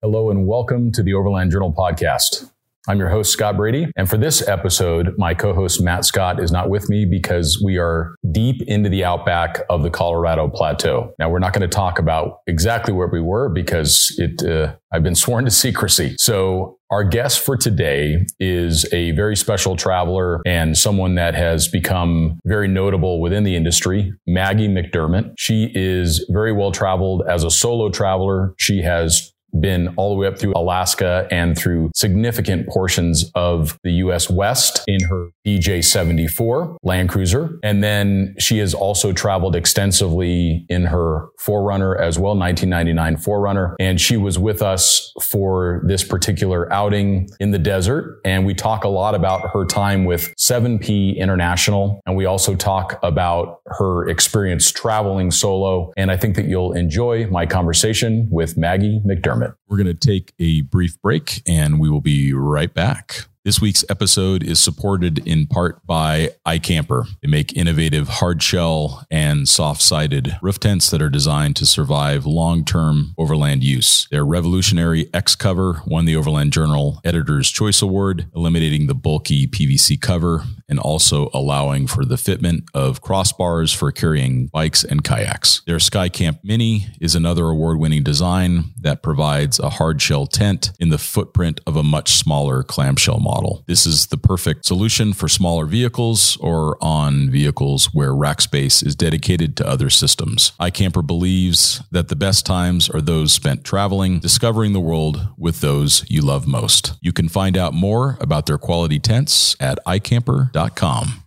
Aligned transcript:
Hello 0.00 0.30
and 0.30 0.46
welcome 0.46 0.92
to 0.92 1.02
the 1.02 1.12
Overland 1.12 1.50
Journal 1.50 1.74
podcast. 1.76 2.52
I'm 2.86 3.00
your 3.00 3.08
host, 3.08 3.32
Scott 3.32 3.56
Brady. 3.56 3.88
And 3.96 4.08
for 4.08 4.16
this 4.16 4.46
episode, 4.46 5.12
my 5.18 5.34
co 5.34 5.52
host, 5.52 5.82
Matt 5.82 6.04
Scott, 6.04 6.40
is 6.40 6.52
not 6.52 6.70
with 6.70 6.88
me 6.88 7.04
because 7.04 7.60
we 7.64 7.78
are 7.78 8.14
deep 8.30 8.62
into 8.68 8.88
the 8.88 9.04
outback 9.04 9.62
of 9.68 9.82
the 9.82 9.90
Colorado 9.90 10.46
Plateau. 10.46 11.12
Now, 11.18 11.28
we're 11.28 11.40
not 11.40 11.52
going 11.52 11.68
to 11.68 11.74
talk 11.74 11.98
about 11.98 12.42
exactly 12.46 12.94
where 12.94 13.08
we 13.08 13.20
were 13.20 13.48
because 13.48 14.14
it, 14.18 14.40
uh, 14.48 14.76
I've 14.92 15.02
been 15.02 15.16
sworn 15.16 15.46
to 15.46 15.50
secrecy. 15.66 16.14
So 16.16 16.78
our 16.90 17.02
guest 17.02 17.44
for 17.44 17.56
today 17.56 18.24
is 18.38 18.86
a 18.92 19.10
very 19.10 19.34
special 19.34 19.74
traveler 19.74 20.40
and 20.46 20.78
someone 20.78 21.16
that 21.16 21.34
has 21.34 21.66
become 21.66 22.38
very 22.44 22.68
notable 22.68 23.20
within 23.20 23.42
the 23.42 23.56
industry, 23.56 24.12
Maggie 24.28 24.68
McDermut. 24.68 25.32
She 25.36 25.72
is 25.74 26.24
very 26.30 26.52
well 26.52 26.70
traveled 26.70 27.24
as 27.28 27.42
a 27.42 27.50
solo 27.50 27.90
traveler. 27.90 28.54
She 28.58 28.82
has 28.82 29.32
been 29.60 29.94
all 29.96 30.10
the 30.10 30.16
way 30.16 30.26
up 30.26 30.38
through 30.38 30.52
Alaska 30.54 31.26
and 31.30 31.56
through 31.56 31.90
significant 31.94 32.68
portions 32.68 33.30
of 33.34 33.78
the 33.82 33.92
US 33.92 34.30
West 34.30 34.82
in 34.86 35.02
her 35.04 35.30
BJ 35.46 35.84
74 35.84 36.76
Land 36.82 37.08
Cruiser. 37.08 37.58
And 37.62 37.82
then 37.82 38.34
she 38.38 38.58
has 38.58 38.74
also 38.74 39.12
traveled 39.12 39.56
extensively 39.56 40.66
in 40.68 40.84
her 40.84 41.28
4Runner 41.40 41.98
as 41.98 42.18
well, 42.18 42.36
1999 42.36 43.16
4Runner. 43.16 43.74
And 43.80 44.00
she 44.00 44.16
was 44.16 44.38
with 44.38 44.62
us 44.62 45.12
for 45.22 45.82
this 45.84 46.04
particular 46.04 46.72
outing 46.72 47.28
in 47.40 47.50
the 47.50 47.58
desert. 47.58 48.20
And 48.24 48.44
we 48.44 48.54
talk 48.54 48.84
a 48.84 48.88
lot 48.88 49.14
about 49.14 49.50
her 49.52 49.64
time 49.64 50.04
with 50.04 50.34
7P 50.36 51.16
International. 51.16 52.00
And 52.06 52.16
we 52.16 52.26
also 52.26 52.54
talk 52.54 52.98
about 53.02 53.57
her 53.78 54.08
experience 54.08 54.70
traveling 54.70 55.30
solo. 55.30 55.92
And 55.96 56.10
I 56.10 56.16
think 56.16 56.36
that 56.36 56.46
you'll 56.46 56.72
enjoy 56.72 57.26
my 57.28 57.46
conversation 57.46 58.28
with 58.30 58.56
Maggie 58.56 59.00
McDermut. 59.06 59.54
We're 59.68 59.76
going 59.76 59.86
to 59.86 59.94
take 59.94 60.32
a 60.38 60.62
brief 60.62 61.00
break 61.00 61.42
and 61.46 61.80
we 61.80 61.90
will 61.90 62.00
be 62.00 62.32
right 62.32 62.72
back. 62.72 63.26
This 63.48 63.62
week's 63.62 63.82
episode 63.88 64.42
is 64.42 64.58
supported 64.58 65.26
in 65.26 65.46
part 65.46 65.86
by 65.86 66.32
iKamper. 66.46 67.06
They 67.22 67.28
make 67.28 67.56
innovative 67.56 68.06
hard 68.06 68.42
shell 68.42 69.06
and 69.10 69.48
soft 69.48 69.80
sided 69.80 70.36
roof 70.42 70.60
tents 70.60 70.90
that 70.90 71.00
are 71.00 71.08
designed 71.08 71.56
to 71.56 71.64
survive 71.64 72.26
long 72.26 72.62
term 72.62 73.14
overland 73.16 73.64
use. 73.64 74.06
Their 74.10 74.26
revolutionary 74.26 75.08
X 75.14 75.34
cover 75.34 75.80
won 75.86 76.04
the 76.04 76.14
Overland 76.14 76.52
Journal 76.52 77.00
Editor's 77.04 77.50
Choice 77.50 77.80
Award, 77.80 78.26
eliminating 78.34 78.86
the 78.86 78.94
bulky 78.94 79.46
PVC 79.46 79.98
cover 79.98 80.44
and 80.68 80.78
also 80.78 81.30
allowing 81.32 81.86
for 81.86 82.04
the 82.04 82.16
fitment 82.16 82.66
of 82.74 83.02
crossbars 83.02 83.74
for 83.74 83.90
carrying 83.90 84.48
bikes 84.48 84.84
and 84.84 85.02
kayaks. 85.02 85.62
Their 85.66 85.78
Skycamp 85.78 86.40
Mini 86.42 86.86
is 87.00 87.14
another 87.14 87.46
award 87.46 87.78
winning 87.78 88.02
design 88.02 88.72
that 88.80 89.02
provides 89.02 89.58
a 89.58 89.70
hard 89.70 90.02
shell 90.02 90.26
tent 90.26 90.72
in 90.78 90.90
the 90.90 90.98
footprint 90.98 91.60
of 91.66 91.76
a 91.76 91.82
much 91.82 92.10
smaller 92.10 92.62
clamshell 92.62 93.20
model 93.20 93.38
model. 93.38 93.64
This 93.66 93.86
is 93.86 94.06
the 94.06 94.16
perfect 94.16 94.64
solution 94.64 95.12
for 95.12 95.28
smaller 95.28 95.66
vehicles 95.66 96.36
or 96.38 96.76
on 96.80 97.30
vehicles 97.30 97.94
where 97.94 98.14
rack 98.14 98.40
space 98.40 98.82
is 98.82 98.96
dedicated 98.96 99.56
to 99.56 99.68
other 99.68 99.90
systems. 99.90 100.52
iKamper 100.60 101.06
believes 101.06 101.82
that 101.90 102.08
the 102.08 102.16
best 102.16 102.44
times 102.44 102.90
are 102.90 103.00
those 103.00 103.32
spent 103.32 103.64
traveling, 103.64 104.18
discovering 104.18 104.72
the 104.72 104.80
world 104.80 105.28
with 105.36 105.60
those 105.60 106.04
you 106.08 106.22
love 106.22 106.46
most. 106.46 106.94
You 107.00 107.12
can 107.12 107.28
find 107.28 107.56
out 107.56 107.74
more 107.74 108.18
about 108.20 108.46
their 108.46 108.58
quality 108.58 108.98
tents 108.98 109.56
at 109.60 109.78
iKamper.com. 109.86 110.57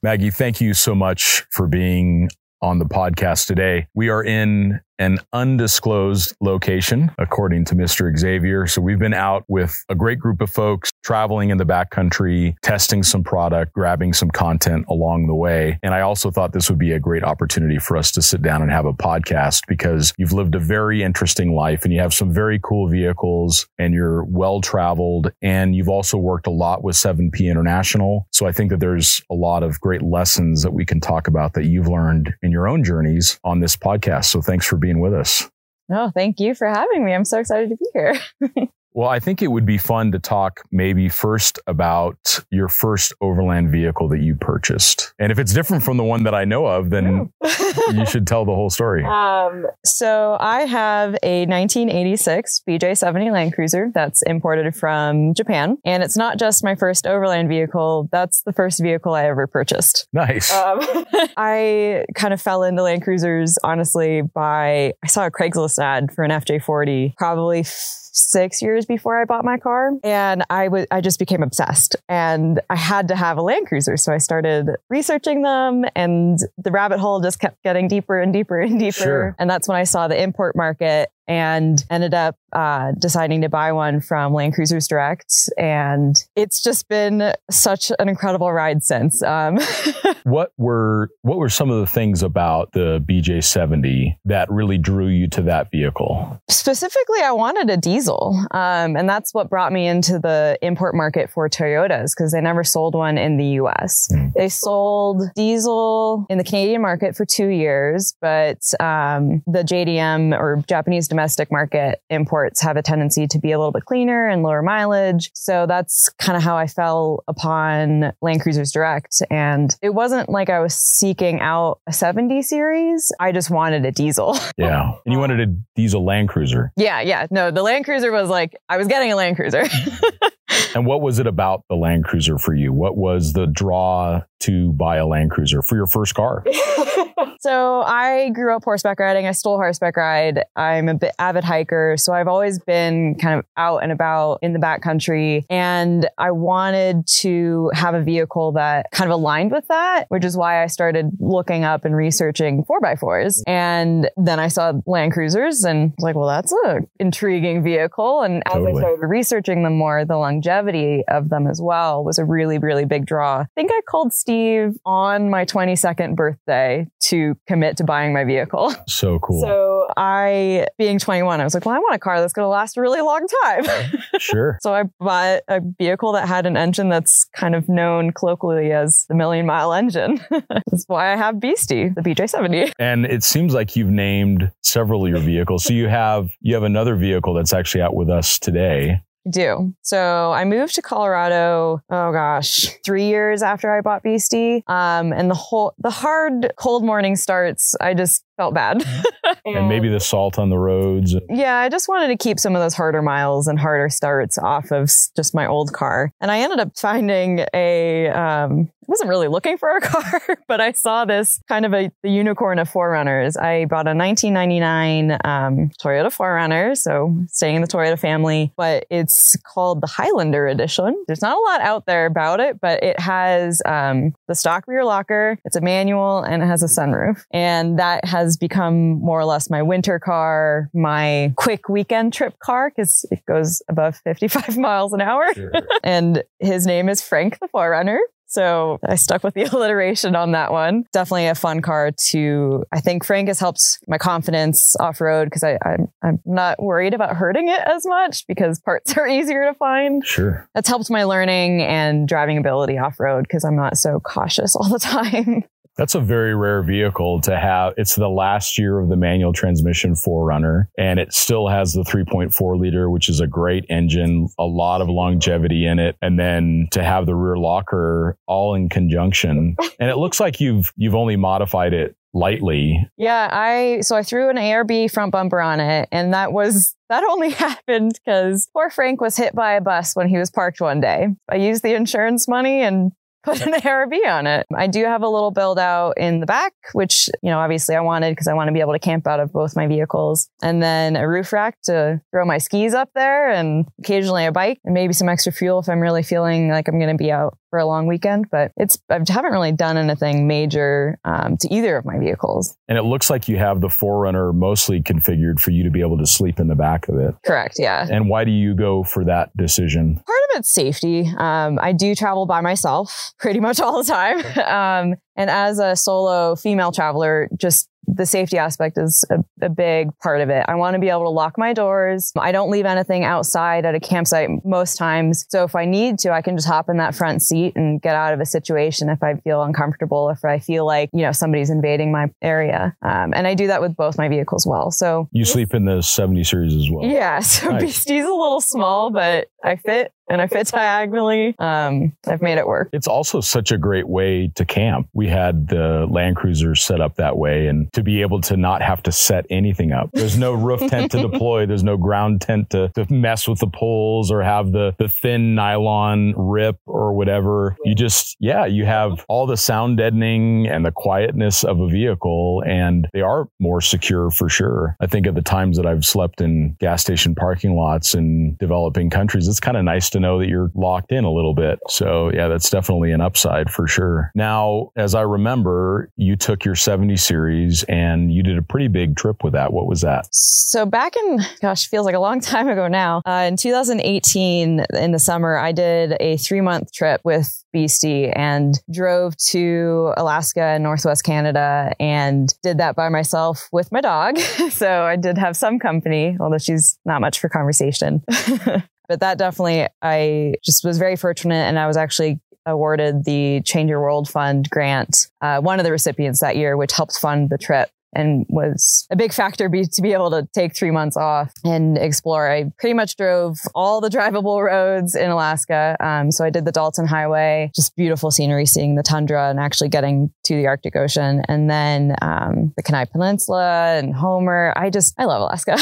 Maggie, 0.03 0.29
thank 0.29 0.59
you 0.59 0.73
so 0.73 0.93
much 0.93 1.45
for 1.51 1.65
being 1.65 2.29
on 2.61 2.79
the 2.79 2.85
podcast 2.85 3.47
today. 3.47 3.87
We 3.93 4.09
are 4.09 4.21
in 4.21 4.81
an 5.01 5.17
undisclosed 5.33 6.35
location, 6.41 7.09
according 7.17 7.65
to 7.65 7.73
Mr. 7.73 8.15
Xavier. 8.15 8.67
So 8.67 8.81
we've 8.81 8.99
been 8.99 9.15
out 9.15 9.43
with 9.47 9.83
a 9.89 9.95
great 9.95 10.19
group 10.19 10.41
of 10.41 10.51
folks 10.51 10.91
traveling 11.03 11.49
in 11.49 11.57
the 11.57 11.65
backcountry, 11.65 12.55
testing 12.61 13.01
some 13.01 13.23
product, 13.23 13.73
grabbing 13.73 14.13
some 14.13 14.29
content 14.29 14.85
along 14.89 15.25
the 15.25 15.33
way. 15.33 15.79
And 15.81 15.95
I 15.95 16.01
also 16.01 16.29
thought 16.29 16.53
this 16.53 16.69
would 16.69 16.77
be 16.77 16.91
a 16.91 16.99
great 16.99 17.23
opportunity 17.23 17.79
for 17.79 17.97
us 17.97 18.11
to 18.11 18.21
sit 18.21 18.43
down 18.43 18.61
and 18.61 18.69
have 18.69 18.85
a 18.85 18.93
podcast 18.93 19.61
because 19.67 20.13
you've 20.19 20.33
lived 20.33 20.53
a 20.53 20.59
very 20.59 21.01
interesting 21.01 21.55
life 21.55 21.83
and 21.83 21.91
you 21.91 21.99
have 21.99 22.13
some 22.13 22.31
very 22.31 22.59
cool 22.63 22.87
vehicles 22.87 23.67
and 23.79 23.95
you're 23.95 24.23
well 24.25 24.61
traveled 24.61 25.31
and 25.41 25.75
you've 25.75 25.89
also 25.89 26.15
worked 26.15 26.45
a 26.45 26.51
lot 26.51 26.83
with 26.83 26.95
7P 26.95 27.49
International. 27.49 28.27
So 28.31 28.45
I 28.45 28.51
think 28.51 28.69
that 28.69 28.79
there's 28.79 29.23
a 29.31 29.35
lot 29.35 29.63
of 29.63 29.81
great 29.81 30.03
lessons 30.03 30.61
that 30.61 30.73
we 30.73 30.85
can 30.85 30.99
talk 30.99 31.27
about 31.27 31.53
that 31.53 31.65
you've 31.65 31.87
learned 31.87 32.35
in 32.43 32.51
your 32.51 32.67
own 32.67 32.83
journeys 32.83 33.39
on 33.43 33.61
this 33.61 33.75
podcast. 33.75 34.25
So 34.25 34.43
thanks 34.43 34.67
for 34.67 34.77
being 34.77 34.90
being 34.91 35.01
with 35.01 35.13
us. 35.13 35.49
No, 35.89 36.11
thank 36.13 36.39
you 36.39 36.55
for 36.55 36.67
having 36.67 37.03
me. 37.03 37.13
I'm 37.13 37.25
so 37.25 37.39
excited 37.39 37.69
to 37.69 37.75
be 37.75 37.85
here. 37.93 38.67
Well, 38.93 39.09
I 39.09 39.19
think 39.19 39.41
it 39.41 39.47
would 39.47 39.65
be 39.65 39.77
fun 39.77 40.11
to 40.11 40.19
talk 40.19 40.61
maybe 40.71 41.07
first 41.07 41.59
about 41.67 42.43
your 42.49 42.67
first 42.67 43.13
overland 43.21 43.69
vehicle 43.71 44.07
that 44.09 44.19
you 44.19 44.35
purchased. 44.35 45.13
And 45.17 45.31
if 45.31 45.39
it's 45.39 45.53
different 45.53 45.83
from 45.83 45.97
the 45.97 46.03
one 46.03 46.23
that 46.23 46.35
I 46.35 46.45
know 46.45 46.65
of, 46.65 46.89
then 46.89 47.31
you 47.93 48.05
should 48.05 48.27
tell 48.27 48.45
the 48.45 48.53
whole 48.53 48.69
story. 48.69 49.05
Um, 49.05 49.65
so 49.85 50.37
I 50.39 50.61
have 50.61 51.15
a 51.23 51.45
1986 51.45 52.63
BJ70 52.67 53.31
Land 53.31 53.53
Cruiser 53.53 53.91
that's 53.93 54.21
imported 54.23 54.75
from 54.75 55.33
Japan. 55.33 55.77
And 55.85 56.03
it's 56.03 56.17
not 56.17 56.37
just 56.37 56.63
my 56.63 56.75
first 56.75 57.07
overland 57.07 57.47
vehicle, 57.47 58.09
that's 58.11 58.41
the 58.43 58.53
first 58.53 58.81
vehicle 58.81 59.13
I 59.13 59.25
ever 59.25 59.47
purchased. 59.47 60.07
Nice. 60.11 60.53
Um, 60.53 60.79
I 61.37 62.05
kind 62.15 62.33
of 62.33 62.41
fell 62.41 62.63
into 62.63 62.83
Land 62.83 63.03
Cruisers, 63.03 63.57
honestly, 63.63 64.21
by 64.21 64.93
I 65.03 65.07
saw 65.07 65.25
a 65.25 65.31
Craigslist 65.31 65.79
ad 65.79 66.11
for 66.11 66.23
an 66.23 66.31
FJ40 66.31 67.15
probably 67.15 67.63
six 68.11 68.61
years 68.61 68.85
before 68.85 69.19
I 69.19 69.25
bought 69.25 69.45
my 69.45 69.57
car. 69.57 69.91
And 70.03 70.43
I 70.49 70.67
was, 70.67 70.85
I 70.91 71.01
just 71.01 71.19
became 71.19 71.43
obsessed 71.43 71.95
and 72.09 72.59
I 72.69 72.75
had 72.75 73.07
to 73.09 73.15
have 73.15 73.37
a 73.37 73.41
Land 73.41 73.67
Cruiser. 73.67 73.97
So 73.97 74.13
I 74.13 74.17
started 74.17 74.69
researching 74.89 75.41
them 75.41 75.85
and 75.95 76.39
the 76.57 76.71
rabbit 76.71 76.99
hole 76.99 77.21
just 77.21 77.39
kept 77.39 77.61
getting 77.63 77.87
deeper 77.87 78.19
and 78.19 78.33
deeper 78.33 78.59
and 78.59 78.79
deeper. 78.79 78.91
Sure. 78.91 79.35
And 79.39 79.49
that's 79.49 79.67
when 79.67 79.77
I 79.77 79.83
saw 79.83 80.07
the 80.07 80.21
import 80.21 80.55
market 80.55 81.09
and 81.31 81.85
ended 81.89 82.13
up 82.13 82.35
uh, 82.51 82.91
deciding 82.99 83.39
to 83.39 83.47
buy 83.47 83.71
one 83.71 84.01
from 84.01 84.33
Land 84.33 84.53
Cruisers 84.53 84.85
Direct. 84.85 85.33
And 85.57 86.13
it's 86.35 86.61
just 86.61 86.89
been 86.89 87.33
such 87.49 87.89
an 87.97 88.09
incredible 88.09 88.51
ride 88.51 88.83
since. 88.83 89.23
Um, 89.23 89.57
what 90.23 90.51
were 90.57 91.09
what 91.21 91.37
were 91.37 91.47
some 91.47 91.69
of 91.69 91.79
the 91.79 91.87
things 91.87 92.21
about 92.21 92.73
the 92.73 93.01
BJ70 93.07 94.17
that 94.25 94.51
really 94.51 94.77
drew 94.77 95.07
you 95.07 95.29
to 95.29 95.41
that 95.43 95.71
vehicle? 95.71 96.41
Specifically, 96.49 97.21
I 97.23 97.31
wanted 97.31 97.69
a 97.69 97.77
diesel, 97.77 98.37
um, 98.51 98.97
and 98.97 99.07
that's 99.07 99.33
what 99.33 99.49
brought 99.49 99.71
me 99.71 99.87
into 99.87 100.19
the 100.19 100.59
import 100.61 100.95
market 100.95 101.29
for 101.29 101.47
Toyotas 101.47 102.11
because 102.13 102.33
they 102.33 102.41
never 102.41 102.65
sold 102.65 102.93
one 102.93 103.17
in 103.17 103.37
the 103.37 103.45
U.S. 103.61 104.09
Mm. 104.11 104.33
They 104.33 104.49
sold 104.49 105.23
diesel 105.33 106.25
in 106.29 106.37
the 106.37 106.43
Canadian 106.43 106.81
market 106.81 107.15
for 107.15 107.25
two 107.25 107.47
years, 107.47 108.15
but 108.19 108.57
um, 108.81 109.43
the 109.47 109.63
JDM 109.63 110.37
or 110.37 110.61
Japanese 110.67 111.07
domestic 111.07 111.20
market 111.51 112.01
imports 112.09 112.61
have 112.61 112.77
a 112.77 112.81
tendency 112.81 113.27
to 113.27 113.39
be 113.39 113.51
a 113.51 113.57
little 113.57 113.71
bit 113.71 113.85
cleaner 113.85 114.27
and 114.27 114.43
lower 114.43 114.61
mileage. 114.61 115.31
So 115.33 115.65
that's 115.65 116.09
kind 116.19 116.37
of 116.37 116.43
how 116.43 116.57
I 116.57 116.67
fell 116.67 117.23
upon 117.27 118.13
Land 118.21 118.41
Cruisers 118.41 118.71
Direct. 118.71 119.21
And 119.29 119.75
it 119.81 119.93
wasn't 119.93 120.29
like 120.29 120.49
I 120.49 120.59
was 120.59 120.75
seeking 120.75 121.39
out 121.39 121.79
a 121.87 121.93
70 121.93 122.41
series. 122.41 123.11
I 123.19 123.31
just 123.31 123.49
wanted 123.49 123.85
a 123.85 123.91
diesel. 123.91 124.37
yeah. 124.57 124.91
And 125.05 125.13
you 125.13 125.19
wanted 125.19 125.39
a 125.39 125.53
diesel 125.75 126.05
Land 126.05 126.29
Cruiser. 126.29 126.71
Yeah. 126.77 127.01
Yeah. 127.01 127.27
No, 127.31 127.51
the 127.51 127.63
Land 127.63 127.85
Cruiser 127.85 128.11
was 128.11 128.29
like, 128.29 128.55
I 128.69 128.77
was 128.77 128.87
getting 128.87 129.11
a 129.11 129.15
Land 129.15 129.35
Cruiser. 129.35 129.63
and 130.75 130.85
what 130.85 131.01
was 131.01 131.19
it 131.19 131.27
about 131.27 131.63
the 131.69 131.75
Land 131.75 132.05
Cruiser 132.05 132.37
for 132.37 132.53
you? 132.53 132.71
What 132.71 132.97
was 132.97 133.33
the 133.33 133.47
draw 133.47 134.21
to 134.41 134.71
buy 134.73 134.97
a 134.97 135.05
Land 135.05 135.31
Cruiser 135.31 135.61
for 135.61 135.75
your 135.75 135.87
first 135.87 136.15
car? 136.15 136.43
so 137.39 137.81
I 137.81 138.29
grew 138.29 138.55
up 138.55 138.63
horseback 138.63 138.99
riding. 138.99 139.27
I 139.27 139.31
stole 139.31 139.57
horseback 139.57 139.97
ride. 139.97 140.43
I'm 140.55 140.89
a 140.89 140.95
bit 140.95 141.13
avid 141.19 141.43
hiker. 141.43 141.95
So 141.97 142.13
I've 142.13 142.27
always 142.27 142.59
been 142.59 143.15
kind 143.15 143.39
of 143.39 143.45
out 143.57 143.79
and 143.79 143.91
about 143.91 144.39
in 144.41 144.53
the 144.53 144.59
backcountry. 144.59 145.43
And 145.49 146.09
I 146.17 146.31
wanted 146.31 147.07
to 147.19 147.71
have 147.73 147.93
a 147.93 148.01
vehicle 148.01 148.53
that 148.53 148.87
kind 148.91 149.11
of 149.11 149.15
aligned 149.15 149.51
with 149.51 149.67
that, 149.67 150.05
which 150.09 150.25
is 150.25 150.35
why 150.37 150.63
I 150.63 150.67
started 150.67 151.11
looking 151.19 151.63
up 151.63 151.85
and 151.85 151.95
researching 151.95 152.63
4x4s. 152.63 153.43
And 153.47 154.09
then 154.17 154.39
I 154.39 154.47
saw 154.47 154.73
Land 154.85 155.13
Cruisers 155.13 155.63
and 155.63 155.93
was 155.97 156.03
like, 156.03 156.15
well, 156.15 156.27
that's 156.27 156.51
a 156.51 156.79
intriguing 156.99 157.63
vehicle. 157.63 158.21
And 158.21 158.43
as 158.47 158.53
totally. 158.53 158.73
I 158.73 158.79
started 158.79 159.07
researching 159.07 159.63
them 159.63 159.77
more, 159.77 160.05
the 160.05 160.17
longevity 160.17 160.50
longevity 160.51 161.03
of 161.07 161.29
them 161.29 161.47
as 161.47 161.61
well 161.61 162.03
was 162.03 162.19
a 162.19 162.25
really, 162.25 162.57
really 162.57 162.85
big 162.85 163.05
draw. 163.05 163.39
I 163.39 163.47
think 163.55 163.71
I 163.71 163.81
called 163.87 164.13
Steve 164.13 164.77
on 164.85 165.29
my 165.29 165.45
22nd 165.45 166.15
birthday 166.15 166.87
to 167.03 167.35
commit 167.47 167.77
to 167.77 167.83
buying 167.83 168.13
my 168.13 168.23
vehicle. 168.23 168.73
So 168.87 169.19
cool. 169.19 169.41
So 169.41 169.87
I, 169.97 170.67
being 170.77 170.99
21, 170.99 171.39
I 171.39 171.43
was 171.43 171.53
like, 171.53 171.65
well, 171.65 171.75
I 171.75 171.79
want 171.79 171.95
a 171.95 171.99
car 171.99 172.19
that's 172.19 172.33
going 172.33 172.45
to 172.45 172.49
last 172.49 172.77
a 172.77 172.81
really 172.81 173.01
long 173.01 173.25
time. 173.43 173.63
sure. 174.19 174.57
so 174.61 174.73
I 174.73 174.83
bought 174.99 175.41
a 175.47 175.61
vehicle 175.79 176.11
that 176.13 176.27
had 176.27 176.45
an 176.45 176.57
engine 176.57 176.89
that's 176.89 177.25
kind 177.35 177.55
of 177.55 177.67
known 177.69 178.11
colloquially 178.11 178.71
as 178.71 179.05
the 179.07 179.15
million 179.15 179.45
mile 179.45 179.73
engine. 179.73 180.21
that's 180.29 180.85
why 180.87 181.13
I 181.13 181.15
have 181.15 181.39
Beastie, 181.39 181.89
the 181.89 182.01
BJ70. 182.01 182.71
And 182.79 183.05
it 183.05 183.23
seems 183.23 183.53
like 183.53 183.75
you've 183.75 183.89
named 183.89 184.51
several 184.63 185.05
of 185.05 185.09
your 185.09 185.19
vehicles. 185.19 185.63
So 185.63 185.73
you 185.73 185.87
have 185.87 186.29
you 186.41 186.53
have 186.55 186.63
another 186.63 186.95
vehicle 186.95 187.33
that's 187.33 187.53
actually 187.53 187.81
out 187.81 187.95
with 187.95 188.09
us 188.09 188.39
today. 188.39 189.01
Do. 189.29 189.73
So 189.81 190.31
I 190.31 190.45
moved 190.45 190.75
to 190.75 190.81
Colorado, 190.81 191.81
oh 191.89 192.11
gosh, 192.11 192.69
three 192.83 193.05
years 193.05 193.43
after 193.43 193.71
I 193.71 193.81
bought 193.81 194.01
Beastie. 194.01 194.63
Um, 194.67 195.13
and 195.13 195.29
the 195.29 195.35
whole, 195.35 195.73
the 195.77 195.91
hard 195.91 196.53
cold 196.57 196.83
morning 196.83 197.15
starts, 197.15 197.75
I 197.79 197.93
just 197.93 198.23
felt 198.41 198.55
bad. 198.55 198.83
and 199.45 199.69
maybe 199.69 199.87
the 199.87 199.99
salt 199.99 200.39
on 200.39 200.49
the 200.49 200.57
roads. 200.57 201.15
Yeah, 201.29 201.57
I 201.57 201.69
just 201.69 201.87
wanted 201.87 202.07
to 202.07 202.17
keep 202.17 202.39
some 202.39 202.55
of 202.55 202.61
those 202.61 202.73
harder 202.73 203.03
miles 203.03 203.47
and 203.47 203.59
harder 203.59 203.87
starts 203.89 204.39
off 204.39 204.71
of 204.71 204.89
just 205.15 205.35
my 205.35 205.45
old 205.45 205.73
car. 205.73 206.11
And 206.19 206.31
I 206.31 206.39
ended 206.39 206.59
up 206.59 206.75
finding 206.75 207.45
a, 207.53 208.07
um, 208.09 208.71
I 208.81 208.85
wasn't 208.87 209.09
really 209.09 209.27
looking 209.27 209.57
for 209.57 209.69
a 209.69 209.81
car, 209.81 210.39
but 210.47 210.59
I 210.59 210.71
saw 210.71 211.05
this 211.05 211.39
kind 211.47 211.65
of 211.65 211.73
a 211.73 211.91
the 212.01 212.09
unicorn 212.09 212.57
of 212.57 212.69
4Runners. 212.69 213.39
I 213.39 213.65
bought 213.65 213.87
a 213.87 213.93
1999 213.93 215.11
um, 215.23 215.69
Toyota 215.79 216.07
4Runner, 216.07 216.75
so 216.75 217.15
staying 217.27 217.57
in 217.57 217.61
the 217.61 217.67
Toyota 217.67 217.99
family, 217.99 218.51
but 218.57 218.87
it's 218.89 219.37
called 219.43 219.81
the 219.81 219.87
Highlander 219.87 220.47
Edition. 220.47 221.03
There's 221.07 221.21
not 221.21 221.37
a 221.37 221.41
lot 221.51 221.61
out 221.61 221.85
there 221.85 222.07
about 222.07 222.39
it, 222.39 222.59
but 222.59 222.83
it 222.83 222.99
has 222.99 223.61
um, 223.65 224.15
the 224.27 224.33
stock 224.33 224.67
rear 224.67 224.83
locker, 224.83 225.37
it's 225.45 225.55
a 225.55 225.61
manual, 225.61 226.19
and 226.19 226.41
it 226.41 226.47
has 226.47 226.63
a 226.63 226.65
sunroof. 226.65 227.23
And 227.31 227.77
that 227.77 228.03
has 228.05 228.30
become 228.37 228.99
more 228.99 229.19
or 229.19 229.25
less 229.25 229.49
my 229.49 229.61
winter 229.61 229.99
car, 229.99 230.69
my 230.73 231.33
quick 231.37 231.69
weekend 231.69 232.13
trip 232.13 232.37
car, 232.39 232.69
because 232.69 233.05
it 233.11 233.25
goes 233.27 233.61
above 233.69 233.97
55 234.03 234.57
miles 234.57 234.93
an 234.93 235.01
hour. 235.01 235.25
Sure. 235.33 235.51
and 235.83 236.23
his 236.39 236.65
name 236.65 236.89
is 236.89 237.01
Frank 237.01 237.39
the 237.39 237.47
4Runner. 237.47 237.97
So 238.31 238.79
I 238.87 238.95
stuck 238.95 239.25
with 239.25 239.33
the 239.33 239.43
alliteration 239.51 240.15
on 240.15 240.31
that 240.31 240.53
one. 240.53 240.85
Definitely 240.93 241.27
a 241.27 241.35
fun 241.35 241.61
car 241.61 241.91
to, 242.11 242.63
I 242.71 242.79
think 242.79 243.05
Frank 243.05 243.27
has 243.27 243.39
helped 243.39 243.79
my 243.87 243.97
confidence 243.97 244.73
off 244.77 245.01
road 245.01 245.25
because 245.25 245.43
I'm, 245.43 245.91
I'm 246.01 246.19
not 246.25 246.61
worried 246.63 246.93
about 246.93 247.17
hurting 247.17 247.49
it 247.49 247.59
as 247.59 247.85
much 247.85 248.25
because 248.27 248.59
parts 248.59 248.97
are 248.97 249.07
easier 249.07 249.45
to 249.45 249.53
find. 249.53 250.05
Sure. 250.05 250.47
That's 250.55 250.69
helped 250.69 250.89
my 250.89 251.03
learning 251.03 251.61
and 251.61 252.07
driving 252.07 252.37
ability 252.37 252.77
off 252.77 253.01
road 253.01 253.23
because 253.23 253.43
I'm 253.43 253.57
not 253.57 253.77
so 253.77 253.99
cautious 253.99 254.55
all 254.55 254.69
the 254.69 254.79
time. 254.79 255.43
That's 255.77 255.95
a 255.95 255.99
very 255.99 256.35
rare 256.35 256.61
vehicle 256.61 257.21
to 257.21 257.37
have. 257.37 257.73
It's 257.77 257.95
the 257.95 258.09
last 258.09 258.57
year 258.57 258.79
of 258.79 258.89
the 258.89 258.95
manual 258.95 259.33
transmission 259.33 259.93
4Runner, 259.93 260.67
and 260.77 260.99
it 260.99 261.13
still 261.13 261.47
has 261.47 261.73
the 261.73 261.83
3.4 261.83 262.59
liter, 262.59 262.89
which 262.89 263.09
is 263.09 263.19
a 263.19 263.27
great 263.27 263.65
engine, 263.69 264.27
a 264.37 264.45
lot 264.45 264.81
of 264.81 264.89
longevity 264.89 265.65
in 265.65 265.79
it. 265.79 265.95
And 266.01 266.19
then 266.19 266.67
to 266.71 266.83
have 266.83 267.05
the 267.05 267.15
rear 267.15 267.37
locker 267.37 268.17
all 268.27 268.55
in 268.55 268.69
conjunction. 268.69 269.55
And 269.79 269.89
it 269.89 269.97
looks 269.97 270.19
like 270.19 270.39
you've, 270.39 270.71
you've 270.75 270.93
only 270.93 271.15
modified 271.15 271.73
it 271.73 271.95
lightly. 272.13 272.87
Yeah, 272.97 273.29
I 273.31 273.81
so 273.81 273.95
I 273.95 274.03
threw 274.03 274.29
an 274.29 274.35
ARB 274.35 274.91
front 274.91 275.11
bumper 275.11 275.39
on 275.39 275.59
it 275.59 275.87
and 275.91 276.13
that 276.13 276.33
was 276.33 276.75
that 276.89 277.03
only 277.03 277.29
happened 277.31 277.93
because 277.93 278.47
poor 278.53 278.69
Frank 278.69 279.01
was 279.01 279.15
hit 279.17 279.33
by 279.33 279.53
a 279.53 279.61
bus 279.61 279.95
when 279.95 280.09
he 280.09 280.17
was 280.17 280.29
parked 280.29 280.61
one 280.61 280.81
day. 280.81 281.07
I 281.29 281.35
used 281.35 281.63
the 281.63 281.73
insurance 281.73 282.27
money 282.27 282.61
and 282.61 282.91
put 283.23 283.41
an 283.45 283.53
ARB 283.53 283.93
on 284.07 284.27
it. 284.27 284.47
I 284.55 284.67
do 284.67 284.83
have 284.85 285.03
a 285.03 285.07
little 285.07 285.31
build 285.31 285.59
out 285.59 285.93
in 285.97 286.19
the 286.19 286.25
back, 286.25 286.53
which, 286.73 287.09
you 287.21 287.29
know, 287.29 287.39
obviously 287.39 287.75
I 287.75 287.81
wanted 287.81 288.11
because 288.11 288.27
I 288.27 288.33
want 288.33 288.47
to 288.47 288.51
be 288.51 288.59
able 288.59 288.73
to 288.73 288.79
camp 288.79 289.07
out 289.07 289.19
of 289.19 289.31
both 289.31 289.55
my 289.55 289.67
vehicles. 289.67 290.29
And 290.41 290.61
then 290.61 290.95
a 290.95 291.07
roof 291.07 291.31
rack 291.31 291.61
to 291.63 292.01
throw 292.11 292.25
my 292.25 292.37
skis 292.37 292.73
up 292.73 292.89
there 292.95 293.29
and 293.29 293.67
occasionally 293.79 294.25
a 294.25 294.31
bike 294.31 294.59
and 294.65 294.73
maybe 294.73 294.93
some 294.93 295.09
extra 295.09 295.31
fuel 295.31 295.59
if 295.59 295.69
I'm 295.69 295.79
really 295.79 296.03
feeling 296.03 296.49
like 296.49 296.67
I'm 296.67 296.79
going 296.79 296.95
to 296.95 297.01
be 297.01 297.11
out 297.11 297.37
for 297.49 297.59
a 297.59 297.65
long 297.65 297.85
weekend. 297.85 298.29
But 298.31 298.51
it's, 298.57 298.79
I 298.89 298.99
haven't 299.07 299.31
really 299.31 299.51
done 299.51 299.77
anything 299.77 300.27
major 300.27 300.97
um, 301.05 301.37
to 301.37 301.53
either 301.53 301.77
of 301.77 301.85
my 301.85 301.99
vehicles. 301.99 302.57
And 302.67 302.77
it 302.77 302.83
looks 302.83 303.09
like 303.09 303.27
you 303.27 303.37
have 303.37 303.61
the 303.61 303.67
4Runner 303.67 304.33
mostly 304.33 304.81
configured 304.81 305.39
for 305.39 305.51
you 305.51 305.63
to 305.63 305.69
be 305.69 305.81
able 305.81 305.97
to 305.99 306.07
sleep 306.07 306.39
in 306.39 306.47
the 306.47 306.55
back 306.55 306.87
of 306.87 306.95
it. 306.97 307.15
Correct. 307.25 307.57
Yeah. 307.59 307.87
And 307.89 308.09
why 308.09 308.23
do 308.23 308.31
you 308.31 308.55
go 308.55 308.83
for 308.83 309.03
that 309.05 309.35
decision? 309.37 309.95
Part 309.95 310.20
it's 310.33 310.51
safety. 310.51 311.11
Um, 311.17 311.59
I 311.61 311.71
do 311.71 311.95
travel 311.95 312.25
by 312.25 312.41
myself 312.41 313.13
pretty 313.19 313.39
much 313.39 313.59
all 313.59 313.83
the 313.83 313.89
time. 313.89 314.23
Um, 314.51 314.95
and 315.15 315.29
as 315.29 315.59
a 315.59 315.75
solo 315.75 316.35
female 316.35 316.71
traveler, 316.71 317.29
just 317.37 317.69
the 317.87 318.05
safety 318.05 318.37
aspect 318.37 318.77
is 318.77 319.05
a, 319.09 319.23
a, 319.45 319.49
big 319.49 319.89
part 319.99 320.21
of 320.21 320.29
it. 320.29 320.45
I 320.47 320.55
want 320.55 320.75
to 320.75 320.79
be 320.79 320.89
able 320.89 321.03
to 321.03 321.09
lock 321.09 321.37
my 321.37 321.53
doors. 321.53 322.11
I 322.17 322.31
don't 322.31 322.49
leave 322.49 322.65
anything 322.65 323.03
outside 323.03 323.65
at 323.65 323.75
a 323.75 323.79
campsite 323.79 324.29
most 324.45 324.77
times. 324.77 325.25
So 325.29 325.43
if 325.43 325.55
I 325.55 325.65
need 325.65 325.99
to, 325.99 326.11
I 326.11 326.21
can 326.21 326.37
just 326.37 326.47
hop 326.47 326.69
in 326.69 326.77
that 326.77 326.95
front 326.95 327.21
seat 327.21 327.53
and 327.55 327.81
get 327.81 327.95
out 327.95 328.13
of 328.13 328.19
a 328.19 328.25
situation 328.25 328.89
if 328.89 329.01
I 329.03 329.15
feel 329.15 329.41
uncomfortable, 329.41 330.09
if 330.09 330.23
I 330.23 330.39
feel 330.39 330.65
like, 330.65 330.89
you 330.93 331.01
know, 331.01 331.11
somebody's 331.11 331.49
invading 331.49 331.91
my 331.91 332.07
area. 332.21 332.75
Um, 332.81 333.13
and 333.13 333.27
I 333.27 333.33
do 333.33 333.47
that 333.47 333.61
with 333.61 333.75
both 333.75 333.97
my 333.97 334.07
vehicles 334.07 334.45
well. 334.47 334.71
So 334.71 335.09
you 335.11 335.25
sleep 335.25 335.53
in 335.53 335.65
the 335.65 335.81
70 335.81 336.23
series 336.23 336.55
as 336.55 336.69
well. 336.71 336.85
Yeah. 336.85 337.19
So 337.31 337.49
nice. 337.49 337.61
Beastie's 337.61 338.03
a 338.03 338.11
little 338.11 338.41
small, 338.41 338.89
but 338.89 339.27
I 339.43 339.55
fit 339.55 339.93
and 340.11 340.21
I 340.21 340.27
fit 340.27 340.47
diagonally. 340.47 341.35
Um, 341.39 341.95
I've 342.05 342.21
made 342.21 342.37
it 342.37 342.45
work. 342.45 342.69
It's 342.73 342.87
also 342.87 343.21
such 343.21 343.51
a 343.51 343.57
great 343.57 343.87
way 343.87 344.29
to 344.35 344.43
camp. 344.43 344.89
We 344.93 345.07
had 345.07 345.47
the 345.47 345.87
Land 345.89 346.17
Cruiser 346.17 346.53
set 346.53 346.81
up 346.81 346.95
that 346.95 347.17
way 347.17 347.47
and 347.47 347.71
to 347.71 347.81
be 347.81 348.01
able 348.01 348.19
to 348.21 348.35
not 348.35 348.61
have 348.61 348.83
to 348.83 348.91
set 348.91 349.25
anything 349.29 349.71
up. 349.71 349.89
There's 349.93 350.17
no 350.17 350.33
roof 350.33 350.59
tent 350.69 350.91
to 350.91 351.01
deploy. 351.09 351.45
There's 351.45 351.63
no 351.63 351.77
ground 351.77 352.21
tent 352.21 352.49
to, 352.49 352.69
to 352.75 352.91
mess 352.91 353.25
with 353.25 353.39
the 353.39 353.47
poles 353.47 354.11
or 354.11 354.21
have 354.21 354.51
the, 354.51 354.75
the 354.77 354.89
thin 354.89 355.33
nylon 355.33 356.13
rip 356.17 356.57
or 356.65 356.93
whatever. 356.93 357.55
You 357.63 357.73
just, 357.73 358.17
yeah, 358.19 358.45
you 358.45 358.65
have 358.65 359.05
all 359.07 359.25
the 359.25 359.37
sound 359.37 359.77
deadening 359.77 360.45
and 360.47 360.65
the 360.65 360.71
quietness 360.71 361.45
of 361.45 361.61
a 361.61 361.69
vehicle 361.69 362.43
and 362.45 362.89
they 362.91 363.01
are 363.01 363.29
more 363.39 363.61
secure 363.61 364.11
for 364.11 364.27
sure. 364.27 364.75
I 364.81 364.87
think 364.87 365.07
at 365.07 365.15
the 365.15 365.21
times 365.21 365.55
that 365.55 365.65
I've 365.65 365.85
slept 365.85 366.19
in 366.19 366.57
gas 366.59 366.81
station 366.81 367.15
parking 367.15 367.55
lots 367.55 367.95
in 367.95 368.35
developing 368.35 368.89
countries, 368.89 369.29
it's 369.29 369.39
kind 369.39 369.55
of 369.55 369.63
nice 369.63 369.89
to 369.91 370.00
know 370.01 370.19
that 370.19 370.27
you're 370.27 370.51
locked 370.55 370.91
in 370.91 371.03
a 371.03 371.11
little 371.11 371.33
bit. 371.33 371.59
So 371.67 372.11
yeah, 372.13 372.27
that's 372.27 372.49
definitely 372.49 372.91
an 372.91 373.01
upside 373.01 373.49
for 373.49 373.67
sure. 373.67 374.11
Now, 374.15 374.71
as 374.75 374.95
I 374.95 375.01
remember, 375.01 375.89
you 375.95 376.15
took 376.15 376.43
your 376.43 376.55
70 376.55 376.97
series 376.97 377.63
and 377.63 378.13
you 378.13 378.23
did 378.23 378.37
a 378.37 378.41
pretty 378.41 378.67
big 378.67 378.97
trip 378.97 379.23
with 379.23 379.33
that. 379.33 379.53
What 379.53 379.67
was 379.67 379.81
that? 379.81 380.07
So 380.11 380.65
back 380.65 380.95
in, 380.95 381.19
gosh, 381.41 381.67
feels 381.67 381.85
like 381.85 381.95
a 381.95 381.99
long 381.99 382.19
time 382.21 382.47
ago 382.47 382.67
now. 382.67 383.01
Uh, 383.05 383.25
in 383.27 383.37
2018, 383.37 384.65
in 384.73 384.91
the 384.91 384.99
summer, 384.99 385.37
I 385.37 385.51
did 385.51 385.95
a 385.99 386.17
three 386.17 386.41
month 386.41 386.73
trip 386.73 387.01
with 387.03 387.43
Beastie 387.53 388.09
and 388.09 388.59
drove 388.71 389.15
to 389.17 389.93
Alaska 389.97 390.41
and 390.41 390.63
Northwest 390.63 391.03
Canada 391.03 391.73
and 391.79 392.33
did 392.43 392.57
that 392.57 392.75
by 392.75 392.89
myself 392.89 393.47
with 393.51 393.71
my 393.71 393.81
dog. 393.81 394.17
so 394.49 394.83
I 394.83 394.95
did 394.95 395.17
have 395.17 395.35
some 395.35 395.59
company, 395.59 396.17
although 396.19 396.37
she's 396.37 396.77
not 396.85 397.01
much 397.01 397.19
for 397.19 397.29
conversation. 397.29 398.03
but 398.87 398.99
that 398.99 399.17
definitely, 399.17 399.67
I 399.81 400.35
just 400.43 400.63
was 400.63 400.77
very 400.77 400.95
fortunate 400.95 401.35
and 401.35 401.57
I 401.57 401.67
was 401.67 401.77
actually 401.77 402.19
awarded 402.45 403.05
the 403.05 403.41
Change 403.41 403.69
Your 403.69 403.81
World 403.81 404.09
Fund 404.09 404.49
grant, 404.49 405.07
uh, 405.21 405.39
one 405.39 405.59
of 405.59 405.65
the 405.65 405.71
recipients 405.71 406.19
that 406.21 406.35
year, 406.35 406.57
which 406.57 406.73
helped 406.73 406.97
fund 406.97 407.29
the 407.29 407.37
trip 407.37 407.69
and 407.93 408.25
was 408.29 408.87
a 408.89 408.95
big 408.95 409.11
factor 409.11 409.49
be, 409.49 409.65
to 409.65 409.81
be 409.81 409.93
able 409.93 410.09
to 410.11 410.27
take 410.33 410.55
three 410.55 410.71
months 410.71 410.95
off 410.95 411.31
and 411.43 411.77
explore. 411.77 412.29
I 412.29 412.51
pretty 412.57 412.73
much 412.73 412.95
drove 412.95 413.39
all 413.53 413.81
the 413.81 413.89
drivable 413.89 414.43
roads 414.43 414.95
in 414.95 415.09
Alaska. 415.09 415.75
Um, 415.79 416.11
so 416.11 416.23
I 416.23 416.29
did 416.29 416.45
the 416.45 416.51
Dalton 416.51 416.87
Highway, 416.87 417.51
just 417.55 417.75
beautiful 417.75 418.11
scenery, 418.11 418.45
seeing 418.45 418.75
the 418.75 418.83
tundra 418.83 419.29
and 419.29 419.39
actually 419.39 419.69
getting 419.69 420.11
to 420.25 420.35
the 420.35 420.47
Arctic 420.47 420.75
Ocean. 420.75 421.23
And 421.27 421.49
then 421.49 421.95
um, 422.01 422.53
the 422.55 422.63
Kenai 422.63 422.85
Peninsula 422.85 423.77
and 423.77 423.93
Homer. 423.93 424.53
I 424.55 424.69
just, 424.69 424.93
I 424.97 425.05
love 425.05 425.21
Alaska. 425.21 425.57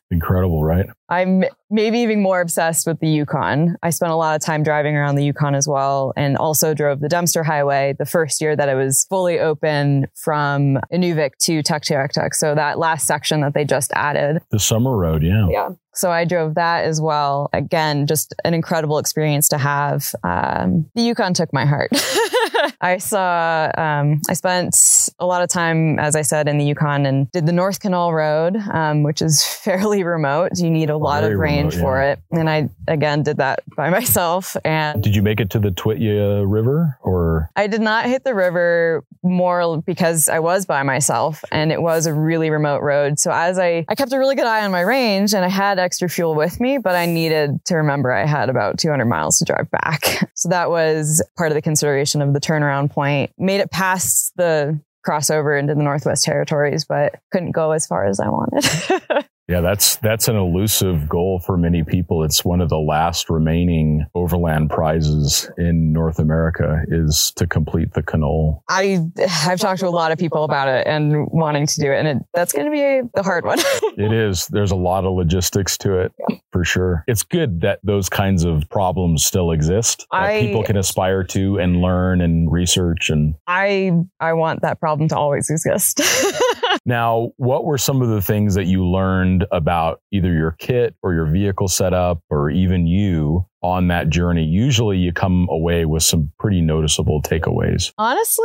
Incredible, 0.10 0.64
right? 0.64 0.86
I'm 1.08 1.44
maybe 1.70 1.98
even 1.98 2.20
more 2.20 2.40
obsessed 2.40 2.86
with 2.86 3.00
the 3.00 3.08
Yukon. 3.08 3.76
I 3.82 3.90
spent 3.90 4.12
a 4.12 4.16
lot 4.16 4.36
of 4.36 4.42
time 4.42 4.62
driving 4.62 4.96
around 4.96 5.16
the 5.16 5.24
Yukon 5.24 5.54
as 5.54 5.68
well 5.68 6.12
and 6.16 6.36
also 6.36 6.74
drove 6.74 7.00
the 7.00 7.08
Dempster 7.08 7.42
Highway 7.42 7.94
the 7.98 8.06
first 8.06 8.40
year 8.40 8.56
that 8.56 8.68
it 8.68 8.74
was 8.74 9.06
fully 9.08 9.38
open 9.38 10.06
from 10.14 10.78
Inuvik 10.92 11.36
to 11.42 11.62
Tuktoyaktuk. 11.62 12.34
So 12.34 12.54
that 12.54 12.78
last 12.78 13.06
section 13.06 13.40
that 13.42 13.54
they 13.54 13.64
just 13.64 13.92
added. 13.92 14.42
The 14.50 14.58
summer 14.58 14.96
road, 14.96 15.22
yeah. 15.22 15.46
Yeah. 15.50 15.68
So 15.94 16.10
I 16.10 16.24
drove 16.24 16.56
that 16.56 16.84
as 16.84 17.00
well. 17.00 17.48
Again, 17.52 18.06
just 18.06 18.34
an 18.44 18.52
incredible 18.52 18.98
experience 18.98 19.48
to 19.48 19.58
have. 19.58 20.14
Um, 20.24 20.90
the 20.94 21.02
Yukon 21.02 21.32
took 21.34 21.52
my 21.52 21.64
heart. 21.64 21.90
I 22.80 22.98
saw, 22.98 23.70
um, 23.76 24.20
I 24.28 24.34
spent 24.34 24.76
a 25.18 25.26
lot 25.26 25.42
of 25.42 25.48
time, 25.48 25.98
as 25.98 26.16
I 26.16 26.22
said, 26.22 26.48
in 26.48 26.58
the 26.58 26.64
Yukon 26.64 27.06
and 27.06 27.30
did 27.32 27.46
the 27.46 27.52
North 27.52 27.80
Canol 27.80 28.12
Road, 28.12 28.56
um, 28.56 29.02
which 29.02 29.22
is 29.22 29.44
fairly 29.62 30.04
remote. 30.04 30.52
You 30.56 30.70
need 30.70 30.90
a 30.90 30.96
lot 30.96 31.22
Very 31.22 31.34
of 31.34 31.40
range 31.40 31.74
remote, 31.74 31.84
for 31.84 32.00
yeah. 32.00 32.12
it. 32.12 32.18
And 32.32 32.50
I, 32.50 32.68
again, 32.88 33.22
did 33.22 33.38
that 33.38 33.60
by 33.76 33.90
myself. 33.96 34.56
And 34.64 35.02
Did 35.02 35.14
you 35.14 35.22
make 35.22 35.40
it 35.40 35.50
to 35.50 35.58
the 35.58 35.70
Twitya 35.70 36.46
River 36.46 36.98
or? 37.02 37.50
I 37.56 37.66
did 37.66 37.80
not 37.80 38.06
hit 38.06 38.24
the 38.24 38.34
river 38.34 39.04
more 39.22 39.82
because 39.82 40.28
I 40.28 40.38
was 40.38 40.66
by 40.66 40.82
myself 40.82 41.44
and 41.50 41.72
it 41.72 41.80
was 41.80 42.06
a 42.06 42.14
really 42.14 42.50
remote 42.50 42.82
road. 42.82 43.18
So 43.18 43.30
as 43.32 43.58
I, 43.58 43.84
I 43.88 43.94
kept 43.94 44.12
a 44.12 44.18
really 44.18 44.34
good 44.34 44.46
eye 44.46 44.64
on 44.64 44.70
my 44.70 44.82
range 44.82 45.34
and 45.34 45.44
I 45.44 45.48
had 45.48 45.78
extra 45.78 46.08
fuel 46.08 46.34
with 46.34 46.60
me, 46.60 46.78
but 46.78 46.94
I 46.94 47.06
needed 47.06 47.64
to 47.66 47.76
remember 47.76 48.12
I 48.12 48.26
had 48.26 48.50
about 48.50 48.78
200 48.78 49.06
miles 49.06 49.38
to 49.38 49.44
drive 49.44 49.70
back. 49.70 50.30
So 50.34 50.50
that 50.50 50.68
was 50.68 51.22
part 51.36 51.50
of 51.50 51.54
the 51.54 51.62
consideration 51.62 52.20
of 52.20 52.34
the 52.34 52.40
turnaround 52.46 52.90
point. 52.90 53.32
Made 53.38 53.60
it 53.60 53.70
past 53.70 54.32
the 54.36 54.80
crossover 55.06 55.58
into 55.58 55.74
the 55.74 55.82
Northwest 55.82 56.24
Territories, 56.24 56.84
but 56.84 57.14
couldn't 57.32 57.52
go 57.52 57.72
as 57.72 57.86
far 57.86 58.06
as 58.06 58.20
I 58.20 58.28
wanted. 58.28 59.26
Yeah, 59.48 59.60
that's 59.60 59.96
that's 59.96 60.26
an 60.26 60.34
elusive 60.34 61.08
goal 61.08 61.38
for 61.38 61.56
many 61.56 61.84
people. 61.84 62.24
It's 62.24 62.44
one 62.44 62.60
of 62.60 62.68
the 62.68 62.78
last 62.78 63.30
remaining 63.30 64.04
overland 64.12 64.70
prizes 64.70 65.48
in 65.56 65.92
North 65.92 66.18
America 66.18 66.82
is 66.88 67.30
to 67.36 67.46
complete 67.46 67.92
the 67.92 68.02
Canol. 68.02 68.62
I 68.68 69.06
I've 69.46 69.60
talked 69.60 69.80
to 69.80 69.86
a 69.86 69.90
lot 69.90 70.10
of 70.10 70.18
people 70.18 70.42
about 70.42 70.66
it 70.66 70.84
and 70.88 71.28
wanting 71.30 71.68
to 71.68 71.80
do 71.80 71.92
it, 71.92 71.98
and 71.98 72.08
it, 72.08 72.18
that's 72.34 72.52
going 72.52 72.64
to 72.64 72.72
be 72.72 73.08
the 73.14 73.22
hard 73.22 73.44
one. 73.44 73.58
It 73.98 74.12
is. 74.12 74.46
There's 74.48 74.72
a 74.72 74.76
lot 74.76 75.06
of 75.06 75.14
logistics 75.14 75.78
to 75.78 75.98
it 76.00 76.12
for 76.52 76.64
sure. 76.64 77.02
It's 77.06 77.22
good 77.22 77.62
that 77.62 77.78
those 77.82 78.10
kinds 78.10 78.44
of 78.44 78.68
problems 78.68 79.24
still 79.24 79.52
exist 79.52 80.06
that 80.12 80.22
I- 80.22 80.40
people 80.40 80.62
can 80.64 80.76
aspire 80.76 81.24
to 81.24 81.58
and 81.58 81.80
learn 81.80 82.20
and 82.20 82.52
research 82.52 83.08
and 83.08 83.36
I 83.46 83.92
I 84.20 84.34
want 84.34 84.60
that 84.62 84.80
problem 84.80 85.08
to 85.10 85.16
always 85.16 85.48
exist. 85.48 86.00
Now, 86.84 87.32
what 87.36 87.64
were 87.64 87.78
some 87.78 88.02
of 88.02 88.08
the 88.08 88.22
things 88.22 88.54
that 88.54 88.66
you 88.66 88.86
learned 88.86 89.46
about 89.50 90.00
either 90.12 90.32
your 90.32 90.52
kit 90.52 90.94
or 91.02 91.14
your 91.14 91.26
vehicle 91.26 91.68
setup 91.68 92.20
or 92.30 92.50
even 92.50 92.86
you 92.86 93.46
on 93.62 93.88
that 93.88 94.08
journey? 94.08 94.44
Usually 94.44 94.98
you 94.98 95.12
come 95.12 95.48
away 95.50 95.84
with 95.84 96.02
some 96.02 96.32
pretty 96.38 96.60
noticeable 96.60 97.22
takeaways. 97.22 97.92
Honestly, 97.98 98.44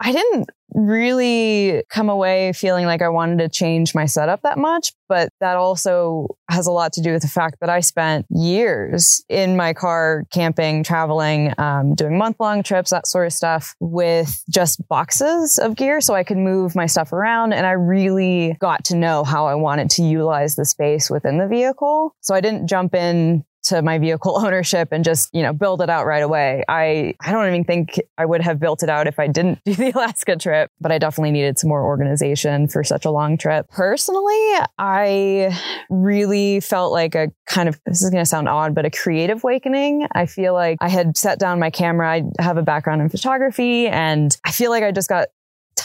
I 0.00 0.12
didn't 0.12 0.50
really 0.74 1.82
come 1.90 2.08
away 2.08 2.52
feeling 2.52 2.86
like 2.86 3.02
I 3.02 3.08
wanted 3.08 3.38
to 3.38 3.48
change 3.48 3.94
my 3.94 4.06
setup 4.06 4.42
that 4.42 4.58
much, 4.58 4.92
but 5.08 5.30
that 5.40 5.56
also 5.56 6.28
has 6.48 6.66
a 6.66 6.72
lot 6.72 6.92
to 6.94 7.00
do 7.00 7.12
with 7.12 7.22
the 7.22 7.28
fact 7.28 7.56
that 7.60 7.70
I 7.70 7.80
spent 7.80 8.26
years 8.30 9.22
in 9.28 9.56
my 9.56 9.72
car 9.72 10.24
camping, 10.32 10.82
traveling, 10.82 11.52
um, 11.58 11.94
doing 11.94 12.18
month 12.18 12.36
long 12.40 12.62
trips, 12.62 12.90
that 12.90 13.06
sort 13.06 13.26
of 13.26 13.32
stuff 13.32 13.74
with 13.80 14.42
just 14.50 14.86
boxes 14.88 15.58
of 15.58 15.76
gear 15.76 16.00
so 16.00 16.14
I 16.14 16.24
could 16.24 16.38
move 16.38 16.74
my 16.74 16.86
stuff 16.86 17.12
around. 17.12 17.52
And 17.52 17.66
I 17.66 17.72
really 17.72 18.56
got 18.60 18.84
to 18.86 18.96
know 18.96 19.24
how 19.24 19.46
I 19.46 19.54
wanted 19.54 19.90
to 19.90 20.02
utilize 20.02 20.56
the 20.56 20.64
space 20.64 21.10
within 21.10 21.38
the 21.38 21.46
vehicle. 21.46 22.14
So 22.20 22.34
I 22.34 22.40
didn't 22.40 22.66
jump 22.66 22.94
in 22.94 23.44
to 23.70 23.82
my 23.82 23.98
vehicle 23.98 24.38
ownership 24.44 24.88
and 24.92 25.04
just, 25.04 25.30
you 25.32 25.42
know, 25.42 25.52
build 25.52 25.82
it 25.82 25.90
out 25.90 26.06
right 26.06 26.22
away. 26.22 26.64
I, 26.68 27.14
I 27.20 27.32
don't 27.32 27.46
even 27.48 27.64
think 27.64 27.98
I 28.18 28.26
would 28.26 28.42
have 28.42 28.60
built 28.60 28.82
it 28.82 28.88
out 28.88 29.06
if 29.06 29.18
I 29.18 29.26
didn't 29.26 29.60
do 29.64 29.74
the 29.74 29.90
Alaska 29.90 30.36
trip, 30.36 30.70
but 30.80 30.92
I 30.92 30.98
definitely 30.98 31.32
needed 31.32 31.58
some 31.58 31.68
more 31.68 31.84
organization 31.84 32.68
for 32.68 32.84
such 32.84 33.04
a 33.04 33.10
long 33.10 33.38
trip. 33.38 33.68
Personally, 33.70 34.54
I 34.78 35.58
really 35.88 36.60
felt 36.60 36.92
like 36.92 37.14
a 37.14 37.32
kind 37.46 37.68
of, 37.68 37.80
this 37.86 38.02
is 38.02 38.10
going 38.10 38.22
to 38.22 38.26
sound 38.26 38.48
odd, 38.48 38.74
but 38.74 38.84
a 38.84 38.90
creative 38.90 39.42
awakening. 39.42 40.06
I 40.12 40.26
feel 40.26 40.52
like 40.52 40.78
I 40.80 40.88
had 40.88 41.16
set 41.16 41.38
down 41.38 41.58
my 41.58 41.70
camera. 41.70 42.10
I 42.10 42.42
have 42.42 42.56
a 42.56 42.62
background 42.62 43.02
in 43.02 43.08
photography 43.08 43.88
and 43.88 44.36
I 44.44 44.52
feel 44.52 44.70
like 44.70 44.82
I 44.82 44.92
just 44.92 45.08
got 45.08 45.28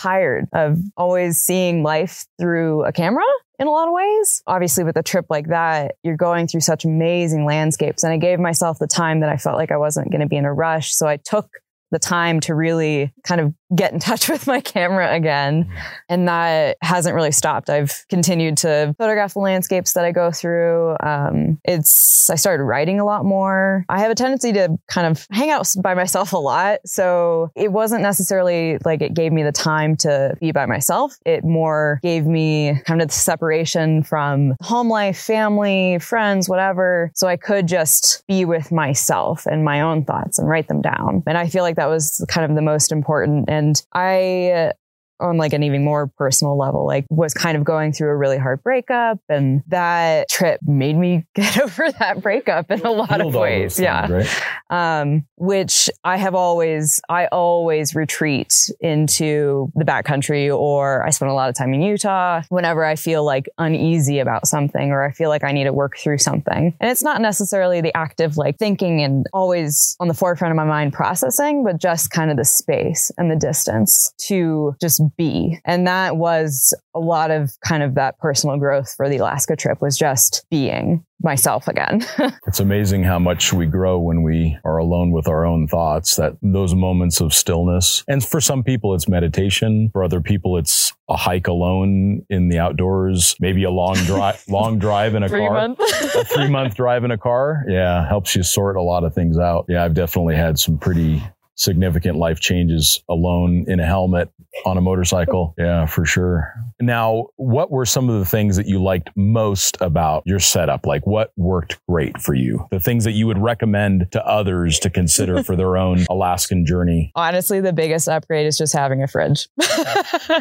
tired 0.06 0.48
of 0.54 0.78
always 0.96 1.38
seeing 1.38 1.82
life 1.82 2.26
through 2.40 2.84
a 2.86 2.92
camera 2.92 3.24
in 3.58 3.68
a 3.68 3.72
lot 3.72 3.88
of 3.88 3.94
ways. 3.94 4.44
Obviously, 4.46 4.84
with 4.84 4.98
a 4.98 5.04
trip 5.04 5.26
like 5.30 5.48
that, 5.48 5.96
you're 6.04 6.18
going 6.18 6.48
through 6.48 6.62
such 6.62 6.86
amazing 6.86 7.46
landscapes. 7.46 8.04
And 8.04 8.14
I 8.14 8.18
gave 8.18 8.40
myself 8.40 8.78
the 8.80 8.88
time 8.88 9.22
that 9.22 9.30
I 9.30 9.38
felt 9.38 9.58
like 9.58 9.72
I 9.72 9.78
wasn't 9.78 10.12
going 10.12 10.22
to 10.22 10.28
be 10.28 10.36
in 10.36 10.46
a 10.46 10.54
rush. 10.54 10.94
So 10.94 11.08
I 11.08 11.18
took 11.18 11.50
the 11.92 12.00
time 12.00 12.40
to 12.42 12.56
really 12.56 13.14
kind 13.24 13.42
of 13.42 13.54
get 13.76 13.94
in 13.94 14.00
touch 14.00 14.30
with 14.30 14.48
my 14.48 14.62
camera 14.62 15.14
again. 15.14 15.72
And 16.10 16.28
that 16.28 16.78
hasn't 16.82 17.16
really 17.16 17.32
stopped. 17.32 17.70
I've 17.70 18.06
continued 18.10 18.58
to 18.58 18.96
photograph 18.98 19.34
the 19.34 19.40
landscapes 19.40 19.94
that 19.94 20.06
I 20.06 20.12
go 20.12 20.32
through. 20.32 20.96
Um, 21.02 21.60
it's, 21.64 22.30
I 22.30 22.36
started 22.36 22.64
writing 22.64 23.00
a 23.00 23.06
lot 23.06 23.26
more. 23.26 23.86
I 23.90 24.00
have 24.00 24.12
a 24.12 24.16
tendency 24.16 24.54
to 24.54 24.78
kind 24.88 25.08
of 25.08 25.26
hang 25.32 25.50
out 25.50 25.68
by 25.82 25.94
myself 25.94 26.34
a 26.34 26.38
lot. 26.38 26.80
So 26.86 27.52
it 27.56 27.72
wasn't 27.72 28.02
necessarily 28.02 28.78
like 28.86 29.02
it 29.02 29.14
gave 29.14 29.32
me 29.32 29.44
the 29.44 29.52
time 29.52 29.96
to 29.98 30.36
be 30.40 30.52
by 30.52 30.66
myself. 30.66 31.16
It 31.26 31.44
more 31.44 32.00
gave 32.04 32.26
me 32.26 32.82
kind 32.86 33.02
of 33.02 33.08
the 33.08 33.14
separation 33.14 34.04
from 34.04 34.56
home 34.62 34.90
life, 34.90 35.18
family, 35.18 36.00
friends, 36.00 36.48
whatever. 36.50 37.12
So 37.16 37.28
I 37.28 37.38
could 37.38 37.68
just 37.68 38.24
be 38.28 38.46
with 38.46 38.72
myself 38.72 39.46
and 39.46 39.64
my 39.64 39.82
own 39.82 40.06
thoughts 40.06 40.40
and 40.40 40.48
write 40.48 40.68
them 40.68 40.82
down. 40.82 41.24
And 41.26 41.38
I 41.38 41.48
feel 41.48 41.64
like 41.64 41.75
that 41.76 41.88
was 41.88 42.24
kind 42.28 42.50
of 42.50 42.56
the 42.56 42.62
most 42.62 42.92
important. 42.92 43.46
And 43.50 43.82
I, 43.94 44.74
on 45.20 45.38
like 45.38 45.54
an 45.54 45.64
even 45.64 45.84
more 45.84 46.08
personal 46.08 46.58
level, 46.58 46.86
like 46.86 47.06
was 47.10 47.34
kind 47.34 47.58
of 47.58 47.64
going 47.64 47.92
through 47.92 48.10
a 48.10 48.16
really 48.16 48.38
hard 48.38 48.64
breakup. 48.64 49.20
And 49.30 49.64
that 49.68 50.30
trip 50.30 50.60
made 50.64 50.96
me 50.96 51.26
get 51.36 51.60
over 51.60 51.92
that 52.00 52.22
breakup 52.22 52.72
in 52.72 52.82
a 52.82 52.92
lot 52.92 53.22
of 53.22 53.34
ways. 53.34 53.80
Yeah 53.80 54.06
things, 54.08 54.30
right? 54.70 55.00
um, 55.02 55.26
which 55.36 55.90
I 56.04 56.18
have 56.18 56.36
always, 56.36 57.00
I 57.10 57.28
always 57.28 57.96
retreat 57.96 58.70
into 58.80 59.72
the 59.76 59.86
backcountry 59.86 60.56
or 60.56 61.06
I 61.06 61.10
spend 61.10 61.32
a 61.32 61.34
lot 61.34 61.50
of 61.50 61.56
time 61.56 61.74
in 61.74 61.82
Utah 61.82 62.44
whenever 62.50 62.84
I 62.84 62.96
feel 62.96 63.24
like 63.24 63.48
uneasy 63.58 64.20
about 64.20 64.48
something 64.48 64.92
or 64.92 65.04
I 65.06 65.12
feel 65.12 65.30
like 65.30 65.44
I 65.44 65.52
need 65.52 65.66
to 65.66 65.74
work 65.74 65.98
through 65.98 66.20
something. 66.20 66.76
And 66.80 66.92
it's 66.92 67.04
not 67.04 67.22
necessarily 67.22 67.82
the 67.82 67.96
active 67.96 68.38
like 68.38 68.58
thinking 68.58 69.02
and 69.02 69.26
always 69.34 69.96
on 70.00 70.08
the 70.08 70.14
forefront 70.14 70.52
of 70.52 70.56
my 70.56 70.66
mind 70.66 70.94
processing, 70.94 71.64
but 71.64 71.80
just 71.80 72.12
kind 72.12 72.32
of 72.32 72.38
the 72.38 72.46
space 72.46 73.12
and 73.18 73.32
the 73.32 73.36
distance 73.36 74.14
to 74.28 74.76
just 74.82 75.02
be. 75.18 75.60
And 75.66 75.86
that 75.88 76.18
was 76.18 76.74
a 76.94 77.00
lot 77.00 77.32
of 77.32 77.52
kind 77.66 77.84
of 77.84 77.96
that 77.96 78.18
personal 78.20 78.58
growth 78.58 78.94
for 78.96 79.10
the 79.10 79.18
Alaska 79.18 79.56
trip 79.56 79.82
was 79.82 79.98
just 79.98 80.46
being 80.50 81.04
myself 81.22 81.68
again. 81.68 82.06
It's 82.48 82.60
amazing 82.60 83.04
how 83.04 83.18
much 83.20 83.52
we 83.52 83.66
grow 83.66 84.00
when 84.00 84.22
we 84.24 84.58
are 84.64 84.78
alone 84.78 85.12
with 85.12 85.28
our 85.28 85.46
own 85.46 85.68
thoughts, 85.68 86.16
that 86.16 86.34
those 86.42 86.74
moments 86.76 87.20
of 87.20 87.34
stillness. 87.34 88.04
And 88.08 88.24
for 88.24 88.40
some 88.40 88.64
people, 88.64 88.94
it's 88.94 89.10
meditation. 89.10 89.90
For 89.92 90.04
other 90.04 90.22
people, 90.22 90.58
it's 90.58 90.94
a 91.10 91.18
hike 91.18 91.48
alone 91.48 92.24
in 92.30 92.50
the 92.50 92.60
outdoors, 92.60 93.36
maybe 93.40 93.64
a 93.64 93.72
long 93.72 93.96
drive, 93.96 94.42
long 94.50 94.78
drive 94.80 95.16
in 95.16 95.24
a 95.24 95.28
Three 95.30 95.46
car. 95.48 95.58
a 95.58 96.24
three 96.26 96.50
month 96.50 96.76
drive 96.76 97.04
in 97.04 97.12
a 97.12 97.18
car. 97.18 97.66
Yeah. 97.68 98.08
Helps 98.08 98.36
you 98.36 98.44
sort 98.44 98.76
a 98.78 98.82
lot 98.82 99.04
of 99.04 99.14
things 99.14 99.38
out. 99.40 99.66
Yeah. 99.68 99.84
I've 99.84 99.96
definitely 99.96 100.36
had 100.36 100.58
some 100.60 100.78
pretty 100.78 101.22
significant 101.56 102.18
life 102.18 102.40
changes 102.40 103.04
alone 103.10 103.66
in 103.68 103.80
a 103.80 103.86
helmet 103.86 104.30
on 104.66 104.78
a 104.78 104.82
motorcycle. 104.82 105.54
Yeah, 105.58 105.86
for 105.86 106.06
sure. 106.06 106.54
Now, 106.82 107.28
what 107.38 107.72
were 107.72 107.86
some 107.86 108.10
of 108.10 108.20
the 108.20 108.26
things 108.26 108.58
that 108.58 108.68
you 108.68 108.82
liked 108.84 109.10
most 109.16 109.78
about 109.82 110.24
your 110.26 110.40
setup? 110.40 110.86
Like 110.86 111.06
what 111.08 111.32
worked 111.38 111.80
great 111.88 112.20
for 112.22 112.34
you? 112.34 112.68
The 112.72 112.80
things 112.80 113.04
that 113.06 113.14
you 113.14 113.28
would 113.28 113.38
recommend 113.38 114.12
to 114.12 114.26
others 114.26 114.80
to 114.80 114.90
consider 114.90 115.44
for 115.44 115.56
their 115.56 115.78
own 115.78 116.06
Alaskan 116.10 116.66
journey? 116.66 117.12
Honestly, 117.16 117.62
the 117.62 117.74
biggest 117.74 118.10
upgrade 118.10 118.46
is 118.46 118.58
just 118.58 118.74
having 118.74 119.02
a 119.02 119.08
fridge. 119.08 119.48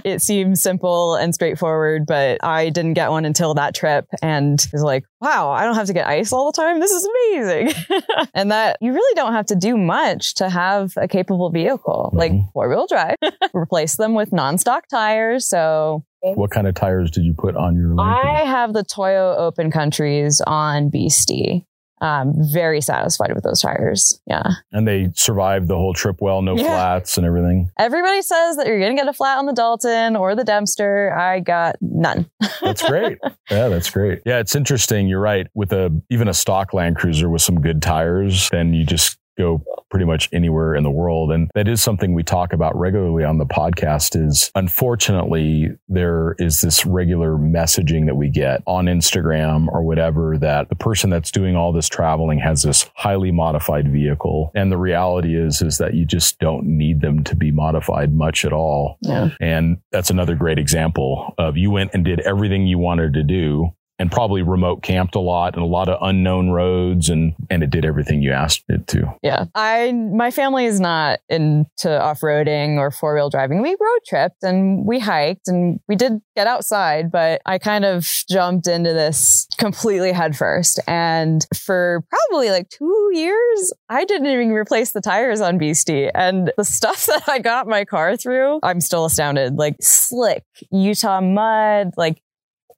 it 0.05 0.23
seems 0.23 0.61
simple 0.61 1.15
and 1.15 1.35
straightforward, 1.35 2.05
but 2.07 2.43
I 2.45 2.71
didn't 2.71 2.95
get 2.95 3.11
one 3.11 3.25
until 3.25 3.55
that 3.55 3.75
trip 3.75 4.07
and 4.23 4.67
was 4.73 4.83
like, 4.83 5.05
wow, 5.21 5.51
I 5.51 5.65
don't 5.65 5.75
have 5.77 5.87
to 5.87 5.93
get 5.93 6.07
ice 6.07 6.33
all 6.33 6.51
the 6.51 6.57
time. 6.57 6.81
This 6.81 6.91
is 6.91 7.09
amazing. 7.33 7.73
and 8.35 8.51
that 8.51 8.77
you 8.81 8.93
really 8.93 9.15
don't 9.15 9.33
have 9.33 9.47
to 9.47 9.55
do 9.57 9.77
much 9.77 10.35
to 10.35 10.51
have 10.51 10.93
a 10.97 11.07
capable 11.09 11.51
vehicle, 11.51 12.11
like 12.13 12.33
Mhm. 12.33 12.53
four 12.53 12.69
wheel 12.69 12.87
drive. 12.87 13.17
Replace 13.55 13.97
them 13.97 14.15
with 14.15 14.33
non-stock 14.33 14.89
tires. 14.89 15.49
So 15.49 16.05
What 16.35 16.51
kind 16.51 16.67
of 16.67 16.75
tires 16.75 17.11
did 17.11 17.25
you 17.25 17.35
put 17.35 17.55
on 17.57 17.77
your 17.77 17.95
I 18.01 18.45
have 18.45 18.73
the 18.73 18.83
Toyo 18.85 19.37
Open 19.37 19.71
Countries 19.71 20.41
on 20.47 20.89
Beastie. 20.89 21.67
Um, 22.01 22.35
very 22.37 22.81
satisfied 22.83 23.33
with 23.35 23.45
those 23.45 23.61
tires. 23.61 24.21
Yeah. 24.27 24.43
And 24.73 24.87
they 24.87 25.11
survived 25.15 25.69
the 25.69 25.77
whole 25.77 25.95
trip 25.95 26.21
well, 26.21 26.43
no 26.43 26.55
Yeah. 26.57 26.65
flats 26.65 27.17
and 27.17 27.25
everything. 27.27 27.71
Everybody 27.79 28.21
says 28.21 28.57
that 28.57 28.67
you're 28.67 28.79
going 28.81 28.95
to 28.95 29.01
get 29.01 29.09
a 29.09 29.13
flat 29.15 29.39
on 29.39 29.47
the 29.47 29.53
Dalton 29.55 30.17
or 30.17 30.35
the 30.35 30.45
Dempster. 30.45 31.17
I 31.17 31.41
got 31.41 31.77
none. 31.81 32.29
That's 32.61 32.83
great. 32.87 33.19
yeah, 33.51 33.69
that's 33.69 33.89
great. 33.91 34.21
Yeah, 34.27 34.39
it's 34.41 34.55
interesting. 34.55 35.09
You're 35.09 35.21
right. 35.21 35.47
With 35.55 35.73
a 35.73 35.99
even 36.11 36.29
a 36.29 36.35
stock 36.35 36.75
Land 36.75 36.97
Cruiser 36.97 37.31
with 37.31 37.41
some 37.43 37.61
good 37.61 37.81
tires, 37.81 38.51
then 38.51 38.75
you 38.75 38.85
just 38.85 39.17
go 39.37 39.63
pretty 39.91 40.07
much 40.07 40.29
anywhere 40.33 40.75
in 40.75 40.83
the 40.83 40.91
world. 40.91 41.31
And 41.31 41.51
that 41.55 41.69
is 41.69 41.83
something 41.83 42.15
we 42.15 42.23
talk 42.23 42.53
about 42.53 42.77
regularly 42.77 43.25
on 43.25 43.39
the 43.39 43.47
podcast 43.47 44.21
is 44.21 44.51
unfortunately 44.55 45.71
there 45.89 46.35
is 46.39 46.61
this 46.61 46.85
regular 46.85 47.37
messaging 47.37 48.07
that 48.07 48.17
we 48.17 48.29
get 48.29 48.63
on 48.67 48.87
Instagram 48.87 49.69
or 49.69 49.83
whatever 49.83 50.37
that 50.39 50.69
the 50.69 50.75
person 50.75 51.11
that's 51.11 51.31
doing 51.31 51.55
all 51.55 51.73
this 51.73 51.89
traveling 51.89 52.39
has 52.39 52.63
this 52.63 52.91
highly 52.95 53.31
modified 53.31 53.91
vehicle. 53.91 54.51
And 54.55 54.73
the 54.73 54.79
reality 54.79 55.37
is, 55.37 55.63
is 55.63 55.79
that 55.79 55.95
you 55.95 56.05
just 56.05 56.39
don't 56.39 56.67
need 56.67 57.01
them 57.01 57.23
to 57.25 57.37
be 57.37 57.51
modified 57.51 58.13
much 58.13 58.45
at 58.45 58.53
all. 58.53 58.99
Yeah. 59.01 59.31
And 59.41 59.79
that's 59.93 60.11
another 60.11 60.35
great 60.35 60.59
example 60.59 61.35
of 61.39 61.57
you 61.57 61.71
went 61.71 61.93
and 61.95 62.05
did 62.05 62.21
everything 62.21 62.67
you 62.67 62.79
wanted 62.79 63.15
to 63.15 63.23
do 63.23 63.73
and 63.99 64.11
probably 64.11 64.43
remote 64.43 64.83
camped 64.83 65.15
a 65.15 65.21
lot 65.21 65.55
and 65.55 65.63
a 65.63 65.67
lot 65.67 65.89
of 65.89 65.99
unknown 66.03 66.51
roads 66.51 67.09
and 67.09 67.35
and 67.51 67.63
it 67.63 67.71
did 67.71 67.85
everything 67.85 68.23
you 68.23 68.33
asked 68.33 68.65
it 68.69 68.87
to. 68.89 69.15
Yeah. 69.23 69.45
I 69.55 69.93
my 69.93 70.31
family 70.31 70.65
is 70.65 70.81
not 70.81 71.21
into 71.29 71.67
off-roading 71.85 72.79
or 72.79 72.91
four-wheel 72.91 73.31
driving. 73.31 73.63
We 73.63 73.71
road 73.71 74.01
tripped 74.07 74.43
and 74.43 74.85
we 74.87 74.99
hiked 74.99 75.49
and 75.49 75.81
we 75.89 75.97
did 75.97 76.21
get 76.37 76.47
outside, 76.47 77.13
but 77.13 77.41
I 77.47 77.59
kind 77.59 77.85
of 77.85 78.09
jumped 78.29 78.67
into 78.67 78.93
this 78.93 79.47
completely 79.59 80.13
headfirst 80.13 80.81
and 80.87 81.47
for 81.57 82.05
probably 82.11 82.51
like 82.51 82.69
2 82.71 83.11
years 83.15 83.73
I 83.89 84.05
didn't 84.05 84.27
even 84.27 84.51
replace 84.51 84.93
the 84.93 85.01
tires 85.01 85.41
on 85.41 85.59
Beastie 85.59 86.09
and 86.15 86.53
the 86.57 86.65
stuff 86.65 87.07
that 87.07 87.29
I 87.29 87.39
got 87.39 87.67
my 87.67 87.85
car 87.85 88.17
through, 88.17 88.59
I'm 88.63 88.81
still 88.81 89.05
astounded. 89.05 89.55
Like 89.55 89.77
slick 89.81 90.43
Utah 90.71 91.21
mud, 91.21 91.93
like 91.97 92.21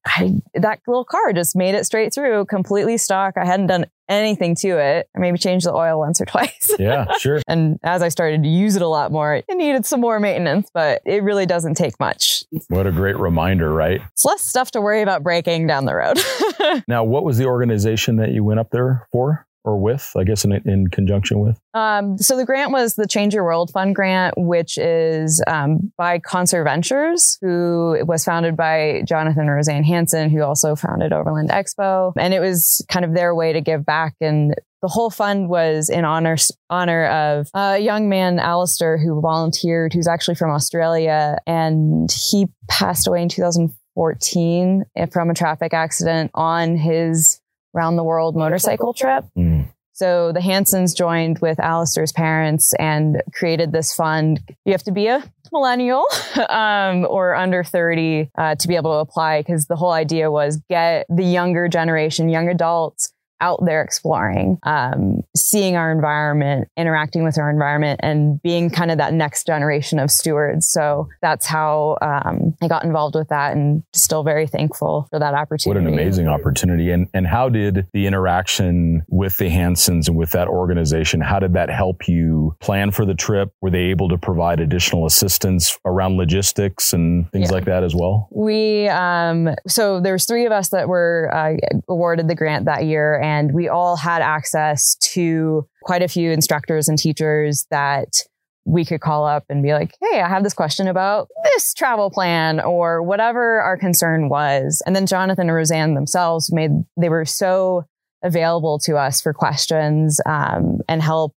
I, 0.07 0.35
that 0.55 0.81
little 0.87 1.05
car 1.05 1.33
just 1.33 1.57
made 1.57 1.75
it 1.75 1.85
straight 1.85 2.15
through, 2.15 2.47
completely 2.47 2.97
stock. 2.97 3.35
I 3.37 3.45
hadn't 3.45 3.67
done 3.67 3.87
anything 4.09 4.55
to 4.57 4.79
it. 4.79 5.09
I 5.17 5.19
maybe 5.19 5.39
changed 5.39 5.67
the 5.67 5.75
oil 5.75 5.99
once 5.99 6.21
or 6.21 6.27
twice. 6.27 6.71
Yeah, 6.79 7.07
sure. 7.19 7.41
and 7.49 7.79
as 7.83 8.03
I 8.03 8.09
started 8.09 8.43
to 8.43 8.49
use 8.49 8.77
it 8.77 8.83
a 8.83 8.89
lot 8.89 9.11
more, 9.11 9.35
it 9.35 9.45
needed 9.51 9.85
some 9.85 10.01
more 10.01 10.21
maintenance, 10.21 10.71
but 10.73 11.03
it 11.05 11.23
really 11.23 11.47
doesn't 11.47 11.75
take 11.75 11.99
much. 11.99 12.45
What 12.69 12.87
a 12.87 12.93
great 12.93 13.19
reminder, 13.19 13.73
right? 13.73 14.01
It's 14.13 14.25
less 14.25 14.43
stuff 14.43 14.71
to 14.73 14.81
worry 14.81 15.03
about 15.03 15.23
breaking 15.23 15.67
down 15.67 15.85
the 15.85 15.95
road. 15.95 16.85
now, 16.89 17.05
what 17.05 17.25
was 17.25 17.39
the 17.39 17.47
organization 17.47 18.17
that 18.17 18.31
you 18.31 18.45
went 18.45 18.61
up 18.61 18.71
there 18.71 19.07
for? 19.11 19.46
Or 19.67 19.77
with, 19.77 20.13
I 20.17 20.23
guess, 20.23 20.45
in, 20.45 20.53
in 20.53 20.87
conjunction 20.89 21.41
with? 21.41 21.59
Um, 21.75 22.17
so 22.19 22.37
the 22.37 22.47
grant 22.47 22.71
was 22.71 22.95
the 22.95 23.09
Change 23.09 23.35
Your 23.35 23.43
World 23.43 23.73
Fund 23.73 23.97
grant, 23.97 24.35
which 24.37 24.79
is 24.79 25.43
um, 25.49 25.93
by 25.99 26.21
Conserventures, 26.21 27.37
who 27.43 27.99
was 28.07 28.25
founded 28.25 28.57
by 28.57 29.03
Jonathan 29.05 29.49
and 29.49 29.51
Roseann 29.51 29.85
Hanson, 29.85 30.31
who 30.31 30.43
also 30.43 30.77
founded 30.77 31.13
Overland 31.13 31.51
Expo. 31.51 32.13
And 32.17 32.33
it 32.33 32.39
was 32.39 32.87
kind 32.89 33.05
of 33.05 33.13
their 33.13 33.35
way 33.35 33.53
to 33.53 33.61
give 33.61 33.85
back. 33.85 34.15
And 34.21 34.55
the 34.83 34.89
whole 34.89 35.11
fund 35.11 35.49
was 35.49 35.89
in 35.89 36.05
honor 36.05 36.37
honor 36.71 37.07
of 37.07 37.49
a 37.53 37.79
young 37.79 38.09
man, 38.09 38.39
Alistair, 38.39 38.99
who 38.99 39.21
volunteered, 39.21 39.93
who's 39.93 40.07
actually 40.07 40.37
from 40.37 40.51
Australia, 40.53 41.39
and 41.45 42.09
he 42.13 42.47
passed 42.69 43.09
away 43.09 43.23
in 43.23 43.29
2014 43.29 44.85
from 45.11 45.31
a 45.31 45.35
traffic 45.35 45.75
accident 45.75 46.31
on 46.35 46.77
his 46.77 47.41
round 47.77 47.99
the 47.99 48.05
world 48.05 48.37
motorcycle 48.37 48.93
trip. 48.93 49.25
Mm. 49.37 49.56
So 49.97 50.31
the 50.31 50.43
Hansons 50.43 50.93
joined 50.93 51.39
with 51.39 51.59
Alistair's 51.59 52.13
parents 52.13 52.75
and 52.75 53.23
created 53.33 53.73
this 53.73 53.95
fund. 53.95 54.43
You 54.67 54.73
have 54.73 54.83
to 54.83 54.93
be 54.93 55.07
a 55.07 55.25
millennial 55.51 56.05
um, 56.51 57.07
or 57.09 57.35
under 57.35 57.65
30 57.65 58.31
uh, 58.37 58.57
to 58.57 58.69
be 58.69 58.77
able 58.77 58.93
to 58.93 58.99
apply 58.99 59.41
because 59.41 59.69
the 59.69 59.77
whole 59.77 59.93
idea 59.93 60.31
was 60.31 60.61
get 60.69 61.07
the 61.09 61.25
younger 61.25 61.67
generation, 61.67 62.29
young 62.29 62.51
adults 62.51 63.11
out 63.41 63.65
there 63.65 63.83
exploring, 63.83 64.59
um, 64.63 65.23
seeing 65.37 65.77
our 65.77 65.93
environment, 65.93 66.69
interacting 66.77 67.25
with 67.25 67.39
our 67.39 67.51
environment, 67.51 68.01
and 68.03 68.41
being 68.43 68.71
kind 68.71 68.91
of 68.91 68.99
that 68.99 69.13
next 69.13 69.47
generation 69.47 69.99
of 69.99 70.11
stewards. 70.11 70.69
So 70.69 71.09
that's 71.23 71.47
how 71.47 71.99
um, 72.03 72.55
I 72.63 72.69
got 72.69 72.85
involved 72.85 73.15
with 73.15 73.29
that, 73.29 73.57
and 73.57 73.83
still 73.93 74.23
very 74.23 74.47
thankful 74.47 75.07
for 75.11 75.19
that 75.19 75.35
opportunity. 75.35 75.81
What 75.81 75.89
an 75.89 75.93
amazing 75.93 76.29
opportunity! 76.29 76.91
And 76.91 77.09
and 77.15 77.27
how 77.27 77.49
did 77.49 77.87
the 77.93 78.07
interaction 78.07 79.03
with 79.09 79.37
the 79.37 79.49
Hansons 79.49 80.09
and 80.09 80.17
with 80.17 80.31
that 80.31 80.49
organization? 80.49 81.21
How 81.21 81.39
did 81.39 81.53
that 81.55 81.71
help 81.71 82.09
you 82.09 82.57
plan 82.61 82.91
for 82.91 83.05
the 83.05 83.15
trip? 83.15 83.51
Were 83.61 83.71
they 83.71 83.85
able 83.87 84.09
to 84.09 84.19
provide 84.19 84.61
additional 84.61 85.07
assistance 85.07 85.79
around 85.85 86.17
logistics 86.17 86.93
and 86.93 87.31
things 87.33 87.49
yeah. 87.49 87.55
like 87.55 87.65
that 87.67 87.85
as 87.85 87.95
well? 87.95 88.29
We 88.31 88.89
um, 88.89 89.55
so 89.67 90.01
there's 90.01 90.25
three 90.27 90.47
of 90.47 90.53
us 90.53 90.71
that 90.71 90.89
were 90.89 91.31
uh, 91.33 91.57
awarded 91.89 92.29
the 92.29 92.35
grant 92.35 92.65
that 92.67 92.85
year 92.85 93.21
and 93.27 93.53
we 93.53 93.69
all 93.69 93.97
had 93.97 94.23
access 94.23 94.95
to 95.15 95.67
quite 95.83 96.01
a 96.01 96.07
few 96.07 96.31
instructors 96.31 96.89
and 96.89 96.97
teachers 96.97 97.67
that 97.73 98.23
we 98.65 98.85
could 98.85 99.01
call 99.01 99.27
up 99.27 99.45
and 99.49 99.65
be 99.65 99.73
like, 99.73 99.93
Hey, 100.01 100.21
I 100.21 100.29
have 100.29 100.45
this 100.45 100.55
question 100.55 100.87
about 100.87 101.29
this 101.43 101.75
travel 101.75 102.09
plan 102.09 102.61
or 102.61 103.03
whatever 103.03 103.61
our 103.61 103.77
concern 103.77 104.29
was. 104.29 104.81
And 104.87 104.95
then 104.95 105.07
Jonathan 105.07 105.49
and 105.49 105.57
Roseann 105.57 105.95
themselves 105.95 106.53
made, 106.53 106.71
they 106.97 107.09
were 107.09 107.25
so 107.25 107.85
available 108.23 108.79
to 108.81 108.97
us 108.97 109.21
for 109.21 109.33
questions 109.33 110.21
um, 110.25 110.79
and 110.89 111.03
help 111.03 111.35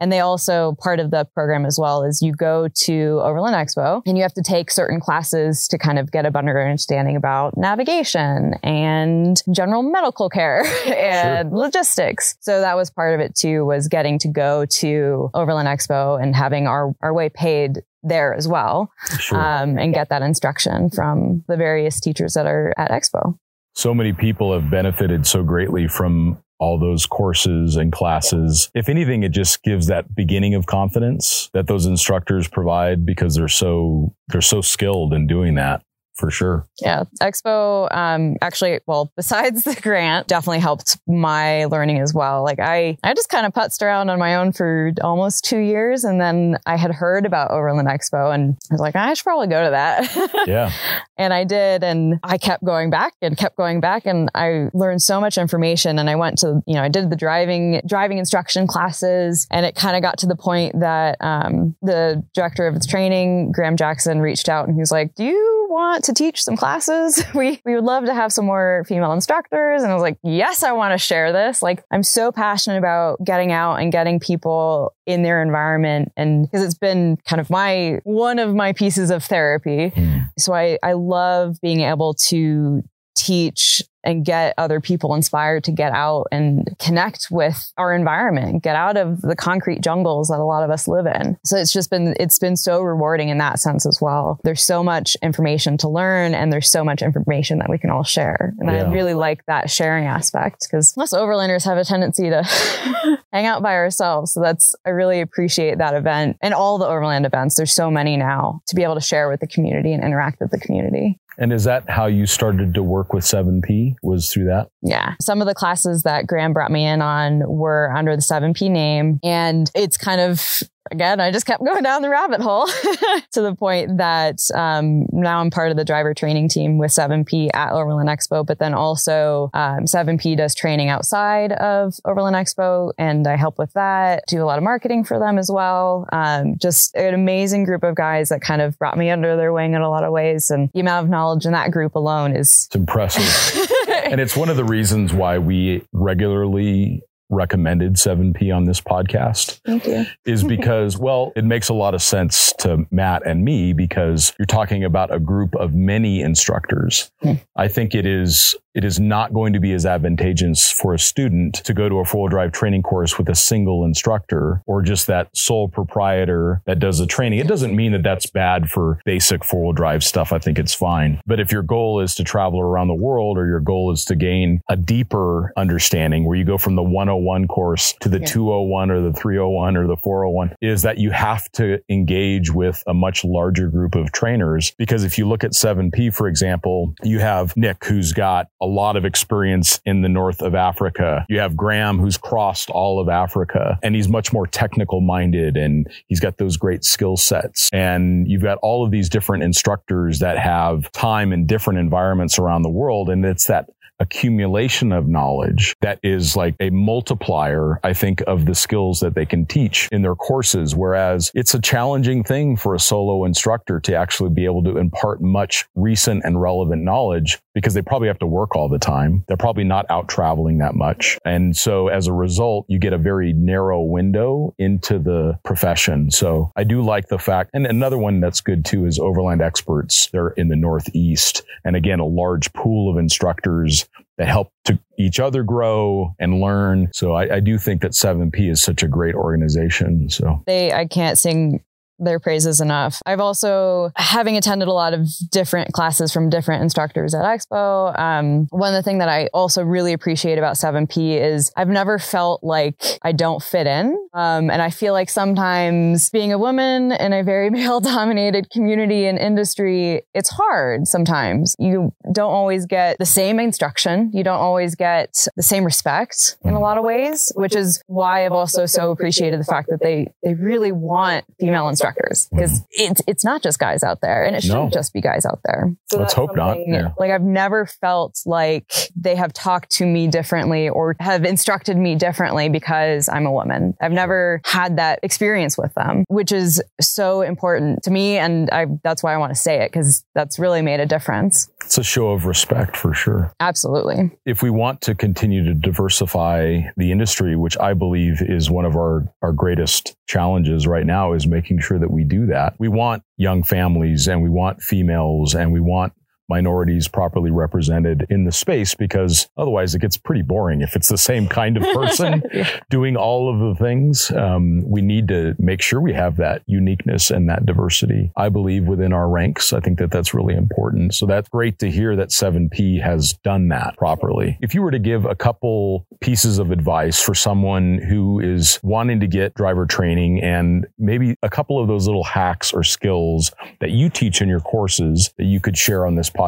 and 0.00 0.10
they 0.10 0.20
also, 0.20 0.76
part 0.80 0.98
of 0.98 1.10
the 1.10 1.26
program 1.34 1.66
as 1.66 1.78
well 1.78 2.02
is 2.02 2.22
you 2.22 2.32
go 2.32 2.68
to 2.68 3.20
Overland 3.22 3.54
Expo 3.54 4.02
and 4.06 4.16
you 4.16 4.22
have 4.22 4.32
to 4.34 4.42
take 4.42 4.70
certain 4.70 4.98
classes 4.98 5.68
to 5.68 5.78
kind 5.78 5.98
of 5.98 6.10
get 6.10 6.24
a 6.24 6.30
better 6.30 6.60
understanding 6.60 7.16
about 7.16 7.56
navigation 7.56 8.54
and 8.62 9.42
general 9.52 9.82
medical 9.82 10.30
care 10.30 10.64
and 10.86 11.50
sure. 11.50 11.58
logistics. 11.58 12.36
So 12.40 12.60
that 12.60 12.76
was 12.76 12.90
part 12.90 13.14
of 13.14 13.20
it 13.20 13.34
too, 13.34 13.66
was 13.66 13.88
getting 13.88 14.18
to 14.20 14.28
go 14.28 14.64
to 14.66 15.30
Overland 15.34 15.68
Expo 15.68 16.20
and 16.20 16.34
having 16.34 16.66
our, 16.66 16.94
our 17.02 17.12
way 17.12 17.28
paid 17.28 17.82
there 18.02 18.34
as 18.34 18.48
well 18.48 18.90
sure. 19.18 19.38
um, 19.38 19.78
and 19.78 19.92
get 19.92 20.08
that 20.08 20.22
instruction 20.22 20.88
from 20.88 21.44
the 21.48 21.56
various 21.56 22.00
teachers 22.00 22.32
that 22.32 22.46
are 22.46 22.72
at 22.78 22.90
Expo. 22.90 23.38
So 23.74 23.94
many 23.94 24.14
people 24.14 24.52
have 24.52 24.70
benefited 24.70 25.26
so 25.26 25.42
greatly 25.42 25.86
from 25.86 26.42
all 26.60 26.78
those 26.78 27.06
courses 27.06 27.76
and 27.76 27.90
classes. 27.90 28.70
If 28.74 28.88
anything, 28.88 29.22
it 29.22 29.32
just 29.32 29.62
gives 29.62 29.86
that 29.88 30.14
beginning 30.14 30.54
of 30.54 30.66
confidence 30.66 31.50
that 31.54 31.66
those 31.66 31.86
instructors 31.86 32.46
provide 32.46 33.04
because 33.04 33.34
they're 33.34 33.48
so, 33.48 34.14
they're 34.28 34.40
so 34.40 34.60
skilled 34.60 35.12
in 35.12 35.26
doing 35.26 35.54
that 35.56 35.82
for 36.20 36.30
sure. 36.30 36.68
Yeah. 36.80 37.04
Expo, 37.20 37.88
um, 37.96 38.36
actually, 38.42 38.78
well, 38.86 39.10
besides 39.16 39.64
the 39.64 39.74
grant, 39.74 40.28
definitely 40.28 40.60
helped 40.60 40.98
my 41.08 41.64
learning 41.64 41.98
as 41.98 42.12
well. 42.14 42.44
Like 42.44 42.60
I, 42.60 42.98
I 43.02 43.14
just 43.14 43.30
kind 43.30 43.46
of 43.46 43.52
putzed 43.52 43.82
around 43.82 44.10
on 44.10 44.18
my 44.18 44.36
own 44.36 44.52
for 44.52 44.92
almost 45.02 45.44
two 45.44 45.58
years. 45.58 46.04
And 46.04 46.20
then 46.20 46.58
I 46.66 46.76
had 46.76 46.92
heard 46.92 47.24
about 47.26 47.50
Overland 47.50 47.88
Expo 47.88 48.32
and 48.32 48.56
I 48.70 48.74
was 48.74 48.80
like, 48.80 48.94
I 48.94 49.14
should 49.14 49.24
probably 49.24 49.48
go 49.48 49.64
to 49.64 49.70
that. 49.70 50.30
Yeah. 50.46 50.72
and 51.16 51.32
I 51.32 51.44
did. 51.44 51.84
And 51.84 52.18
I 52.22 52.36
kept 52.38 52.64
going 52.64 52.90
back 52.90 53.12
and 53.22 53.36
kept 53.36 53.56
going 53.56 53.80
back. 53.80 54.06
And 54.06 54.30
I 54.34 54.68
learned 54.72 55.02
so 55.02 55.20
much 55.20 55.38
information. 55.38 55.98
And 55.98 56.10
I 56.10 56.16
went 56.16 56.38
to, 56.38 56.62
you 56.66 56.74
know, 56.74 56.82
I 56.82 56.88
did 56.88 57.10
the 57.10 57.16
driving, 57.16 57.80
driving 57.86 58.18
instruction 58.18 58.66
classes. 58.66 59.46
And 59.50 59.64
it 59.64 59.74
kind 59.74 59.96
of 59.96 60.02
got 60.02 60.18
to 60.18 60.26
the 60.26 60.36
point 60.36 60.80
that, 60.80 61.16
um, 61.20 61.76
the 61.82 62.24
director 62.34 62.66
of 62.66 62.74
the 62.74 62.86
training, 62.88 63.52
Graham 63.52 63.76
Jackson, 63.76 64.20
reached 64.20 64.48
out 64.48 64.66
and 64.66 64.74
he 64.74 64.80
was 64.80 64.90
like, 64.90 65.14
do 65.14 65.24
you 65.24 65.59
want 65.70 66.04
to 66.04 66.12
teach 66.12 66.42
some 66.42 66.56
classes? 66.56 67.22
We, 67.40 67.60
we 67.64 67.74
would 67.74 67.84
love 67.84 68.04
to 68.06 68.12
have 68.12 68.32
some 68.32 68.44
more 68.44 68.84
female 68.86 69.12
instructors. 69.12 69.82
And 69.82 69.90
I 69.90 69.94
was 69.94 70.02
like, 70.02 70.18
yes, 70.22 70.62
I 70.62 70.72
want 70.72 70.92
to 70.92 70.98
share 70.98 71.32
this. 71.32 71.62
Like, 71.62 71.84
I'm 71.90 72.02
so 72.02 72.32
passionate 72.32 72.76
about 72.76 73.22
getting 73.24 73.52
out 73.52 73.76
and 73.76 73.92
getting 73.92 74.18
people 74.20 74.92
in 75.06 75.22
their 75.22 75.40
environment. 75.40 76.12
And 76.16 76.42
because 76.42 76.64
it's 76.64 76.74
been 76.74 77.16
kind 77.24 77.40
of 77.40 77.48
my, 77.48 78.00
one 78.02 78.38
of 78.38 78.54
my 78.54 78.72
pieces 78.72 79.10
of 79.10 79.24
therapy. 79.24 79.92
Mm. 79.94 80.28
So 80.38 80.52
I, 80.52 80.76
I 80.82 80.94
love 80.94 81.60
being 81.62 81.80
able 81.82 82.14
to 82.14 82.82
teach 83.20 83.82
and 84.02 84.24
get 84.24 84.54
other 84.56 84.80
people 84.80 85.14
inspired 85.14 85.64
to 85.64 85.72
get 85.72 85.92
out 85.92 86.26
and 86.32 86.74
connect 86.78 87.28
with 87.30 87.72
our 87.76 87.94
environment, 87.94 88.62
get 88.62 88.76
out 88.76 88.96
of 88.96 89.20
the 89.20 89.36
concrete 89.36 89.82
jungles 89.82 90.28
that 90.28 90.38
a 90.38 90.44
lot 90.44 90.62
of 90.62 90.70
us 90.70 90.88
live 90.88 91.06
in. 91.06 91.36
So 91.44 91.56
it's 91.56 91.72
just 91.72 91.90
been, 91.90 92.14
it's 92.18 92.38
been 92.38 92.56
so 92.56 92.80
rewarding 92.80 93.28
in 93.28 93.38
that 93.38 93.58
sense 93.58 93.86
as 93.86 93.98
well. 94.00 94.40
There's 94.42 94.62
so 94.62 94.82
much 94.82 95.16
information 95.22 95.76
to 95.78 95.88
learn 95.88 96.34
and 96.34 96.52
there's 96.52 96.70
so 96.70 96.84
much 96.84 97.02
information 97.02 97.58
that 97.58 97.68
we 97.68 97.78
can 97.78 97.90
all 97.90 98.04
share. 98.04 98.54
And 98.58 98.70
yeah. 98.70 98.84
I 98.84 98.90
really 98.90 99.14
like 99.14 99.44
that 99.46 99.70
sharing 99.70 100.06
aspect 100.06 100.66
because 100.66 100.96
us 100.96 101.12
overlanders 101.12 101.64
have 101.64 101.78
a 101.78 101.84
tendency 101.84 102.30
to 102.30 102.42
hang 103.32 103.46
out 103.46 103.62
by 103.62 103.74
ourselves. 103.74 104.32
So 104.32 104.40
that's, 104.40 104.74
I 104.86 104.90
really 104.90 105.20
appreciate 105.20 105.78
that 105.78 105.94
event 105.94 106.38
and 106.40 106.54
all 106.54 106.78
the 106.78 106.86
overland 106.86 107.26
events. 107.26 107.56
There's 107.56 107.74
so 107.74 107.90
many 107.90 108.16
now 108.16 108.62
to 108.68 108.74
be 108.74 108.82
able 108.82 108.94
to 108.94 109.00
share 109.00 109.28
with 109.28 109.40
the 109.40 109.46
community 109.46 109.92
and 109.92 110.02
interact 110.02 110.40
with 110.40 110.50
the 110.50 110.58
community. 110.58 111.18
And 111.40 111.54
is 111.54 111.64
that 111.64 111.88
how 111.88 112.06
you 112.06 112.26
started 112.26 112.74
to 112.74 112.82
work 112.82 113.14
with 113.14 113.24
7P? 113.24 113.94
Was 114.02 114.30
through 114.30 114.44
that? 114.44 114.68
Yeah. 114.82 115.14
Some 115.22 115.40
of 115.40 115.48
the 115.48 115.54
classes 115.54 116.02
that 116.02 116.26
Graham 116.26 116.52
brought 116.52 116.70
me 116.70 116.86
in 116.86 117.00
on 117.00 117.42
were 117.48 117.90
under 117.96 118.14
the 118.14 118.22
7P 118.22 118.70
name. 118.70 119.18
And 119.24 119.70
it's 119.74 119.96
kind 119.96 120.20
of 120.20 120.62
again, 120.90 121.20
I 121.20 121.30
just 121.30 121.46
kept 121.46 121.64
going 121.64 121.82
down 121.82 122.02
the 122.02 122.08
rabbit 122.08 122.40
hole 122.40 122.66
to 123.32 123.42
the 123.42 123.54
point 123.54 123.98
that 123.98 124.40
um, 124.54 125.06
now 125.12 125.40
I'm 125.40 125.50
part 125.50 125.70
of 125.70 125.76
the 125.76 125.84
driver 125.84 126.14
training 126.14 126.48
team 126.48 126.78
with 126.78 126.90
7P 126.90 127.50
at 127.54 127.72
Overland 127.72 128.08
Expo, 128.08 128.44
but 128.44 128.58
then 128.58 128.74
also 128.74 129.50
um, 129.54 129.84
7P 129.84 130.36
does 130.36 130.54
training 130.54 130.88
outside 130.88 131.52
of 131.52 131.94
Overland 132.04 132.36
Expo, 132.36 132.92
and 132.98 133.26
I 133.26 133.36
help 133.36 133.58
with 133.58 133.72
that. 133.74 134.24
Do 134.26 134.42
a 134.42 134.46
lot 134.46 134.58
of 134.58 134.64
marketing 134.64 135.04
for 135.04 135.18
them 135.18 135.38
as 135.38 135.50
well. 135.50 136.08
Um, 136.12 136.56
just 136.60 136.94
an 136.96 137.14
amazing 137.14 137.64
group 137.64 137.82
of 137.82 137.94
guys 137.94 138.30
that 138.30 138.40
kind 138.40 138.62
of 138.62 138.78
brought 138.78 138.98
me 138.98 139.10
under 139.10 139.36
their 139.36 139.52
wing 139.52 139.74
in 139.74 139.82
a 139.82 139.90
lot 139.90 140.04
of 140.04 140.12
ways, 140.12 140.50
and 140.50 140.70
the 140.74 140.80
amount 140.80 141.04
of 141.04 141.10
knowledge 141.10 141.46
in 141.46 141.52
that 141.52 141.70
group 141.70 141.94
alone 141.94 142.36
is 142.36 142.66
it's 142.66 142.76
impressive. 142.76 143.70
and 144.04 144.20
it's 144.20 144.36
one 144.36 144.48
of 144.48 144.56
the 144.56 144.64
reasons 144.64 145.12
why 145.12 145.38
we 145.38 145.82
regularly 145.92 147.02
recommended 147.30 147.94
7P 147.94 148.54
on 148.54 148.64
this 148.64 148.80
podcast 148.80 149.60
Thank 149.64 149.86
you. 149.86 150.04
is 150.24 150.44
because, 150.50 150.98
well, 150.98 151.32
it 151.36 151.44
makes 151.44 151.68
a 151.68 151.74
lot 151.74 151.94
of 151.94 152.02
sense 152.02 152.52
to 152.58 152.86
Matt 152.90 153.26
and 153.26 153.44
me 153.44 153.72
because 153.72 154.34
you're 154.38 154.46
talking 154.46 154.84
about 154.84 155.14
a 155.14 155.20
group 155.20 155.54
of 155.54 155.74
many 155.74 156.20
instructors. 156.20 157.10
Hmm. 157.22 157.34
I 157.56 157.68
think 157.68 157.94
it 157.94 158.06
is 158.06 158.54
it 158.74 158.84
is 158.84 159.00
not 159.00 159.32
going 159.32 159.52
to 159.52 159.60
be 159.60 159.72
as 159.72 159.84
advantageous 159.84 160.70
for 160.70 160.94
a 160.94 160.98
student 160.98 161.54
to 161.64 161.74
go 161.74 161.88
to 161.88 161.96
a 161.96 162.04
four-wheel 162.04 162.28
drive 162.28 162.52
training 162.52 162.82
course 162.82 163.18
with 163.18 163.28
a 163.28 163.34
single 163.34 163.84
instructor 163.84 164.62
or 164.66 164.82
just 164.82 165.06
that 165.06 165.28
sole 165.36 165.68
proprietor 165.68 166.62
that 166.66 166.78
does 166.78 166.98
the 166.98 167.06
training. 167.06 167.38
It 167.38 167.48
doesn't 167.48 167.74
mean 167.74 167.92
that 167.92 168.02
that's 168.02 168.26
bad 168.26 168.70
for 168.70 169.00
basic 169.04 169.44
four-wheel 169.44 169.72
drive 169.72 170.04
stuff. 170.04 170.32
I 170.32 170.38
think 170.38 170.58
it's 170.58 170.74
fine. 170.74 171.20
But 171.26 171.40
if 171.40 171.50
your 171.50 171.62
goal 171.62 172.00
is 172.00 172.14
to 172.16 172.24
travel 172.24 172.60
around 172.60 172.88
the 172.88 172.94
world 172.94 173.38
or 173.38 173.46
your 173.46 173.60
goal 173.60 173.92
is 173.92 174.04
to 174.06 174.14
gain 174.14 174.60
a 174.68 174.76
deeper 174.76 175.52
understanding 175.56 176.24
where 176.24 176.36
you 176.36 176.44
go 176.44 176.58
from 176.58 176.76
the 176.76 176.82
101 176.82 177.48
course 177.48 177.94
to 178.00 178.08
the 178.08 178.20
Yeah. 178.20 178.26
201 178.26 178.90
or 178.90 179.00
the 179.00 179.12
301 179.12 179.76
or 179.76 179.86
the 179.86 179.96
401 179.96 180.54
is 180.60 180.82
that 180.82 180.98
you 180.98 181.10
have 181.10 181.50
to 181.52 181.78
engage 181.88 182.52
with 182.52 182.82
a 182.86 182.94
much 182.94 183.24
larger 183.24 183.68
group 183.68 183.94
of 183.94 184.12
trainers 184.12 184.72
because 184.78 185.04
if 185.04 185.18
you 185.18 185.26
look 185.26 185.42
at 185.42 185.52
7P 185.52 186.10
for 186.14 186.28
example, 186.28 186.94
you 187.02 187.18
have 187.18 187.56
Nick 187.56 187.84
who's 187.84 188.12
got 188.12 188.48
a 188.60 188.66
lot 188.66 188.96
of 188.96 189.04
experience 189.04 189.80
in 189.86 190.02
the 190.02 190.08
north 190.08 190.42
of 190.42 190.54
Africa. 190.54 191.24
You 191.28 191.40
have 191.40 191.56
Graham 191.56 191.98
who's 191.98 192.16
crossed 192.16 192.70
all 192.70 193.00
of 193.00 193.08
Africa 193.08 193.78
and 193.82 193.94
he's 193.94 194.08
much 194.08 194.32
more 194.32 194.46
technical 194.46 195.00
minded 195.00 195.56
and 195.56 195.90
he's 196.08 196.20
got 196.20 196.38
those 196.38 196.56
great 196.56 196.84
skill 196.84 197.16
sets. 197.16 197.70
And 197.72 198.28
you've 198.28 198.42
got 198.42 198.58
all 198.58 198.84
of 198.84 198.90
these 198.90 199.08
different 199.08 199.42
instructors 199.42 200.18
that 200.18 200.38
have 200.38 200.90
time 200.92 201.32
in 201.32 201.46
different 201.46 201.78
environments 201.78 202.38
around 202.38 202.62
the 202.62 202.70
world. 202.70 203.08
And 203.08 203.24
it's 203.24 203.46
that 203.46 203.70
accumulation 204.00 204.92
of 204.92 205.06
knowledge 205.06 205.74
that 205.80 206.00
is 206.02 206.34
like 206.34 206.54
a 206.58 206.70
multiplier, 206.70 207.78
I 207.84 207.92
think, 207.92 208.22
of 208.26 208.46
the 208.46 208.54
skills 208.54 209.00
that 209.00 209.14
they 209.14 209.26
can 209.26 209.46
teach 209.46 209.88
in 209.92 210.02
their 210.02 210.14
courses. 210.14 210.74
Whereas 210.74 211.30
it's 211.34 211.54
a 211.54 211.60
challenging 211.60 212.24
thing 212.24 212.56
for 212.56 212.74
a 212.74 212.80
solo 212.80 213.24
instructor 213.24 213.78
to 213.80 213.94
actually 213.94 214.30
be 214.30 214.44
able 214.44 214.64
to 214.64 214.78
impart 214.78 215.20
much 215.20 215.66
recent 215.74 216.24
and 216.24 216.40
relevant 216.40 216.82
knowledge 216.82 217.38
because 217.54 217.74
they 217.74 217.82
probably 217.82 218.08
have 218.08 218.18
to 218.20 218.26
work 218.26 218.56
all 218.56 218.68
the 218.68 218.78
time. 218.78 219.24
They're 219.28 219.36
probably 219.36 219.64
not 219.64 219.86
out 219.90 220.08
traveling 220.08 220.58
that 220.58 220.74
much. 220.74 221.18
And 221.24 221.56
so 221.56 221.88
as 221.88 222.06
a 222.06 222.12
result, 222.12 222.66
you 222.68 222.78
get 222.78 222.92
a 222.92 222.98
very 222.98 223.32
narrow 223.32 223.82
window 223.82 224.54
into 224.58 224.98
the 224.98 225.38
profession. 225.44 226.10
So 226.10 226.50
I 226.56 226.64
do 226.64 226.80
like 226.80 227.08
the 227.08 227.18
fact, 227.18 227.50
and 227.52 227.66
another 227.66 227.98
one 227.98 228.20
that's 228.20 228.40
good 228.40 228.64
too 228.64 228.86
is 228.86 228.98
Overland 228.98 229.42
Experts. 229.42 230.08
They're 230.12 230.30
in 230.30 230.48
the 230.48 230.56
Northeast. 230.56 231.42
And 231.64 231.76
again, 231.76 232.00
a 232.00 232.06
large 232.06 232.52
pool 232.52 232.90
of 232.90 232.98
instructors 232.98 233.88
that 234.20 234.28
help 234.28 234.52
to 234.66 234.78
each 234.98 235.18
other 235.18 235.42
grow 235.42 236.14
and 236.18 236.42
learn. 236.42 236.90
So 236.92 237.14
I, 237.14 237.36
I 237.36 237.40
do 237.40 237.56
think 237.56 237.80
that 237.80 237.92
7P 237.92 238.50
is 238.50 238.60
such 238.60 238.82
a 238.82 238.86
great 238.86 239.14
organization. 239.14 240.10
So 240.10 240.42
they 240.46 240.74
I 240.74 240.86
can't 240.86 241.18
sing 241.18 241.64
their 242.00 242.18
praises 242.18 242.60
enough. 242.60 243.00
I've 243.06 243.20
also 243.20 243.92
having 243.96 244.36
attended 244.36 244.68
a 244.68 244.72
lot 244.72 244.94
of 244.94 245.08
different 245.30 245.72
classes 245.72 246.12
from 246.12 246.30
different 246.30 246.62
instructors 246.62 247.14
at 247.14 247.24
Expo. 247.24 247.96
Um, 247.98 248.46
one 248.50 248.74
of 248.74 248.78
the 248.78 248.82
things 248.82 249.00
that 249.00 249.08
I 249.08 249.26
also 249.32 249.62
really 249.62 249.92
appreciate 249.92 250.38
about 250.38 250.56
7P 250.56 251.20
is 251.20 251.52
I've 251.56 251.68
never 251.68 251.98
felt 251.98 252.42
like 252.42 252.82
I 253.02 253.12
don't 253.12 253.42
fit 253.42 253.66
in. 253.66 253.96
Um, 254.14 254.50
and 254.50 254.60
I 254.62 254.70
feel 254.70 254.92
like 254.92 255.10
sometimes 255.10 256.10
being 256.10 256.32
a 256.32 256.38
woman 256.38 256.92
in 256.92 257.12
a 257.12 257.22
very 257.22 257.50
male 257.60 257.80
dominated 257.80 258.50
community 258.50 259.06
and 259.06 259.18
industry, 259.18 260.02
it's 260.14 260.30
hard 260.30 260.88
sometimes. 260.88 261.54
You 261.58 261.92
don't 262.12 262.32
always 262.32 262.66
get 262.66 262.98
the 262.98 263.06
same 263.06 263.38
instruction. 263.38 264.10
You 264.14 264.24
don't 264.24 264.40
always 264.40 264.74
get 264.74 265.26
the 265.36 265.42
same 265.42 265.64
respect 265.64 266.38
in 266.44 266.54
a 266.54 266.60
lot 266.60 266.78
of 266.78 266.84
ways, 266.84 267.30
which 267.36 267.54
is 267.54 267.82
why 267.86 268.24
I've 268.24 268.32
also 268.32 268.66
so 268.66 268.90
appreciated 268.90 269.38
the 269.38 269.44
fact 269.44 269.68
that 269.68 269.80
they, 269.80 270.08
they 270.24 270.34
really 270.34 270.72
want 270.72 271.24
female 271.38 271.68
instructors 271.68 271.89
because 271.96 272.60
mm-hmm. 272.60 272.92
it's, 272.92 273.02
it's 273.06 273.24
not 273.24 273.42
just 273.42 273.58
guys 273.58 273.82
out 273.82 274.00
there 274.00 274.24
and 274.24 274.36
it 274.36 274.42
shouldn't 274.42 274.64
No. 274.64 274.70
just 274.70 274.92
be 274.92 275.00
guys 275.00 275.24
out 275.26 275.40
there. 275.44 275.74
So 275.90 275.98
Let's 275.98 276.14
hope 276.14 276.34
not. 276.36 276.56
Yeah. 276.66 276.92
Like 276.98 277.10
I've 277.10 277.22
never 277.22 277.66
felt 277.66 278.20
like 278.26 278.70
they 278.96 279.16
have 279.16 279.32
talked 279.32 279.70
to 279.72 279.86
me 279.86 280.08
differently 280.08 280.68
or 280.68 280.96
have 281.00 281.24
instructed 281.24 281.76
me 281.76 281.94
differently 281.94 282.48
because 282.48 283.08
I'm 283.08 283.26
a 283.26 283.32
woman. 283.32 283.74
I've 283.80 283.92
never 283.92 284.40
had 284.44 284.76
that 284.76 285.00
experience 285.02 285.56
with 285.58 285.72
them, 285.74 286.04
which 286.08 286.32
is 286.32 286.62
so 286.80 287.22
important 287.22 287.82
to 287.84 287.90
me. 287.90 288.18
And 288.18 288.50
I, 288.50 288.66
that's 288.84 289.02
why 289.02 289.14
I 289.14 289.16
want 289.16 289.30
to 289.34 289.40
say 289.40 289.62
it 289.62 289.72
because 289.72 290.04
that's 290.14 290.38
really 290.38 290.62
made 290.62 290.80
a 290.80 290.86
difference. 290.86 291.48
it's 291.64 291.78
a 291.78 291.82
show 291.82 292.08
of 292.08 292.26
respect 292.26 292.76
for 292.76 292.94
sure. 292.94 293.32
Absolutely. 293.40 294.10
if 294.26 294.42
we 294.42 294.50
want 294.50 294.80
to 294.82 294.94
continue 294.94 295.44
to 295.44 295.54
diversify 295.54 296.60
the 296.76 296.92
industry, 296.92 297.36
which 297.36 297.58
I 297.58 297.74
believe 297.74 298.20
is 298.20 298.50
one 298.50 298.64
of 298.64 298.76
our, 298.76 299.12
our 299.22 299.32
greatest 299.32 299.96
challenges 300.06 300.66
right 300.66 300.86
now, 300.86 301.12
is 301.12 301.26
making 301.26 301.60
sure 301.60 301.78
that 301.80 301.90
we 301.90 302.04
do 302.04 302.26
that. 302.26 302.54
We 302.58 302.68
want 302.68 303.02
young 303.16 303.42
families 303.42 304.08
and 304.08 304.22
we 304.22 304.30
want 304.30 304.62
females 304.62 305.34
and 305.34 305.52
we 305.52 305.60
want 305.60 305.92
minorities 306.30 306.88
properly 306.88 307.30
represented 307.30 308.06
in 308.08 308.24
the 308.24 308.32
space 308.32 308.74
because 308.74 309.28
otherwise 309.36 309.74
it 309.74 309.80
gets 309.80 309.96
pretty 309.98 310.22
boring 310.22 310.62
if 310.62 310.76
it's 310.76 310.88
the 310.88 310.96
same 310.96 311.28
kind 311.28 311.56
of 311.56 311.62
person 311.74 312.22
doing 312.70 312.96
all 312.96 313.28
of 313.28 313.40
the 313.40 313.62
things. 313.62 314.10
Um, 314.12 314.62
we 314.64 314.80
need 314.80 315.08
to 315.08 315.34
make 315.38 315.60
sure 315.60 315.80
we 315.80 315.92
have 315.92 316.16
that 316.16 316.42
uniqueness 316.46 317.10
and 317.10 317.28
that 317.28 317.44
diversity. 317.44 318.12
I 318.16 318.28
believe 318.28 318.64
within 318.64 318.92
our 318.92 319.08
ranks. 319.08 319.52
I 319.52 319.60
think 319.60 319.78
that 319.80 319.90
that's 319.90 320.14
really 320.14 320.34
important. 320.34 320.94
So 320.94 321.04
that's 321.04 321.28
great 321.28 321.58
to 321.58 321.70
hear 321.70 321.96
that 321.96 322.10
7P 322.10 322.80
has 322.80 323.12
done 323.24 323.48
that 323.48 323.76
properly. 323.76 324.38
If 324.40 324.54
you 324.54 324.62
were 324.62 324.70
to 324.70 324.78
give 324.78 325.04
a 325.04 325.16
couple 325.16 325.86
pieces 326.00 326.38
of 326.38 326.52
advice 326.52 327.02
for 327.02 327.14
someone 327.14 327.78
who 327.78 328.20
is 328.20 328.60
wanting 328.62 329.00
to 329.00 329.08
get 329.08 329.34
driver 329.34 329.66
training 329.66 330.22
and 330.22 330.66
maybe 330.78 331.16
a 331.22 331.28
couple 331.28 331.60
of 331.60 331.66
those 331.66 331.86
little 331.86 332.04
hacks 332.04 332.52
or 332.52 332.62
skills 332.62 333.32
that 333.60 333.70
you 333.70 333.90
teach 333.90 334.22
in 334.22 334.28
your 334.28 334.40
courses 334.40 335.12
that 335.18 335.24
you 335.24 335.40
could 335.40 335.58
share 335.58 335.86
on 335.86 335.96
this 335.96 336.08
podcast. 336.08 336.19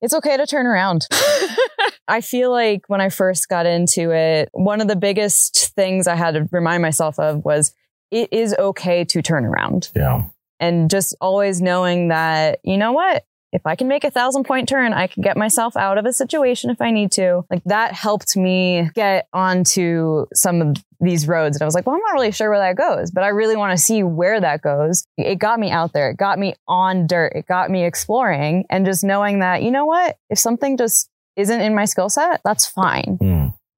It's 0.00 0.14
okay 0.14 0.36
to 0.36 0.46
turn 0.46 0.66
around. 0.66 1.06
I 2.08 2.20
feel 2.20 2.50
like 2.50 2.82
when 2.88 3.00
I 3.00 3.08
first 3.08 3.48
got 3.48 3.66
into 3.66 4.10
it, 4.10 4.48
one 4.52 4.80
of 4.80 4.88
the 4.88 4.96
biggest 4.96 5.72
things 5.74 6.06
I 6.06 6.14
had 6.14 6.34
to 6.34 6.48
remind 6.52 6.82
myself 6.82 7.18
of 7.18 7.44
was 7.44 7.74
it 8.10 8.32
is 8.32 8.54
okay 8.58 9.04
to 9.04 9.22
turn 9.22 9.44
around. 9.44 9.90
Yeah. 9.96 10.24
And 10.60 10.90
just 10.90 11.16
always 11.20 11.60
knowing 11.60 12.08
that, 12.08 12.60
you 12.62 12.76
know 12.76 12.92
what? 12.92 13.24
If 13.54 13.66
I 13.66 13.76
can 13.76 13.86
make 13.86 14.04
a 14.04 14.10
thousand 14.10 14.44
point 14.44 14.68
turn, 14.68 14.92
I 14.92 15.06
can 15.06 15.22
get 15.22 15.36
myself 15.36 15.76
out 15.76 15.96
of 15.96 16.04
a 16.04 16.12
situation 16.12 16.70
if 16.70 16.80
I 16.80 16.90
need 16.90 17.12
to. 17.12 17.44
Like 17.48 17.62
that 17.64 17.92
helped 17.94 18.36
me 18.36 18.90
get 18.94 19.28
onto 19.32 20.26
some 20.34 20.60
of 20.60 20.76
these 21.00 21.28
roads. 21.28 21.56
And 21.56 21.62
I 21.62 21.66
was 21.66 21.74
like, 21.74 21.86
well, 21.86 21.94
I'm 21.94 22.02
not 22.02 22.14
really 22.14 22.32
sure 22.32 22.50
where 22.50 22.58
that 22.58 22.76
goes, 22.76 23.10
but 23.10 23.22
I 23.22 23.28
really 23.28 23.56
want 23.56 23.70
to 23.70 23.82
see 23.82 24.02
where 24.02 24.40
that 24.40 24.60
goes. 24.60 25.06
It 25.16 25.38
got 25.38 25.60
me 25.60 25.70
out 25.70 25.92
there. 25.92 26.10
It 26.10 26.16
got 26.16 26.38
me 26.38 26.54
on 26.66 27.06
dirt. 27.06 27.32
It 27.36 27.46
got 27.46 27.70
me 27.70 27.84
exploring 27.84 28.64
and 28.70 28.84
just 28.84 29.04
knowing 29.04 29.38
that, 29.38 29.62
you 29.62 29.70
know 29.70 29.86
what? 29.86 30.16
If 30.30 30.38
something 30.38 30.76
just 30.76 31.08
isn't 31.36 31.60
in 31.60 31.74
my 31.74 31.84
skill 31.84 32.08
set, 32.08 32.40
that's 32.44 32.66
fine. 32.66 33.18
Hmm. 33.20 33.33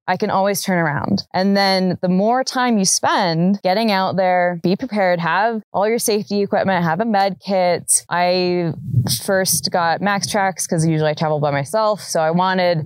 I 0.07 0.17
can 0.17 0.29
always 0.29 0.61
turn 0.61 0.77
around. 0.77 1.23
And 1.33 1.55
then 1.55 1.97
the 2.01 2.09
more 2.09 2.43
time 2.43 2.77
you 2.77 2.85
spend 2.85 3.59
getting 3.63 3.91
out 3.91 4.15
there, 4.15 4.59
be 4.63 4.75
prepared, 4.75 5.19
have 5.19 5.61
all 5.73 5.87
your 5.87 5.99
safety 5.99 6.41
equipment, 6.41 6.83
have 6.83 6.99
a 7.01 7.05
med 7.05 7.39
kit. 7.45 8.05
I 8.09 8.73
first 9.23 9.69
got 9.71 10.01
MAXTRAX 10.01 10.67
because 10.67 10.85
usually 10.85 11.09
I 11.09 11.13
travel 11.13 11.39
by 11.39 11.51
myself. 11.51 12.01
So 12.01 12.21
I 12.21 12.31
wanted 12.31 12.85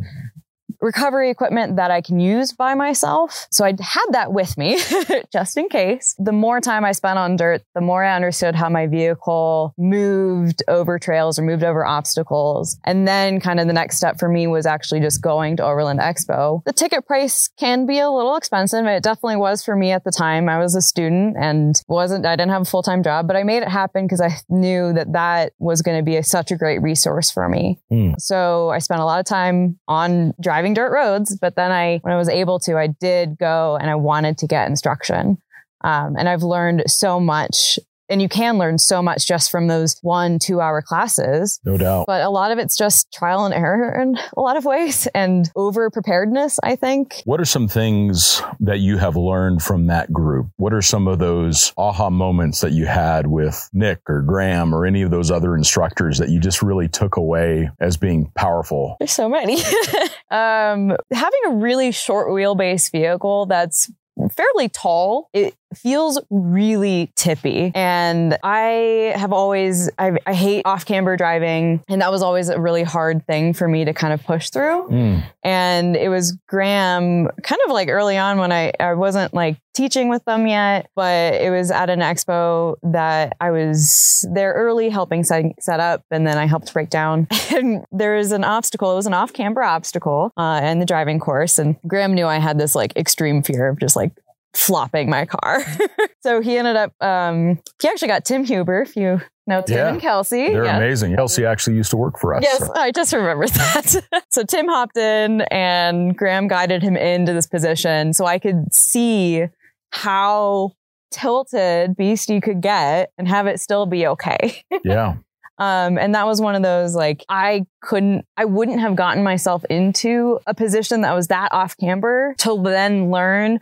recovery 0.81 1.29
equipment 1.29 1.75
that 1.75 1.91
I 1.91 2.01
can 2.01 2.19
use 2.19 2.51
by 2.51 2.73
myself. 2.73 3.47
So 3.51 3.63
I 3.65 3.73
had 3.79 4.05
that 4.11 4.33
with 4.33 4.57
me 4.57 4.79
just 5.33 5.57
in 5.57 5.69
case. 5.69 6.15
The 6.17 6.31
more 6.31 6.59
time 6.59 6.83
I 6.83 6.91
spent 6.91 7.19
on 7.19 7.35
dirt, 7.35 7.63
the 7.75 7.81
more 7.81 8.03
I 8.03 8.15
understood 8.15 8.55
how 8.55 8.69
my 8.69 8.87
vehicle 8.87 9.73
moved 9.77 10.63
over 10.67 10.99
trails 10.99 11.37
or 11.37 11.43
moved 11.43 11.63
over 11.63 11.85
obstacles. 11.85 12.77
And 12.83 13.07
then 13.07 13.39
kind 13.39 13.59
of 13.59 13.67
the 13.67 13.73
next 13.73 13.97
step 13.97 14.19
for 14.19 14.27
me 14.27 14.47
was 14.47 14.65
actually 14.65 15.01
just 15.01 15.21
going 15.21 15.57
to 15.57 15.63
Overland 15.63 15.99
Expo. 15.99 16.63
The 16.65 16.73
ticket 16.73 17.05
price 17.05 17.49
can 17.59 17.85
be 17.85 17.99
a 17.99 18.09
little 18.09 18.35
expensive. 18.35 18.85
It 18.85 19.03
definitely 19.03 19.37
was 19.37 19.63
for 19.63 19.75
me 19.75 19.91
at 19.91 20.03
the 20.03 20.11
time. 20.11 20.49
I 20.49 20.57
was 20.57 20.75
a 20.75 20.81
student 20.81 21.37
and 21.39 21.79
wasn't, 21.87 22.25
I 22.25 22.35
didn't 22.35 22.51
have 22.51 22.63
a 22.63 22.65
full-time 22.65 23.03
job, 23.03 23.27
but 23.27 23.35
I 23.35 23.43
made 23.43 23.63
it 23.63 23.69
happen 23.69 24.05
because 24.05 24.21
I 24.21 24.35
knew 24.49 24.93
that 24.93 25.13
that 25.13 25.53
was 25.59 25.81
going 25.81 25.97
to 25.97 26.03
be 26.03 26.17
a, 26.17 26.23
such 26.23 26.51
a 26.51 26.57
great 26.57 26.81
resource 26.81 27.29
for 27.31 27.47
me. 27.47 27.79
Hmm. 27.89 28.13
So 28.17 28.69
I 28.69 28.79
spent 28.79 29.01
a 29.01 29.05
lot 29.05 29.19
of 29.19 29.25
time 29.25 29.79
on 29.87 30.33
driving 30.41 30.70
dirt 30.73 30.91
roads, 30.91 31.37
but 31.39 31.55
then 31.55 31.71
I, 31.71 31.99
when 32.01 32.13
I 32.13 32.17
was 32.17 32.29
able 32.29 32.59
to, 32.59 32.77
I 32.77 32.87
did 32.87 33.37
go 33.37 33.77
and 33.79 33.89
I 33.89 33.95
wanted 33.95 34.37
to 34.39 34.47
get 34.47 34.69
instruction. 34.69 35.37
Um, 35.83 36.15
and 36.17 36.29
I've 36.29 36.43
learned 36.43 36.83
so 36.87 37.19
much 37.19 37.79
and 38.11 38.21
you 38.21 38.29
can 38.29 38.57
learn 38.57 38.77
so 38.77 39.01
much 39.01 39.25
just 39.25 39.49
from 39.49 39.67
those 39.67 39.97
one, 40.01 40.37
two 40.37 40.59
hour 40.59 40.81
classes. 40.81 41.59
No 41.65 41.77
doubt. 41.77 42.05
But 42.05 42.21
a 42.21 42.29
lot 42.29 42.51
of 42.51 42.59
it's 42.59 42.77
just 42.77 43.11
trial 43.13 43.45
and 43.45 43.53
error 43.53 43.99
in 43.99 44.17
a 44.35 44.41
lot 44.41 44.57
of 44.57 44.65
ways 44.65 45.07
and 45.15 45.49
over 45.55 45.89
preparedness, 45.89 46.59
I 46.61 46.75
think. 46.75 47.21
What 47.25 47.39
are 47.39 47.45
some 47.45 47.67
things 47.67 48.41
that 48.59 48.79
you 48.79 48.97
have 48.97 49.15
learned 49.15 49.63
from 49.63 49.87
that 49.87 50.11
group? 50.11 50.47
What 50.57 50.73
are 50.73 50.81
some 50.81 51.07
of 51.07 51.19
those 51.19 51.73
aha 51.77 52.09
moments 52.09 52.61
that 52.61 52.73
you 52.73 52.85
had 52.85 53.27
with 53.27 53.69
Nick 53.73 54.01
or 54.07 54.21
Graham 54.21 54.75
or 54.75 54.85
any 54.85 55.01
of 55.01 55.11
those 55.11 55.31
other 55.31 55.55
instructors 55.55 56.17
that 56.17 56.29
you 56.29 56.39
just 56.39 56.61
really 56.61 56.89
took 56.89 57.15
away 57.15 57.69
as 57.79 57.95
being 57.95 58.31
powerful? 58.35 58.97
There's 58.99 59.11
so 59.11 59.29
many. 59.29 59.55
um, 60.31 60.97
having 61.11 61.39
a 61.47 61.55
really 61.55 61.91
short 61.91 62.27
wheelbase 62.27 62.91
vehicle 62.91 63.45
that's 63.45 63.89
fairly 64.35 64.69
tall. 64.69 65.29
It 65.33 65.55
feels 65.75 66.19
really 66.29 67.11
tippy. 67.15 67.71
And 67.75 68.37
I 68.43 69.13
have 69.15 69.33
always, 69.33 69.89
I, 69.97 70.17
I 70.25 70.33
hate 70.33 70.65
off 70.65 70.85
camber 70.85 71.17
driving. 71.17 71.83
And 71.89 72.01
that 72.01 72.11
was 72.11 72.21
always 72.21 72.49
a 72.49 72.59
really 72.59 72.83
hard 72.83 73.25
thing 73.25 73.53
for 73.53 73.67
me 73.67 73.85
to 73.85 73.93
kind 73.93 74.13
of 74.13 74.23
push 74.23 74.49
through. 74.49 74.89
Mm. 74.89 75.23
And 75.43 75.95
it 75.95 76.09
was 76.09 76.37
Graham 76.47 77.29
kind 77.43 77.61
of 77.65 77.71
like 77.71 77.89
early 77.89 78.17
on 78.17 78.37
when 78.37 78.51
I, 78.51 78.73
I 78.79 78.93
wasn't 78.93 79.33
like 79.33 79.57
teaching 79.73 80.09
with 80.09 80.23
them 80.25 80.47
yet, 80.47 80.89
but 80.95 81.35
it 81.35 81.49
was 81.49 81.71
at 81.71 81.89
an 81.89 81.99
expo 81.99 82.75
that 82.83 83.37
I 83.39 83.51
was 83.51 84.25
there 84.33 84.53
early 84.53 84.89
helping 84.89 85.23
set, 85.23 85.45
set 85.59 85.79
up 85.79 86.03
and 86.11 86.27
then 86.27 86.37
I 86.37 86.45
helped 86.45 86.73
break 86.73 86.89
down. 86.89 87.27
And 87.51 87.85
there 87.91 88.15
was 88.15 88.31
an 88.31 88.45
obstacle, 88.45 88.93
it 88.93 88.95
was 88.95 89.07
an 89.07 89.13
off 89.13 89.33
camber 89.33 89.61
obstacle 89.61 90.31
uh, 90.37 90.61
in 90.63 90.79
the 90.79 90.85
driving 90.85 91.19
course. 91.19 91.59
And 91.59 91.75
Graham 91.85 92.13
knew 92.13 92.25
I 92.25 92.37
had 92.37 92.57
this 92.57 92.75
like 92.75 92.95
extreme 92.95 93.43
fear 93.43 93.67
of 93.67 93.77
just 93.77 93.97
like 93.97 94.13
flopping 94.53 95.09
my 95.09 95.25
car. 95.25 95.61
so 96.21 96.41
he 96.41 96.57
ended 96.57 96.75
up, 96.75 96.93
um, 97.01 97.59
he 97.81 97.87
actually 97.87 98.07
got 98.09 98.25
Tim 98.25 98.43
Huber, 98.43 98.81
if 98.81 98.95
you 98.95 99.21
know 99.47 99.61
Tim 99.61 99.77
Yeah. 99.77 99.89
and 99.89 100.01
Kelsey. 100.01 100.49
They're 100.49 100.65
Yeah. 100.65 100.77
amazing. 100.77 101.15
Kelsey 101.15 101.45
actually 101.45 101.75
used 101.77 101.89
to 101.91 101.97
work 101.97 102.19
for 102.19 102.35
us. 102.35 102.43
Yes, 102.43 102.59
so- 102.59 102.73
I 102.75 102.91
just 102.91 103.13
remembered 103.13 103.49
that. 103.49 104.23
so 104.29 104.43
Tim 104.43 104.67
hopped 104.67 104.97
in 104.97 105.41
and 105.51 106.15
Graham 106.17 106.47
guided 106.47 106.81
him 106.83 106.95
into 106.97 107.33
this 107.33 107.47
position 107.47 108.13
so 108.13 108.25
I 108.25 108.39
could 108.39 108.73
see 108.73 109.45
how 109.91 110.71
tilted 111.11 111.95
Beastie 111.95 112.39
could 112.41 112.61
get 112.61 113.11
and 113.17 113.27
have 113.27 113.47
it 113.47 113.59
still 113.59 113.85
be 113.85 114.07
okay. 114.07 114.63
yeah. 114.83 115.15
Um, 115.57 115.97
and 115.99 116.15
that 116.15 116.25
was 116.25 116.41
one 116.41 116.55
of 116.55 116.63
those 116.63 116.95
like 116.95 117.23
I 117.29 117.65
couldn't, 117.81 118.25
I 118.37 118.45
wouldn't 118.45 118.79
have 118.79 118.95
gotten 118.95 119.23
myself 119.23 119.63
into 119.65 120.39
a 120.47 120.53
position 120.55 121.01
that 121.01 121.13
was 121.13 121.27
that 121.27 121.49
off 121.51 121.77
camber 121.77 122.33
to 122.39 122.59
then 122.63 123.11
learn. 123.11 123.59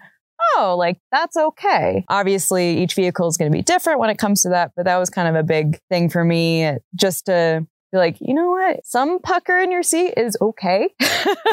Oh, 0.56 0.76
like 0.78 1.00
that's 1.12 1.38
okay. 1.38 2.06
Obviously, 2.10 2.78
each 2.80 2.94
vehicle 2.94 3.28
is 3.28 3.38
going 3.38 3.52
to 3.52 3.56
be 3.56 3.62
different 3.62 4.00
when 4.00 4.10
it 4.10 4.18
comes 4.18 4.42
to 4.44 4.50
that, 4.50 4.72
but 4.76 4.86
that 4.86 4.98
was 4.98 5.10
kind 5.10 5.28
of 5.28 5.36
a 5.36 5.44
big 5.44 5.80
thing 5.90 6.10
for 6.10 6.24
me 6.24 6.72
just 6.96 7.26
to 7.26 7.66
be 7.92 7.98
like, 7.98 8.18
you 8.20 8.34
know 8.34 8.50
what? 8.50 8.86
Some 8.86 9.20
pucker 9.20 9.60
in 9.60 9.72
your 9.72 9.84
seat 9.84 10.14
is 10.18 10.38
okay. 10.42 10.90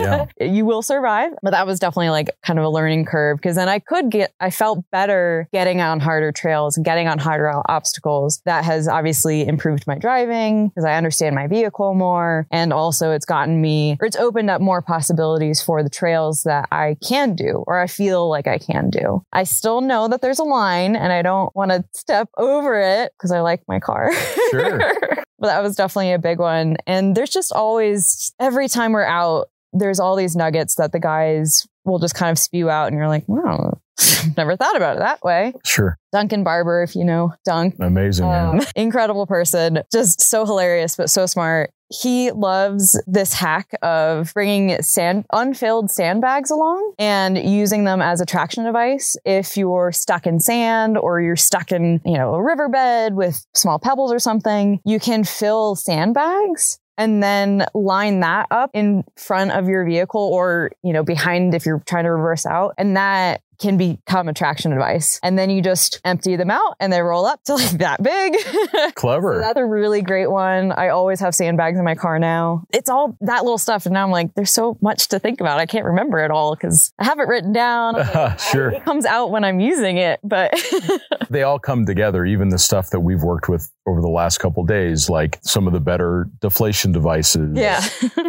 Yeah. 0.01 0.27
you 0.41 0.65
will 0.65 0.83
survive. 0.83 1.33
But 1.43 1.51
that 1.51 1.67
was 1.67 1.79
definitely 1.79 2.11
like 2.11 2.31
kind 2.43 2.59
of 2.59 2.65
a 2.65 2.69
learning 2.69 3.07
curve 3.07 3.39
because 3.39 3.57
then 3.57 3.69
I 3.69 3.79
could 3.79 4.11
get, 4.11 4.33
I 4.41 4.51
felt 4.51 4.85
better 4.91 5.49
getting 5.53 5.81
on 5.81 6.01
harder 6.01 6.33
trails 6.33 6.77
and 6.77 6.85
getting 6.85 7.09
on 7.09 7.19
harder 7.19 7.53
obstacles. 7.69 8.41
That 8.45 8.65
has 8.65 8.89
obviously 8.89 9.47
improved 9.47 9.87
my 9.87 9.97
driving 9.99 10.69
because 10.69 10.85
I 10.85 10.95
understand 10.95 11.35
my 11.35 11.47
vehicle 11.47 11.95
more. 11.95 12.47
And 12.51 12.73
also 12.73 13.13
it's 13.13 13.27
gotten 13.27 13.61
me, 13.61 13.97
or 14.01 14.07
it's 14.07 14.17
opened 14.17 14.51
up 14.51 14.61
more 14.61 14.83
possibilities 14.83 15.63
for 15.63 15.83
the 15.83 15.91
trails 15.91 16.43
that 16.43 16.69
I 16.71 16.97
can 17.07 17.35
do 17.35 17.65
or 17.67 17.79
I 17.79 17.87
feel 17.87 18.29
like 18.29 18.47
I 18.47 18.59
can 18.59 18.91
do. 18.91 19.23
I 19.33 19.45
still 19.45 19.81
know 19.81 20.09
that 20.09 20.21
there's 20.21 20.39
a 20.39 20.45
line 20.45 20.97
and 20.97 21.13
I 21.13 21.23
don't 21.23 21.55
want 21.55 21.71
to 21.71 21.85
step 21.93 22.29
over 22.37 22.81
it 22.81 23.13
because 23.17 23.33
I 23.33 23.41
like 23.41 23.63
my 23.69 23.81
car. 23.81 24.13
Sure. 24.51 24.81
but 25.39 25.49
that 25.49 25.63
was 25.63 25.77
definitely 25.77 26.13
a 26.13 26.19
big 26.19 26.39
one. 26.39 26.77
And 26.87 27.15
there's 27.17 27.31
just 27.31 27.53
always, 27.53 28.33
every 28.41 28.69
time 28.69 28.93
we're 28.93 29.05
out, 29.05 29.49
there's 29.73 30.01
all 30.01 30.17
these 30.17 30.37
nuggets 30.37 30.77
that 30.77 30.93
the 30.93 31.01
guys 31.01 31.67
will 31.85 31.99
just 31.99 32.15
kind 32.15 32.31
of 32.33 32.39
spew 32.39 32.71
out, 32.71 32.89
and 32.89 32.97
you're 32.97 33.09
like, 33.09 33.25
wow, 33.29 33.79
never 34.37 34.57
thought 34.57 34.77
about 34.77 34.97
it 34.97 35.01
that 35.01 35.23
way. 35.23 35.53
Sure. 35.65 35.97
Duncan 36.13 36.45
Barber, 36.45 36.83
if 36.83 36.97
you 36.97 37.05
know 37.05 37.35
Dunk, 37.45 37.77
Amazing. 37.81 38.27
um, 38.27 38.61
incredible 38.77 39.27
person, 39.27 39.81
just 39.93 40.21
so 40.21 40.45
hilarious, 40.47 40.97
but 40.97 41.11
so 41.11 41.27
smart. 41.27 41.71
He 41.89 42.31
loves 42.33 43.01
this 43.07 43.35
hack 43.35 43.71
of 43.83 44.33
bringing 44.35 44.83
sand, 44.83 45.25
unfilled 45.33 45.91
sandbags 45.91 46.51
along 46.51 46.95
and 46.99 47.39
using 47.39 47.85
them 47.85 48.03
as 48.03 48.21
a 48.21 48.27
traction 48.27 48.65
device. 48.65 49.17
If 49.25 49.57
you're 49.57 49.93
stuck 49.93 50.27
in 50.27 50.41
sand 50.41 50.99
or 50.99 51.21
you're 51.21 51.37
stuck 51.37 51.73
in, 51.73 52.01
you 52.05 52.15
know, 52.15 52.35
a 52.35 52.43
riverbed 52.43 53.15
with 53.15 53.47
small 53.55 53.79
pebbles 53.79 54.13
or 54.13 54.19
something, 54.19 54.81
you 54.85 54.99
can 54.99 55.25
fill 55.25 55.77
sandbags 55.77 56.79
and 56.99 57.23
then 57.23 57.67
line 57.75 58.21
that 58.21 58.47
up 58.51 58.71
in 58.73 59.05
front 59.17 59.53
of 59.53 59.69
your 59.69 59.85
vehicle 59.85 60.31
or, 60.33 60.71
you 60.83 60.93
know, 60.93 61.03
behind 61.03 61.55
if 61.55 61.67
you're 61.67 61.83
trying 61.87 62.05
to 62.05 62.13
reverse 62.13 62.47
out. 62.47 62.75
And 62.79 62.97
that 62.97 63.43
can 63.59 63.77
become 63.77 64.29
attraction 64.29 64.47
traction 64.47 64.71
device. 64.71 65.21
And 65.23 65.39
then 65.39 65.51
you 65.51 65.61
just 65.61 66.01
empty 66.05 66.37
them 66.37 66.51
out 66.51 66.77
and 66.81 66.93
they 66.93 67.01
roll 67.01 67.27
up 67.27 67.43
to 67.45 67.55
like 67.55 67.79
that 67.79 68.03
big. 68.03 68.35
Clever. 68.95 69.35
So 69.35 69.41
that's 69.41 69.59
a 69.59 69.65
really 69.65 70.03
great 70.03 70.31
one. 70.31 70.73
I 70.73 70.89
always 70.89 71.21
have 71.21 71.35
sandbags 71.35 71.79
in 71.79 71.85
my 71.85 71.95
car 71.95 72.19
now. 72.19 72.65
It's 72.73 72.89
all 72.89 73.17
that 73.21 73.43
little 73.43 73.59
stuff. 73.59 73.87
And 73.87 73.95
now 73.95 74.05
I'm 74.05 74.11
like, 74.11 74.35
there's 74.35 74.53
so 74.53 74.79
much 74.81 75.09
to 75.09 75.19
think 75.19 75.41
about. 75.41 75.59
I 75.59 75.67
can't 75.67 75.85
remember 75.85 76.19
it 76.19 76.31
all 76.31 76.55
because 76.55 76.93
I 76.99 77.05
have 77.05 77.19
it 77.19 77.29
written 77.29 77.53
down. 77.53 77.97
sure. 78.53 78.71
It 78.71 78.85
comes 78.85 79.05
out 79.05 79.31
when 79.31 79.45
I'm 79.45 79.61
using 79.61 79.99
it, 79.99 80.21
but 80.23 80.55
they 81.31 81.43
all 81.43 81.59
come 81.59 81.85
together, 81.85 82.25
even 82.25 82.49
the 82.49 82.59
stuff 82.59 82.91
that 82.91 83.01
we've 83.01 83.23
worked 83.23 83.49
with 83.49 83.71
over 83.87 84.01
the 84.01 84.09
last 84.09 84.39
couple 84.39 84.65
days, 84.65 85.11
like 85.11 85.39
some 85.43 85.67
of 85.67 85.73
the 85.73 85.81
better 85.81 86.29
deflation 86.41 86.93
devices, 86.93 87.57
yeah. 87.57 87.81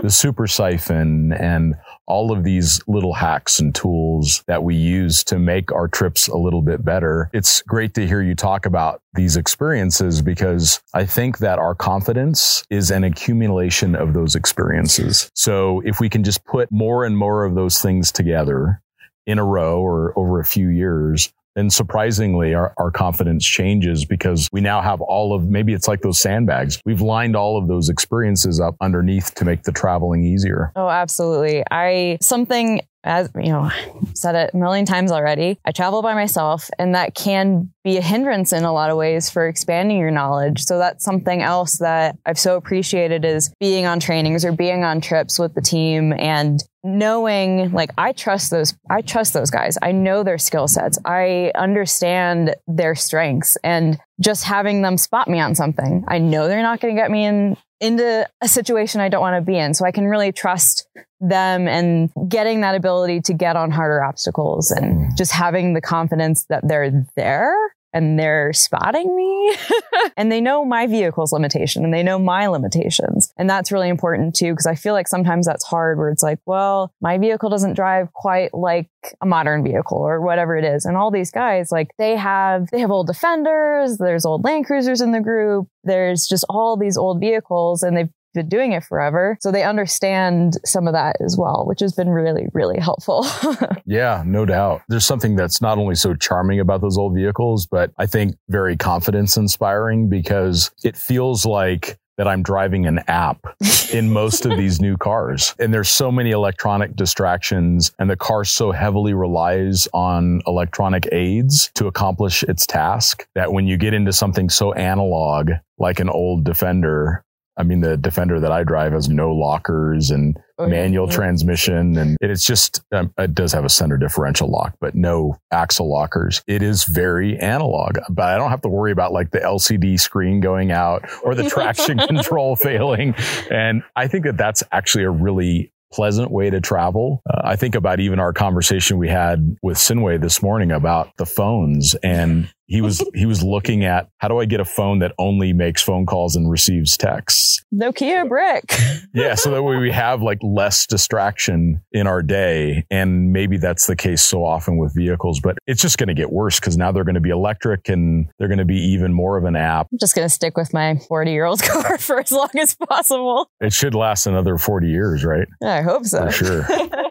the 0.01 0.09
super 0.09 0.47
siphon, 0.47 1.31
and 1.33 1.75
all 2.07 2.31
of 2.31 2.43
these 2.43 2.81
little 2.87 3.13
hacks 3.13 3.59
and 3.59 3.75
tools 3.75 4.43
that 4.47 4.63
we 4.63 4.75
use 4.75 5.23
to 5.25 5.37
make 5.37 5.71
our 5.71 5.87
trips 5.87 6.27
a 6.27 6.37
little 6.37 6.61
bit 6.61 6.83
better. 6.83 7.29
It's 7.33 7.61
great 7.63 7.93
to 7.95 8.07
hear 8.07 8.21
you 8.21 8.33
talk 8.33 8.65
about 8.65 9.01
these 9.13 9.35
experiences 9.35 10.21
because 10.21 10.81
I 10.93 11.05
think 11.05 11.39
that 11.39 11.59
our 11.59 11.75
confidence 11.75 12.63
is 12.69 12.91
an 12.91 13.03
accumulation 13.03 13.95
of 13.95 14.13
those 14.13 14.35
experiences. 14.35 15.29
So 15.35 15.81
if 15.85 15.99
we 15.99 16.09
can 16.09 16.23
just 16.23 16.45
put 16.45 16.71
more 16.71 17.03
and 17.03 17.17
more 17.17 17.43
of 17.43 17.55
those 17.55 17.81
things 17.81 18.11
together 18.11 18.81
in 19.25 19.37
a 19.37 19.43
row 19.43 19.81
or 19.81 20.17
over 20.17 20.39
a 20.39 20.45
few 20.45 20.69
years, 20.69 21.33
then 21.57 21.69
surprisingly 21.69 22.53
our, 22.53 22.73
our 22.77 22.91
confidence 22.91 23.45
changes 23.45 24.05
because 24.05 24.47
we 24.51 24.61
now 24.61 24.81
have 24.81 25.01
all 25.01 25.33
of 25.33 25.47
maybe 25.49 25.73
it's 25.73 25.87
like 25.87 26.01
those 26.01 26.19
sandbags 26.19 26.79
we've 26.85 27.01
lined 27.01 27.35
all 27.35 27.57
of 27.57 27.67
those 27.67 27.89
experiences 27.89 28.59
up 28.59 28.75
underneath 28.79 29.33
to 29.33 29.43
make 29.43 29.63
the 29.63 29.71
traveling 29.71 30.23
easier 30.23 30.71
Oh, 30.75 30.89
absolutely. 30.89 31.63
I 31.71 32.17
something 32.21 32.81
as 33.07 33.29
you 33.35 33.51
know, 33.51 33.71
said 34.13 34.35
it 34.35 34.51
a 34.53 34.57
million 34.57 34.85
times 34.85 35.11
already. 35.11 35.57
I 35.65 35.71
travel 35.71 36.01
by 36.01 36.13
myself 36.13 36.69
and 36.77 36.93
that 36.93 37.15
can 37.15 37.71
be 37.83 37.97
a 37.97 38.01
hindrance 38.01 38.51
in 38.51 38.63
a 38.63 38.73
lot 38.73 38.89
of 38.89 38.97
ways 38.97 39.29
for 39.29 39.47
expanding 39.47 39.97
your 39.97 40.11
knowledge. 40.11 40.61
So 40.63 40.77
that's 40.77 41.03
something 41.03 41.41
else 41.41 41.77
that 41.77 42.17
I've 42.25 42.37
so 42.37 42.57
appreciated 42.57 43.23
is 43.23 43.53
being 43.59 43.85
on 43.85 43.99
trainings 43.99 44.43
or 44.43 44.51
being 44.51 44.83
on 44.83 44.99
trips 44.99 45.39
with 45.39 45.53
the 45.55 45.61
team 45.61 46.13
and 46.13 46.61
knowing 46.83 47.71
like 47.71 47.91
I 47.97 48.11
trust 48.11 48.51
those 48.51 48.73
I 48.89 49.01
trust 49.01 49.33
those 49.33 49.49
guys. 49.49 49.77
I 49.81 49.91
know 49.91 50.23
their 50.23 50.37
skill 50.37 50.67
sets. 50.67 50.99
I 51.05 51.51
understand 51.55 52.55
their 52.67 52.95
strengths 52.95 53.57
and 53.63 53.99
just 54.19 54.43
having 54.43 54.81
them 54.81 54.97
spot 54.97 55.27
me 55.27 55.39
on 55.39 55.55
something. 55.55 56.03
I 56.07 56.19
know 56.19 56.47
they're 56.47 56.61
not 56.61 56.79
going 56.79 56.95
to 56.95 57.01
get 57.01 57.11
me 57.11 57.25
in 57.25 57.57
into 57.79 58.27
a 58.41 58.47
situation 58.47 59.01
I 59.01 59.09
don't 59.09 59.21
want 59.21 59.35
to 59.35 59.41
be 59.41 59.57
in. 59.57 59.73
So 59.73 59.85
I 59.85 59.91
can 59.91 60.05
really 60.05 60.31
trust 60.31 60.87
them 61.19 61.67
and 61.67 62.11
getting 62.27 62.61
that 62.61 62.75
ability 62.75 63.21
to 63.21 63.33
get 63.33 63.55
on 63.55 63.71
harder 63.71 64.03
obstacles 64.03 64.71
and 64.71 65.11
mm. 65.11 65.17
just 65.17 65.31
having 65.31 65.73
the 65.73 65.81
confidence 65.81 66.45
that 66.49 66.67
they're 66.67 67.05
there 67.15 67.55
and 67.93 68.19
they're 68.19 68.53
spotting 68.53 69.15
me 69.15 69.55
and 70.17 70.31
they 70.31 70.41
know 70.41 70.65
my 70.65 70.87
vehicle's 70.87 71.31
limitation 71.31 71.83
and 71.83 71.93
they 71.93 72.03
know 72.03 72.19
my 72.19 72.47
limitations. 72.47 73.33
And 73.37 73.49
that's 73.49 73.71
really 73.71 73.89
important 73.89 74.35
too, 74.35 74.51
because 74.51 74.65
I 74.65 74.75
feel 74.75 74.93
like 74.93 75.07
sometimes 75.07 75.45
that's 75.45 75.65
hard 75.65 75.97
where 75.97 76.09
it's 76.09 76.23
like, 76.23 76.39
well, 76.45 76.93
my 77.01 77.17
vehicle 77.17 77.49
doesn't 77.49 77.73
drive 77.73 78.13
quite 78.13 78.53
like 78.53 78.89
a 79.21 79.25
modern 79.25 79.63
vehicle 79.63 79.97
or 79.97 80.21
whatever 80.21 80.57
it 80.57 80.65
is. 80.65 80.85
And 80.85 80.97
all 80.97 81.11
these 81.11 81.31
guys, 81.31 81.71
like 81.71 81.89
they 81.97 82.15
have, 82.15 82.69
they 82.71 82.79
have 82.79 82.91
old 82.91 83.07
defenders, 83.07 83.97
there's 83.97 84.25
old 84.25 84.43
Land 84.43 84.65
Cruisers 84.65 85.01
in 85.01 85.11
the 85.11 85.21
group, 85.21 85.67
there's 85.83 86.27
just 86.27 86.45
all 86.49 86.77
these 86.77 86.97
old 86.97 87.19
vehicles 87.19 87.83
and 87.83 87.95
they've 87.95 88.09
been 88.37 88.49
doing 88.49 88.71
it 88.71 88.83
forever. 88.83 89.37
So 89.41 89.51
they 89.51 89.63
understand 89.63 90.57
some 90.65 90.87
of 90.87 90.93
that 90.93 91.17
as 91.23 91.35
well, 91.37 91.65
which 91.67 91.81
has 91.81 91.93
been 91.93 92.09
really, 92.09 92.47
really 92.53 92.79
helpful. 92.79 93.25
yeah 93.85 94.21
no 94.25 94.45
doubt 94.45 94.81
there's 94.89 95.05
something 95.05 95.35
that's 95.35 95.61
not 95.61 95.77
only 95.77 95.95
so 95.95 96.13
charming 96.13 96.59
about 96.59 96.81
those 96.81 96.97
old 96.97 97.15
vehicles 97.15 97.65
but 97.65 97.91
i 97.97 98.05
think 98.05 98.35
very 98.49 98.75
confidence 98.75 99.37
inspiring 99.37 100.09
because 100.09 100.71
it 100.83 100.95
feels 100.95 101.45
like 101.45 101.97
that 102.17 102.27
I'm 102.27 102.41
driving 102.41 102.87
an 102.87 102.99
app 103.07 103.45
in 103.93 104.11
most 104.11 104.45
of 104.45 104.57
these 104.57 104.81
new 104.81 104.97
cars. 104.97 105.53
And 105.59 105.71
there's 105.71 105.89
so 105.89 106.11
many 106.11 106.31
electronic 106.31 106.95
distractions 106.95 107.91
and 107.99 108.09
the 108.09 108.15
car 108.15 108.43
so 108.43 108.71
heavily 108.71 109.13
relies 109.13 109.87
on 109.93 110.41
electronic 110.47 111.07
aids 111.11 111.71
to 111.75 111.85
accomplish 111.85 112.41
its 112.43 112.65
task 112.65 113.27
that 113.35 113.53
when 113.53 113.67
you 113.67 113.77
get 113.77 113.93
into 113.93 114.11
something 114.11 114.49
so 114.49 114.73
analog 114.73 115.51
like 115.77 115.99
an 115.99 116.09
old 116.09 116.43
Defender, 116.43 117.23
I 117.57 117.63
mean, 117.63 117.81
the 117.81 117.97
Defender 117.97 118.39
that 118.39 118.51
I 118.51 118.63
drive 118.63 118.93
has 118.93 119.09
no 119.09 119.33
lockers 119.33 120.11
and 120.11 120.37
Oh, 120.59 120.65
manual 120.67 121.05
yeah. 121.07 121.13
transmission, 121.13 121.97
and 121.99 122.17
it's 122.19 122.43
just 122.43 122.81
um, 122.91 123.13
it 123.19 123.35
does 123.35 123.53
have 123.53 123.63
a 123.63 123.69
center 123.69 123.95
differential 123.95 124.49
lock, 124.49 124.73
but 124.81 124.95
no 124.95 125.37
axle 125.51 125.87
lockers. 125.87 126.41
It 126.47 126.63
is 126.63 126.83
very 126.85 127.37
analog, 127.37 127.99
but 128.09 128.25
I 128.25 128.37
don't 128.37 128.49
have 128.49 128.61
to 128.61 128.67
worry 128.67 128.91
about 128.91 129.13
like 129.13 129.29
the 129.29 129.37
LCD 129.39 129.99
screen 129.99 130.39
going 130.39 130.71
out 130.71 131.07
or 131.23 131.35
the 131.35 131.47
traction 131.47 131.99
control 132.07 132.55
failing. 132.55 133.13
And 133.51 133.83
I 133.95 134.07
think 134.07 134.25
that 134.25 134.37
that's 134.37 134.63
actually 134.71 135.03
a 135.03 135.11
really 135.11 135.71
pleasant 135.93 136.31
way 136.31 136.49
to 136.49 136.59
travel. 136.59 137.21
Uh, 137.29 137.41
I 137.43 137.55
think 137.55 137.75
about 137.75 137.99
even 137.99 138.19
our 138.19 138.33
conversation 138.33 138.97
we 138.97 139.09
had 139.09 139.57
with 139.61 139.77
Sinway 139.77 140.17
this 140.17 140.41
morning 140.41 140.71
about 140.71 141.15
the 141.17 141.25
phones 141.27 141.93
and 142.01 142.51
he 142.67 142.81
was 142.81 143.03
he 143.13 143.25
was 143.25 143.41
looking 143.43 143.85
at 143.85 144.09
how 144.17 144.27
do 144.27 144.39
I 144.39 144.45
get 144.45 144.59
a 144.59 144.65
phone 144.65 144.99
that 144.99 145.13
only 145.17 145.53
makes 145.53 145.81
phone 145.81 146.05
calls 146.05 146.35
and 146.35 146.49
receives 146.49 146.97
texts. 146.97 147.63
Nokia 147.73 148.27
brick. 148.27 148.63
Yeah, 149.13 149.33
so 149.33 149.49
that 149.51 149.63
way 149.63 149.77
we 149.77 149.91
have 149.91 150.21
like 150.21 150.37
less 150.43 150.85
distraction 150.85 151.81
in 151.91 152.05
our 152.05 152.21
day 152.21 152.85
and 152.91 153.31
maybe 153.33 153.57
that's 153.57 153.87
the 153.87 153.95
case 153.95 154.21
so 154.21 154.43
often 154.43 154.77
with 154.77 154.93
vehicles, 154.93 155.39
but 155.39 155.57
it's 155.65 155.81
just 155.81 155.97
going 155.97 156.07
to 156.07 156.13
get 156.13 156.31
worse 156.31 156.59
cuz 156.59 156.77
now 156.77 156.91
they're 156.91 157.03
going 157.03 157.15
to 157.15 157.21
be 157.21 157.31
electric 157.31 157.89
and 157.89 158.27
they're 158.37 158.47
going 158.47 158.59
to 158.59 158.65
be 158.65 158.77
even 158.77 159.13
more 159.13 159.37
of 159.37 159.45
an 159.45 159.55
app. 159.55 159.87
I'm 159.91 159.97
just 159.97 160.13
going 160.13 160.25
to 160.25 160.29
stick 160.33 160.55
with 160.55 160.71
my 160.71 160.97
40 161.07 161.31
year 161.31 161.45
old 161.45 161.63
car 161.63 161.97
for 161.97 162.19
as 162.19 162.31
long 162.31 162.49
as 162.59 162.75
possible. 162.75 163.49
It 163.59 163.73
should 163.73 163.95
last 163.95 164.27
another 164.27 164.57
40 164.57 164.87
years, 164.87 165.25
right? 165.25 165.47
I 165.63 165.81
hope 165.81 166.05
so. 166.05 166.25
For 166.25 166.31
sure. 166.31 166.67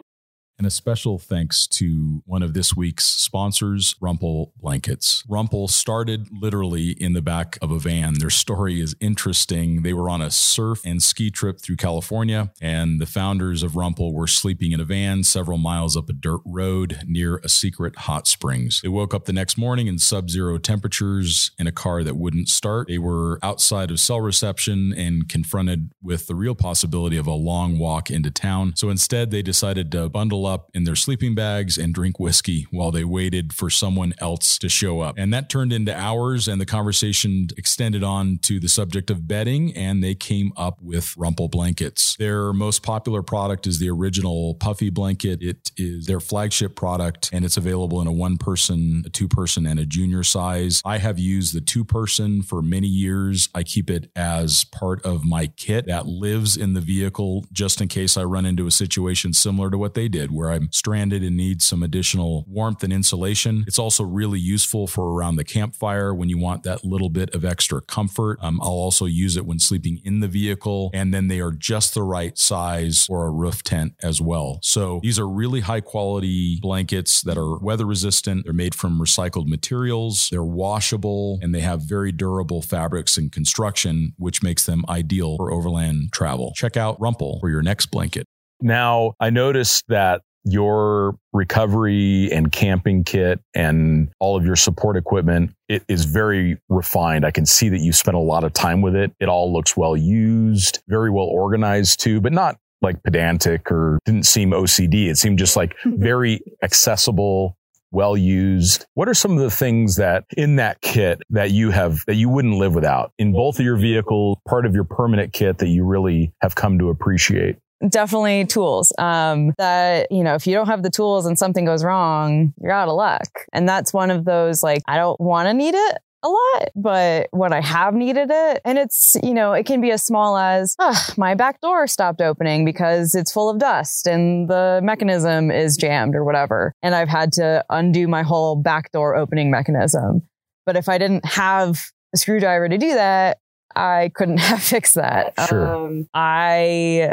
And 0.57 0.65
a 0.65 0.71
special 0.71 1.19
thanks 1.19 1.67
to 1.67 2.23
one 2.25 2.41
of 2.41 2.55
this 2.55 2.75
week's 2.75 3.05
sponsors, 3.05 3.93
Rumpl 4.01 4.53
Blankets. 4.57 5.23
Rumpl 5.29 5.69
started 5.69 6.29
literally 6.31 6.91
in 6.91 7.13
the 7.13 7.21
back 7.21 7.59
of 7.61 7.69
a 7.69 7.77
van. 7.77 8.15
Their 8.15 8.31
story 8.31 8.81
is 8.81 8.95
interesting. 8.99 9.83
They 9.83 9.93
were 9.93 10.09
on 10.09 10.19
a 10.19 10.31
surf 10.31 10.81
and 10.83 11.03
ski 11.03 11.29
trip 11.29 11.61
through 11.61 11.75
California, 11.75 12.51
and 12.59 12.99
the 12.99 13.05
founders 13.05 13.61
of 13.61 13.73
Rumpl 13.73 14.11
were 14.11 14.25
sleeping 14.25 14.71
in 14.71 14.79
a 14.79 14.83
van 14.83 15.23
several 15.23 15.59
miles 15.59 15.95
up 15.95 16.09
a 16.09 16.13
dirt 16.13 16.41
road 16.43 17.03
near 17.05 17.37
a 17.43 17.49
secret 17.49 17.95
hot 17.95 18.25
springs. 18.25 18.81
They 18.81 18.89
woke 18.89 19.13
up 19.13 19.25
the 19.25 19.33
next 19.33 19.59
morning 19.59 19.85
in 19.85 19.99
sub 19.99 20.31
zero 20.31 20.57
temperatures 20.57 21.51
in 21.59 21.67
a 21.67 21.71
car 21.71 22.03
that 22.03 22.17
wouldn't 22.17 22.49
start. 22.49 22.87
They 22.87 22.97
were 22.97 23.37
outside 23.43 23.91
of 23.91 23.99
cell 23.99 24.21
reception 24.21 24.91
and 24.97 25.29
confronted 25.29 25.91
with 26.01 26.25
the 26.25 26.33
real 26.33 26.55
possibility 26.55 27.17
of 27.17 27.27
a 27.27 27.33
long 27.33 27.77
walk 27.77 28.09
into 28.09 28.31
town. 28.31 28.73
So 28.75 28.89
instead, 28.89 29.29
they 29.29 29.43
decided 29.43 29.91
to 29.91 30.09
bundle 30.09 30.46
up 30.47 30.69
in 30.73 30.83
their 30.83 30.95
sleeping 30.95 31.35
bags 31.35 31.77
and 31.77 31.93
drink 31.93 32.19
whiskey 32.19 32.65
while 32.71 32.91
they 32.91 33.03
waited 33.03 33.53
for 33.53 33.69
someone 33.69 34.13
else 34.19 34.57
to 34.59 34.69
show 34.69 35.01
up. 35.01 35.15
And 35.17 35.33
that 35.33 35.49
turned 35.49 35.73
into 35.73 35.95
hours, 35.95 36.47
and 36.47 36.59
the 36.59 36.65
conversation 36.65 37.47
extended 37.57 38.03
on 38.03 38.39
to 38.43 38.59
the 38.59 38.69
subject 38.69 39.09
of 39.09 39.27
bedding, 39.27 39.75
and 39.75 40.03
they 40.03 40.15
came 40.15 40.51
up 40.57 40.81
with 40.81 41.15
Rumpl 41.17 41.51
blankets. 41.51 42.15
Their 42.17 42.53
most 42.53 42.83
popular 42.83 43.21
product 43.21 43.67
is 43.67 43.79
the 43.79 43.89
original 43.89 44.55
Puffy 44.55 44.89
blanket. 44.89 45.41
It 45.41 45.71
is 45.77 46.05
their 46.05 46.19
flagship 46.19 46.75
product, 46.75 47.29
and 47.33 47.45
it's 47.45 47.57
available 47.57 48.01
in 48.01 48.07
a 48.07 48.11
one 48.11 48.37
person, 48.37 49.03
a 49.05 49.09
two 49.09 49.27
person, 49.27 49.65
and 49.65 49.79
a 49.79 49.85
junior 49.85 50.23
size. 50.23 50.81
I 50.85 50.97
have 50.97 51.19
used 51.19 51.53
the 51.53 51.61
two 51.61 51.83
person 51.83 52.41
for 52.41 52.61
many 52.61 52.87
years. 52.87 53.49
I 53.53 53.63
keep 53.63 53.89
it 53.89 54.09
as 54.15 54.63
part 54.65 55.05
of 55.05 55.25
my 55.25 55.47
kit 55.47 55.87
that 55.87 56.05
lives 56.05 56.57
in 56.57 56.73
the 56.73 56.81
vehicle 56.81 57.45
just 57.51 57.81
in 57.81 57.87
case 57.87 58.17
I 58.17 58.23
run 58.23 58.45
into 58.45 58.67
a 58.67 58.71
situation 58.71 59.33
similar 59.33 59.69
to 59.69 59.77
what 59.77 59.93
they 59.93 60.07
did 60.07 60.31
where 60.37 60.51
I'm 60.51 60.69
stranded 60.71 61.23
and 61.23 61.35
need 61.35 61.61
some 61.61 61.83
additional 61.83 62.45
warmth 62.47 62.83
and 62.83 62.93
insulation. 62.93 63.65
It's 63.67 63.79
also 63.79 64.03
really 64.03 64.39
useful 64.39 64.87
for 64.87 65.13
around 65.13 65.35
the 65.35 65.43
campfire 65.43 66.13
when 66.13 66.29
you 66.29 66.37
want 66.37 66.63
that 66.63 66.85
little 66.85 67.09
bit 67.09 67.33
of 67.33 67.43
extra 67.43 67.81
comfort. 67.81 68.37
Um, 68.41 68.59
I'll 68.61 68.69
also 68.69 69.05
use 69.05 69.35
it 69.35 69.45
when 69.45 69.59
sleeping 69.59 69.99
in 70.03 70.19
the 70.19 70.27
vehicle, 70.27 70.91
and 70.93 71.13
then 71.13 71.27
they 71.27 71.39
are 71.39 71.51
just 71.51 71.93
the 71.93 72.03
right 72.03 72.37
size 72.37 73.05
for 73.05 73.25
a 73.25 73.31
roof 73.31 73.63
tent 73.63 73.93
as 74.03 74.21
well. 74.21 74.59
So 74.61 74.99
these 75.01 75.17
are 75.19 75.27
really 75.27 75.61
high 75.61 75.81
quality 75.81 76.59
blankets 76.61 77.21
that 77.23 77.37
are 77.37 77.57
weather 77.57 77.85
resistant. 77.85 78.43
They're 78.43 78.53
made 78.53 78.75
from 78.75 78.99
recycled 78.99 79.47
materials, 79.47 80.29
they're 80.29 80.43
washable, 80.43 81.39
and 81.41 81.53
they 81.53 81.61
have 81.61 81.81
very 81.81 82.11
durable 82.11 82.61
fabrics 82.61 83.17
and 83.17 83.31
construction, 83.31 84.13
which 84.17 84.43
makes 84.43 84.65
them 84.65 84.85
ideal 84.87 85.37
for 85.37 85.51
overland 85.51 86.11
travel. 86.11 86.53
Check 86.55 86.77
out 86.77 86.99
Rumpl 86.99 87.39
for 87.39 87.49
your 87.49 87.63
next 87.63 87.87
blanket. 87.87 88.25
Now, 88.61 89.13
I 89.19 89.29
noticed 89.29 89.85
that 89.87 90.21
your 90.47 91.17
recovery 91.33 92.29
and 92.31 92.51
camping 92.51 93.03
kit 93.03 93.39
and 93.53 94.09
all 94.19 94.35
of 94.35 94.45
your 94.45 94.55
support 94.55 94.97
equipment 94.97 95.51
it 95.69 95.83
is 95.89 96.05
very 96.05 96.57
refined. 96.69 97.25
I 97.25 97.31
can 97.31 97.45
see 97.45 97.69
that 97.69 97.79
you 97.79 97.91
spent 97.91 98.15
a 98.15 98.21
lot 98.21 98.45
of 98.45 98.53
time 98.53 98.81
with 98.81 98.95
it. 98.95 99.11
It 99.19 99.27
all 99.27 99.51
looks 99.53 99.75
well 99.75 99.97
used 99.97 100.81
very 100.87 101.11
well 101.11 101.25
organized 101.25 101.99
too 101.99 102.21
but 102.21 102.33
not 102.33 102.57
like 102.81 103.01
pedantic 103.03 103.71
or 103.71 103.99
didn't 104.05 104.27
seem 104.27 104.51
ocd 104.51 104.93
it 105.09 105.17
seemed 105.17 105.39
just 105.39 105.55
like 105.55 105.75
very 105.85 106.39
accessible 106.61 107.57
well 107.91 108.17
used. 108.17 108.85
What 108.95 109.07
are 109.07 109.13
some 109.13 109.31
of 109.31 109.39
the 109.39 109.51
things 109.51 109.95
that 109.95 110.25
in 110.35 110.57
that 110.57 110.81
kit 110.81 111.21
that 111.29 111.51
you 111.51 111.71
have 111.71 112.03
that 112.07 112.15
you 112.15 112.29
wouldn't 112.29 112.55
live 112.55 112.75
without 112.75 113.11
in 113.17 113.31
both 113.31 113.59
of 113.59 113.65
your 113.65 113.77
vehicles 113.77 114.37
part 114.47 114.65
of 114.65 114.73
your 114.73 114.83
permanent 114.83 115.33
kit 115.33 115.59
that 115.59 115.67
you 115.67 115.85
really 115.85 116.33
have 116.41 116.55
come 116.55 116.77
to 116.79 116.89
appreciate 116.89 117.57
definitely 117.89 118.45
tools 118.45 118.91
um, 118.97 119.53
that 119.57 120.11
you 120.11 120.23
know 120.23 120.35
if 120.35 120.47
you 120.47 120.53
don't 120.53 120.67
have 120.67 120.83
the 120.83 120.89
tools 120.89 121.25
and 121.25 121.37
something 121.37 121.65
goes 121.65 121.83
wrong 121.83 122.53
you're 122.61 122.71
out 122.71 122.87
of 122.87 122.95
luck 122.95 123.27
and 123.53 123.69
that's 123.69 123.93
one 123.93 124.09
of 124.09 124.25
those 124.25 124.63
like 124.63 124.81
i 124.87 124.97
don't 124.97 125.19
want 125.19 125.47
to 125.47 125.53
need 125.53 125.75
it 125.75 125.97
a 126.23 126.29
lot, 126.29 126.69
but 126.75 127.27
when 127.31 127.53
I 127.53 127.61
have 127.61 127.93
needed 127.93 128.29
it, 128.31 128.61
and 128.65 128.77
it's, 128.77 129.15
you 129.21 129.33
know, 129.33 129.53
it 129.53 129.65
can 129.65 129.81
be 129.81 129.91
as 129.91 130.03
small 130.03 130.37
as 130.37 130.75
"Ah, 130.79 131.13
my 131.17 131.35
back 131.35 131.61
door 131.61 131.87
stopped 131.87 132.21
opening 132.21 132.65
because 132.65 133.13
it's 133.15 133.31
full 133.31 133.49
of 133.49 133.59
dust 133.59 134.07
and 134.07 134.49
the 134.49 134.79
mechanism 134.83 135.51
is 135.51 135.77
jammed 135.77 136.15
or 136.15 136.23
whatever. 136.23 136.73
And 136.81 136.95
I've 136.95 137.09
had 137.09 137.31
to 137.33 137.63
undo 137.69 138.07
my 138.07 138.23
whole 138.23 138.55
back 138.55 138.91
door 138.91 139.15
opening 139.15 139.51
mechanism. 139.51 140.23
But 140.65 140.75
if 140.75 140.89
I 140.89 140.97
didn't 140.97 141.25
have 141.25 141.91
a 142.13 142.17
screwdriver 142.17 142.67
to 142.67 142.77
do 142.77 142.93
that, 142.93 143.37
I 143.75 144.11
couldn't 144.15 144.37
have 144.49 144.61
fixed 144.63 144.95
that. 144.95 145.33
Sure. 145.47 145.67
Um, 145.67 146.07
I, 146.13 147.11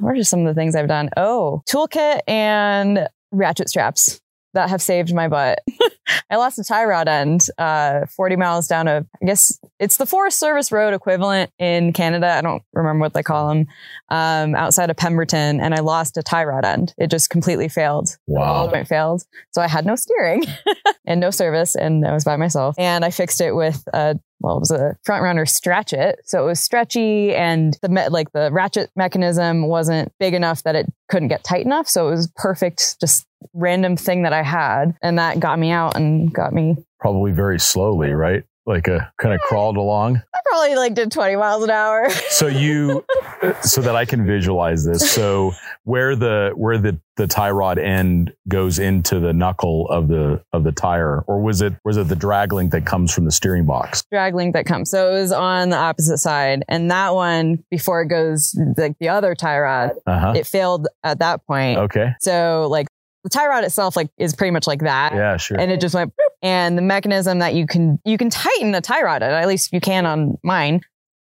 what 0.00 0.16
are 0.16 0.24
some 0.24 0.40
of 0.40 0.46
the 0.46 0.54
things 0.54 0.74
I've 0.74 0.88
done? 0.88 1.10
Oh, 1.16 1.62
toolkit 1.68 2.20
and 2.26 3.08
ratchet 3.32 3.68
straps 3.68 4.20
that 4.56 4.70
have 4.70 4.82
saved 4.82 5.14
my 5.14 5.28
butt. 5.28 5.60
I 6.30 6.36
lost 6.36 6.58
a 6.58 6.64
tie 6.64 6.84
rod 6.84 7.08
end, 7.08 7.46
uh, 7.58 8.06
40 8.06 8.36
miles 8.36 8.66
down 8.66 8.88
a, 8.88 9.04
I 9.22 9.26
guess 9.26 9.58
it's 9.78 9.98
the 9.98 10.06
Forest 10.06 10.38
Service 10.38 10.72
Road 10.72 10.94
equivalent 10.94 11.50
in 11.58 11.92
Canada. 11.92 12.28
I 12.28 12.40
don't 12.40 12.62
remember 12.72 13.02
what 13.02 13.12
they 13.12 13.22
call 13.22 13.48
them, 13.48 13.66
um, 14.08 14.54
outside 14.54 14.88
of 14.88 14.96
Pemberton. 14.96 15.60
And 15.60 15.74
I 15.74 15.80
lost 15.80 16.16
a 16.16 16.22
tie 16.22 16.44
rod 16.44 16.64
end. 16.64 16.94
It 16.96 17.10
just 17.10 17.28
completely 17.28 17.68
failed. 17.68 18.16
Wow. 18.26 18.68
joint 18.70 18.88
failed. 18.88 19.24
So 19.52 19.60
I 19.60 19.68
had 19.68 19.84
no 19.84 19.94
steering 19.94 20.44
and 21.04 21.20
no 21.20 21.30
service 21.30 21.76
and 21.76 22.06
I 22.06 22.12
was 22.12 22.24
by 22.24 22.36
myself. 22.36 22.76
And 22.78 23.04
I 23.04 23.10
fixed 23.10 23.40
it 23.40 23.52
with 23.52 23.84
a 23.92 24.18
well, 24.40 24.56
it 24.56 24.60
was 24.60 24.70
a 24.70 24.96
front 25.04 25.22
runner 25.22 25.46
Stratchit. 25.46 26.16
So 26.24 26.42
it 26.42 26.46
was 26.46 26.60
stretchy 26.60 27.34
and 27.34 27.76
the 27.82 27.88
me- 27.88 28.08
like 28.08 28.32
the 28.32 28.50
ratchet 28.52 28.90
mechanism 28.96 29.68
wasn't 29.68 30.12
big 30.18 30.34
enough 30.34 30.62
that 30.64 30.74
it 30.74 30.86
couldn't 31.08 31.28
get 31.28 31.44
tight 31.44 31.64
enough. 31.64 31.88
So 31.88 32.08
it 32.08 32.10
was 32.12 32.30
perfect, 32.36 33.00
just 33.00 33.26
random 33.54 33.96
thing 33.96 34.22
that 34.22 34.32
I 34.32 34.42
had. 34.42 34.94
And 35.02 35.18
that 35.18 35.40
got 35.40 35.58
me 35.58 35.70
out 35.70 35.96
and 35.96 36.32
got 36.32 36.52
me. 36.52 36.76
probably 37.00 37.32
very 37.32 37.58
slowly, 37.58 38.10
right? 38.12 38.44
Like 38.66 38.88
a 38.88 39.12
kind 39.20 39.32
of 39.32 39.40
crawled 39.40 39.76
along. 39.76 40.20
I 40.34 40.38
probably 40.44 40.74
like 40.74 40.94
did 40.94 41.12
20 41.12 41.36
miles 41.36 41.62
an 41.62 41.70
hour. 41.70 42.10
So 42.10 42.48
you, 42.48 43.04
so 43.62 43.80
that 43.80 43.94
I 43.94 44.04
can 44.04 44.26
visualize 44.26 44.84
this. 44.84 45.08
So 45.10 45.52
where 45.84 46.16
the 46.16 46.50
where 46.56 46.76
the 46.76 46.98
the 47.16 47.26
tie 47.28 47.50
rod 47.50 47.78
end 47.78 48.34
goes 48.48 48.78
into 48.78 49.20
the 49.20 49.32
knuckle 49.32 49.88
of 49.88 50.08
the 50.08 50.42
of 50.52 50.64
the 50.64 50.72
tire, 50.72 51.20
or 51.28 51.40
was 51.40 51.62
it 51.62 51.74
was 51.84 51.96
it 51.96 52.08
the 52.08 52.16
drag 52.16 52.52
link 52.52 52.72
that 52.72 52.84
comes 52.84 53.14
from 53.14 53.24
the 53.24 53.30
steering 53.30 53.66
box? 53.66 54.02
drag 54.10 54.34
link 54.34 54.52
that 54.54 54.66
comes. 54.66 54.90
So 54.90 55.10
it 55.10 55.20
was 55.20 55.30
on 55.32 55.70
the 55.70 55.76
opposite 55.76 56.18
side. 56.18 56.64
And 56.68 56.90
that 56.90 57.14
one, 57.14 57.62
before 57.70 58.02
it 58.02 58.08
goes 58.08 58.58
like 58.76 58.98
the 58.98 59.08
other 59.10 59.34
tie 59.36 59.58
rod, 59.60 59.92
Uh 60.06 60.18
huh. 60.18 60.32
it 60.36 60.46
failed 60.46 60.88
at 61.04 61.20
that 61.20 61.46
point. 61.46 61.78
Okay. 61.78 62.10
So 62.20 62.66
like 62.70 62.88
the 63.26 63.30
tie 63.30 63.48
rod 63.48 63.64
itself 63.64 63.96
like 63.96 64.08
is 64.18 64.36
pretty 64.36 64.52
much 64.52 64.68
like 64.68 64.82
that. 64.82 65.12
Yeah. 65.12 65.36
Sure. 65.36 65.58
and 65.58 65.72
it 65.72 65.80
just 65.80 65.96
went 65.96 66.12
and 66.42 66.78
the 66.78 66.82
mechanism 66.82 67.40
that 67.40 67.54
you 67.54 67.66
can 67.66 67.98
you 68.04 68.16
can 68.16 68.30
tighten 68.30 68.72
a 68.74 68.80
tie 68.80 69.02
rod 69.02 69.24
at 69.24 69.48
least 69.48 69.72
you 69.72 69.80
can 69.80 70.06
on 70.06 70.36
mine 70.44 70.80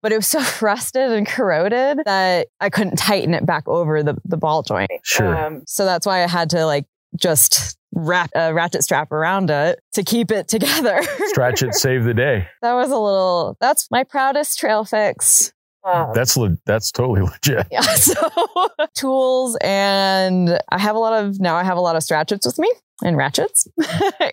but 0.02 0.12
it 0.12 0.16
was 0.16 0.26
so 0.36 0.42
rusted 0.66 1.12
and 1.12 1.28
corroded 1.28 2.00
that 2.06 2.48
i 2.60 2.70
couldn't 2.72 2.96
tighten 2.96 3.34
it 3.36 3.46
back 3.46 3.68
over 3.68 4.02
the, 4.02 4.16
the 4.26 4.38
ball 4.38 4.64
joint 4.64 4.90
Sure. 5.04 5.36
um, 5.38 5.62
so 5.68 5.86
that's 5.86 6.08
why 6.08 6.24
i 6.24 6.28
had 6.28 6.50
to 6.52 6.66
like 6.66 6.86
just 7.20 7.78
wrap 7.94 8.32
a 8.34 8.54
ratchet 8.56 8.84
strap 8.84 9.12
around 9.12 9.52
it 9.52 9.80
to 9.94 10.02
keep 10.04 10.32
it 10.32 10.48
together 10.56 11.00
Stratchit, 11.28 11.76
save 11.76 12.06
the 12.06 12.14
day. 12.16 12.48
that 12.64 12.74
was 12.74 12.90
a 12.90 12.98
little 12.98 13.56
that's 13.62 13.92
my 13.92 14.04
proudest 14.04 14.58
trail 14.58 14.84
fix 14.84 15.54
Um, 15.86 16.12
That's 16.14 16.38
le- 16.38 16.58
that's 16.66 16.92
totally 16.92 17.22
legit. 17.30 17.68
yeah, 17.72 17.82
so 17.82 18.14
tools 18.96 19.58
and 19.62 20.58
I 20.70 20.80
have 20.80 20.96
a 20.96 21.00
lot 21.00 21.24
of 21.24 21.40
now 21.40 21.56
I 21.56 21.64
have 21.64 21.78
a 21.78 21.82
lot 21.82 21.96
of 21.96 22.04
Stratchits 22.04 22.46
with 22.46 22.58
me 22.60 22.72
and 23.04 23.18
ratchets. 23.18 23.68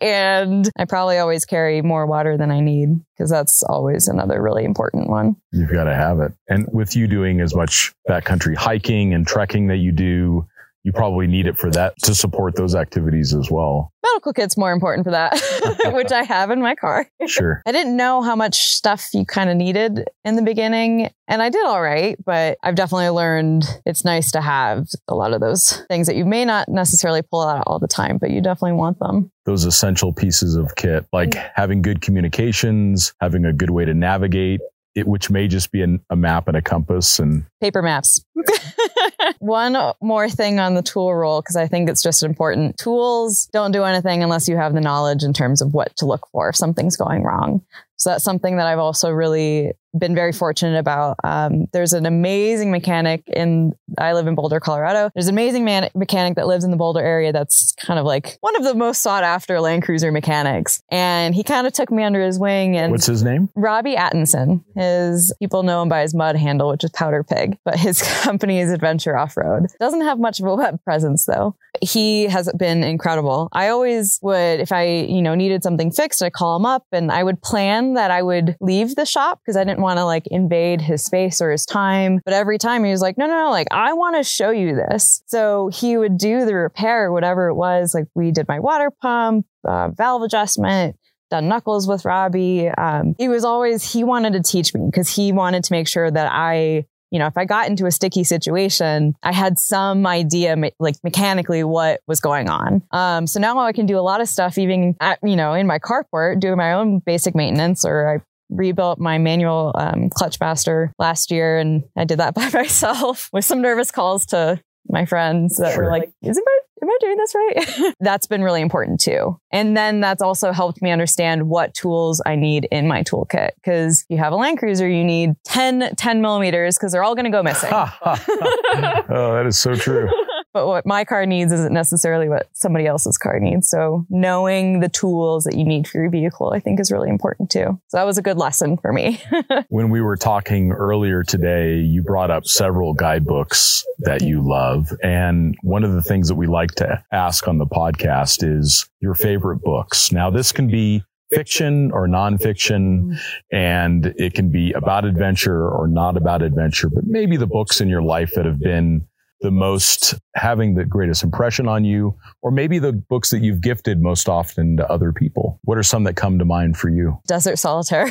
and 0.01 0.71
I 0.79 0.85
probably 0.85 1.19
always 1.19 1.45
carry 1.45 1.83
more 1.83 2.07
water 2.07 2.37
than 2.37 2.51
I 2.51 2.61
need 2.61 3.01
because 3.17 3.31
that's 3.31 3.63
always 3.63 4.07
another 4.09 4.41
really 4.41 4.65
important 4.65 5.09
one. 5.09 5.37
You've 5.51 5.73
got 5.73 5.85
to 5.85 5.95
have 5.95 6.21
it. 6.21 6.33
And 6.49 6.69
with 6.73 6.95
you 6.95 7.07
doing 7.09 7.41
as 7.41 7.55
much 7.55 7.93
backcountry 8.09 8.55
hiking 8.57 9.13
and 9.15 9.27
trekking 9.27 9.69
that 9.69 9.79
you 9.79 9.93
do, 9.93 10.47
you 10.83 10.93
probably 10.93 11.27
need 11.27 11.47
it 11.47 11.59
for 11.59 11.71
that 11.71 11.95
to 12.05 12.15
support 12.15 12.57
those 12.57 12.75
activities 12.75 13.35
as 13.35 13.51
well. 13.51 13.93
Medical 14.03 14.33
kit's 14.33 14.57
more 14.57 14.73
important 14.73 15.05
for 15.05 15.11
that, 15.11 15.39
which 15.95 16.11
I 16.11 16.23
have 16.23 16.51
in 16.51 16.61
my 16.61 16.75
car. 16.75 17.07
Sure. 17.27 17.63
I 17.67 17.73
didn't 17.73 17.97
know 17.97 18.23
how 18.23 18.35
much 18.35 18.59
stuff 18.59 19.09
you 19.13 19.27
kind 19.27 19.51
of 19.51 19.57
needed 19.57 20.09
in 20.25 20.37
the 20.37 20.43
beginning, 20.43 21.11
and 21.29 21.43
I 21.43 21.51
did 21.51 21.65
all 21.67 21.83
right, 21.83 22.17
but 22.25 22.59
I've 22.63 22.75
definitely 22.75 23.11
learned 23.11 23.65
it's 23.85 24.05
nice 24.05 24.31
to 24.33 24.41
have 24.41 24.89
a 25.09 25.15
lot 25.15 25.33
of 25.33 25.41
those 25.41 25.83
things 25.89 26.07
that 26.07 26.17
you 26.17 26.25
may 26.25 26.45
not 26.45 26.69
necessarily 26.69 27.23
pull 27.23 27.43
out 27.43 27.65
all 27.67 27.79
the 27.79 27.89
time, 27.89 28.19
but 28.19 28.31
you 28.31 28.41
definitely 28.41 28.77
want 28.77 28.99
them. 28.99 29.31
Those 29.45 29.65
essential 29.65 30.13
pieces 30.13 30.57
of 30.57 30.77
kit, 30.77 31.07
like 31.13 31.31
mm. 31.31 31.51
having 31.55 31.83
good 31.83 32.01
communications, 32.01 33.13
having 33.21 33.45
a 33.45 33.53
good 33.53 33.71
way 33.71 33.85
to 33.85 33.95
navigate 33.95 34.61
it, 34.95 35.07
which 35.07 35.31
may 35.31 35.49
just 35.49 35.71
be 35.71 35.83
an, 35.83 36.01
a 36.11 36.17
map 36.17 36.49
and 36.49 36.57
a 36.57 36.63
compass 36.63 37.19
and 37.19 37.45
Paper 37.61 37.83
maps. 37.83 38.25
One 39.39 39.77
more 40.01 40.29
thing 40.29 40.59
on 40.59 40.75
the 40.75 40.83
tool 40.83 41.15
roll, 41.15 41.41
because 41.41 41.57
I 41.57 41.67
think 41.67 41.89
it's 41.89 42.03
just 42.03 42.23
important. 42.23 42.79
Tools 42.79 43.49
don't 43.53 43.73
do 43.73 43.85
anything 43.85 44.23
unless 44.23 44.49
you 44.49 44.57
have 44.57 44.75
the 44.75 44.81
knowledge 44.81 45.23
in 45.23 45.33
terms 45.33 45.61
of 45.63 45.73
what 45.73 45.97
to 45.97 46.07
look 46.07 46.27
for 46.33 46.49
if 46.49 46.57
something's 46.57 46.97
going 46.97 47.23
wrong. 47.23 47.63
So 48.01 48.09
that's 48.09 48.25
something 48.25 48.57
that 48.57 48.67
I've 48.67 48.79
also 48.79 49.11
really 49.11 49.73
been 49.99 50.15
very 50.15 50.33
fortunate 50.33 50.79
about. 50.79 51.17
Um, 51.25 51.67
there's 51.73 51.93
an 51.93 52.07
amazing 52.07 52.71
mechanic 52.71 53.25
in, 53.27 53.73
I 53.99 54.13
live 54.13 54.27
in 54.27 54.35
Boulder, 54.35 54.61
Colorado. 54.61 55.11
There's 55.15 55.27
an 55.27 55.35
amazing 55.35 55.65
man, 55.65 55.91
mechanic 55.95 56.37
that 56.37 56.47
lives 56.47 56.65
in 56.65 56.71
the 56.71 56.77
Boulder 56.77 57.01
area 57.01 57.33
that's 57.33 57.75
kind 57.79 57.99
of 57.99 58.07
like 58.07 58.39
one 58.41 58.57
of 58.57 58.65
the 58.65 58.75
most 58.75 59.03
sought 59.03 59.25
after 59.25 59.61
Land 59.61 59.83
Cruiser 59.83 60.13
mechanics. 60.13 60.81
And 60.91 61.35
he 61.35 61.43
kind 61.43 61.67
of 61.67 61.73
took 61.73 61.91
me 61.91 62.03
under 62.03 62.23
his 62.23 62.39
wing 62.39 62.77
and 62.77 62.93
what's 62.93 63.07
his 63.07 63.23
name? 63.23 63.49
Robbie 63.55 63.97
Attinson. 63.97 64.65
His 64.75 65.35
people 65.39 65.63
know 65.63 65.83
him 65.83 65.89
by 65.89 66.03
his 66.03 66.15
mud 66.15 66.37
handle, 66.37 66.69
which 66.71 66.85
is 66.85 66.91
Powder 66.91 67.25
Pig, 67.25 67.59
but 67.65 67.77
his 67.77 68.03
company 68.23 68.61
is 68.61 68.71
Adventure 68.71 69.17
Off 69.17 69.37
Road. 69.37 69.67
Doesn't 69.79 70.03
have 70.03 70.19
much 70.19 70.41
of 70.41 70.47
a 70.47 70.55
web 70.55 70.83
presence 70.85 71.27
though. 71.27 71.57
He 71.83 72.25
has 72.25 72.51
been 72.59 72.83
incredible. 72.83 73.49
I 73.53 73.69
always 73.69 74.19
would, 74.23 74.61
if 74.61 74.73
I, 74.73 74.87
you 74.87 75.23
know, 75.23 75.35
needed 75.35 75.63
something 75.63 75.91
fixed, 75.91 76.23
I'd 76.23 76.33
call 76.33 76.57
him 76.57 76.67
up 76.67 76.85
and 76.93 77.11
I 77.11 77.23
would 77.23 77.43
plan 77.43 77.90
that 77.95 78.11
I 78.11 78.23
would 78.23 78.57
leave 78.61 78.95
the 78.95 79.07
shop 79.07 79.41
because 79.41 79.57
I 79.57 79.65
didn't 79.65 79.81
want 79.81 79.99
to 79.99 80.05
like 80.05 80.27
invade 80.29 80.81
his 80.81 81.05
space 81.05 81.41
or 81.41 81.51
his 81.51 81.67
time. 81.67 82.21
But 82.25 82.35
every 82.35 82.59
time 82.59 82.85
he 82.85 82.91
was 82.91 83.01
like, 83.01 83.19
no, 83.19 83.27
no, 83.27 83.45
no, 83.45 83.51
like 83.51 83.69
I 83.71 83.93
want 83.93 84.17
to 84.17 84.25
show 84.25 84.51
you 84.51 84.75
this. 84.75 85.23
So 85.27 85.71
he 85.73 85.97
would 85.97 86.19
do 86.19 86.45
the 86.45 86.55
repair, 86.55 87.13
whatever 87.13 87.49
it 87.49 87.55
was. 87.55 87.95
Like 87.95 88.07
we 88.15 88.31
did 88.31 88.49
my 88.49 88.61
water 88.61 88.91
pump, 88.91 89.47
uh, 89.65 89.89
valve 89.91 90.23
adjustment, 90.23 90.97
done 91.31 91.49
knuckles 91.49 91.87
with 91.87 92.05
Robbie. 92.05 92.69
Um, 92.69 93.15
he 93.19 93.29
was 93.29 93.45
always, 93.45 93.93
he 93.93 94.05
wanted 94.05 94.33
to 94.33 94.43
teach 94.43 94.75
me 94.75 94.83
because 94.87 95.09
he 95.09 95.33
wanted 95.33 95.65
to 95.65 95.73
make 95.73 95.89
sure 95.89 96.11
that 96.11 96.31
I, 96.33 96.87
you 97.11 97.19
know, 97.19 97.27
if 97.27 97.37
I 97.37 97.45
got 97.45 97.69
into 97.69 97.87
a 97.87 97.91
sticky 97.91 98.25
situation, 98.25 99.15
I 99.23 99.33
had 99.33 99.59
some 99.59 100.07
idea, 100.07 100.57
me- 100.57 100.73
like 100.79 100.97
mechanically, 101.03 101.65
what 101.65 102.01
was 102.07 102.21
going 102.21 102.49
on. 102.49 102.83
Um, 102.93 103.27
so 103.27 103.41
now 103.41 103.59
I 103.59 103.73
can 103.73 103.87
do 103.87 103.99
a 103.99 104.01
lot 104.01 104.21
of 104.21 104.29
stuff, 104.29 104.59
even 104.59 104.95
at, 105.01 105.19
you 105.23 105.37
know, 105.37 105.55
in 105.55 105.67
my 105.67 105.79
carport, 105.79 106.41
doing 106.41 106.57
my 106.57 106.73
own 106.75 107.01
basic 107.01 107.35
maintenance, 107.35 107.85
or 107.85 108.17
I 108.17 108.23
rebuilt 108.49 108.99
my 108.99 109.19
manual 109.19 109.73
um, 109.77 110.11
clutch 110.11 110.39
master 110.41 110.93
last 110.99 111.31
year, 111.31 111.59
and 111.59 111.85
I 111.97 112.05
did 112.05 112.19
that 112.19 112.35
by 112.41 112.49
myself 112.51 113.29
with 113.33 113.45
some 113.45 113.61
nervous 113.61 113.91
calls 113.91 114.27
to 114.27 114.61
my 114.89 115.05
friends 115.05 115.57
that 115.59 115.75
Sure. 115.75 115.85
were 115.85 115.91
like, 115.91 116.11
"Is 116.23 116.37
it?" 116.39 116.45
Am 116.83 116.89
I 116.89 116.99
doing 117.01 117.17
this 117.17 117.35
right? 117.35 117.95
that's 118.01 118.27
been 118.27 118.43
really 118.43 118.61
important 118.61 119.01
too. 119.01 119.39
And 119.51 119.77
then 119.77 120.01
that's 120.01 120.23
also 120.23 120.53
helped 120.53 120.83
me 120.83 120.91
understand 120.91 121.49
what 121.49 121.75
tools 121.75 122.23
I 122.25 122.37
need 122.37 122.69
in 122.71 122.87
my 122.87 123.03
toolkit. 123.03 123.51
Cause 123.65 124.05
you 124.09 124.19
have 124.19 124.33
a 124.33 124.37
Land 124.37 124.59
Cruiser, 124.59 124.89
you 124.89 125.05
need 125.05 125.35
10, 125.45 125.95
10 125.97 126.21
millimeters 126.21 126.77
because 126.77 126.93
they're 126.93 127.03
all 127.03 127.15
going 127.15 127.25
to 127.25 127.31
go 127.31 127.43
missing. 127.43 127.71
oh, 127.73 129.35
that 129.35 129.45
is 129.47 129.59
so 129.59 129.75
true. 129.75 130.11
But 130.53 130.67
what 130.67 130.87
my 130.87 131.05
car 131.05 131.27
needs 131.27 131.53
isn't 131.53 131.73
necessarily 131.73 132.29
what 132.29 132.49
somebody 132.53 132.87
else's 132.87 133.19
car 133.19 133.39
needs. 133.39 133.69
So 133.69 134.07
knowing 134.09 134.81
the 134.81 134.89
tools 134.89 135.45
that 135.45 135.57
you 135.57 135.65
need 135.65 135.87
for 135.87 136.01
your 136.01 136.11
vehicle, 136.11 136.53
I 136.55 136.61
think 136.61 136.81
is 136.81 136.91
really 136.91 137.09
important 137.09 137.51
too. 137.51 137.81
So 137.89 137.97
that 137.97 138.05
was 138.05 138.19
a 138.19 138.23
good 138.23 138.37
lesson 138.37 138.77
for 138.77 138.93
me. 138.93 139.21
When 139.69 139.91
we 139.91 140.01
were 140.01 140.17
talking 140.17 140.73
earlier 140.73 141.23
today, 141.23 141.77
you 141.77 142.03
brought 142.03 142.31
up 142.31 142.45
several 142.47 142.93
guidebooks 142.93 143.85
that 144.01 144.23
you 144.23 144.43
love. 144.47 144.93
And 145.03 145.57
one 145.63 145.85
of 145.85 145.93
the 145.93 146.03
things 146.03 146.29
that 146.29 146.35
we 146.35 146.47
like 146.47 146.73
to 146.77 147.03
ask 147.13 147.47
on 147.47 147.59
the 147.59 147.67
podcast 147.67 148.43
is 148.43 148.89
your 149.01 149.15
favorite 149.15 149.63
books. 149.63 150.13
Now, 150.13 150.31
this 150.31 150.53
can 150.53 150.69
be 150.69 151.03
fiction 151.31 151.91
or 151.93 152.09
nonfiction, 152.09 153.19
and 153.53 154.07
it 154.17 154.35
can 154.35 154.51
be 154.51 154.73
about 154.73 155.05
adventure 155.05 155.69
or 155.69 155.87
not 155.87 156.17
about 156.17 156.43
adventure, 156.43 156.89
but 156.89 157.05
maybe 157.07 157.37
the 157.37 157.47
books 157.47 157.81
in 157.81 157.89
your 157.89 158.03
life 158.03 158.33
that 158.35 158.45
have 158.45 158.59
been 158.59 159.07
the 159.41 159.51
most 159.51 160.15
having 160.35 160.75
the 160.75 160.85
greatest 160.85 161.23
impression 161.23 161.69
on 161.69 161.85
you, 161.85 162.17
or 162.43 162.51
maybe 162.51 162.79
the 162.79 162.93
books 162.93 163.31
that 163.31 163.41
you've 163.41 163.61
gifted 163.61 164.01
most 164.01 164.29
often 164.29 164.77
to 164.77 164.91
other 164.91 165.13
people. 165.13 165.59
What 165.63 165.79
are 165.79 165.83
some 165.83 166.05
that 166.05 166.17
come 166.17 166.39
to 166.39 166.45
mind 166.45 166.77
for 166.77 166.89
you? 166.89 167.19
Desert 167.27 167.57
Solitaire. 167.57 168.11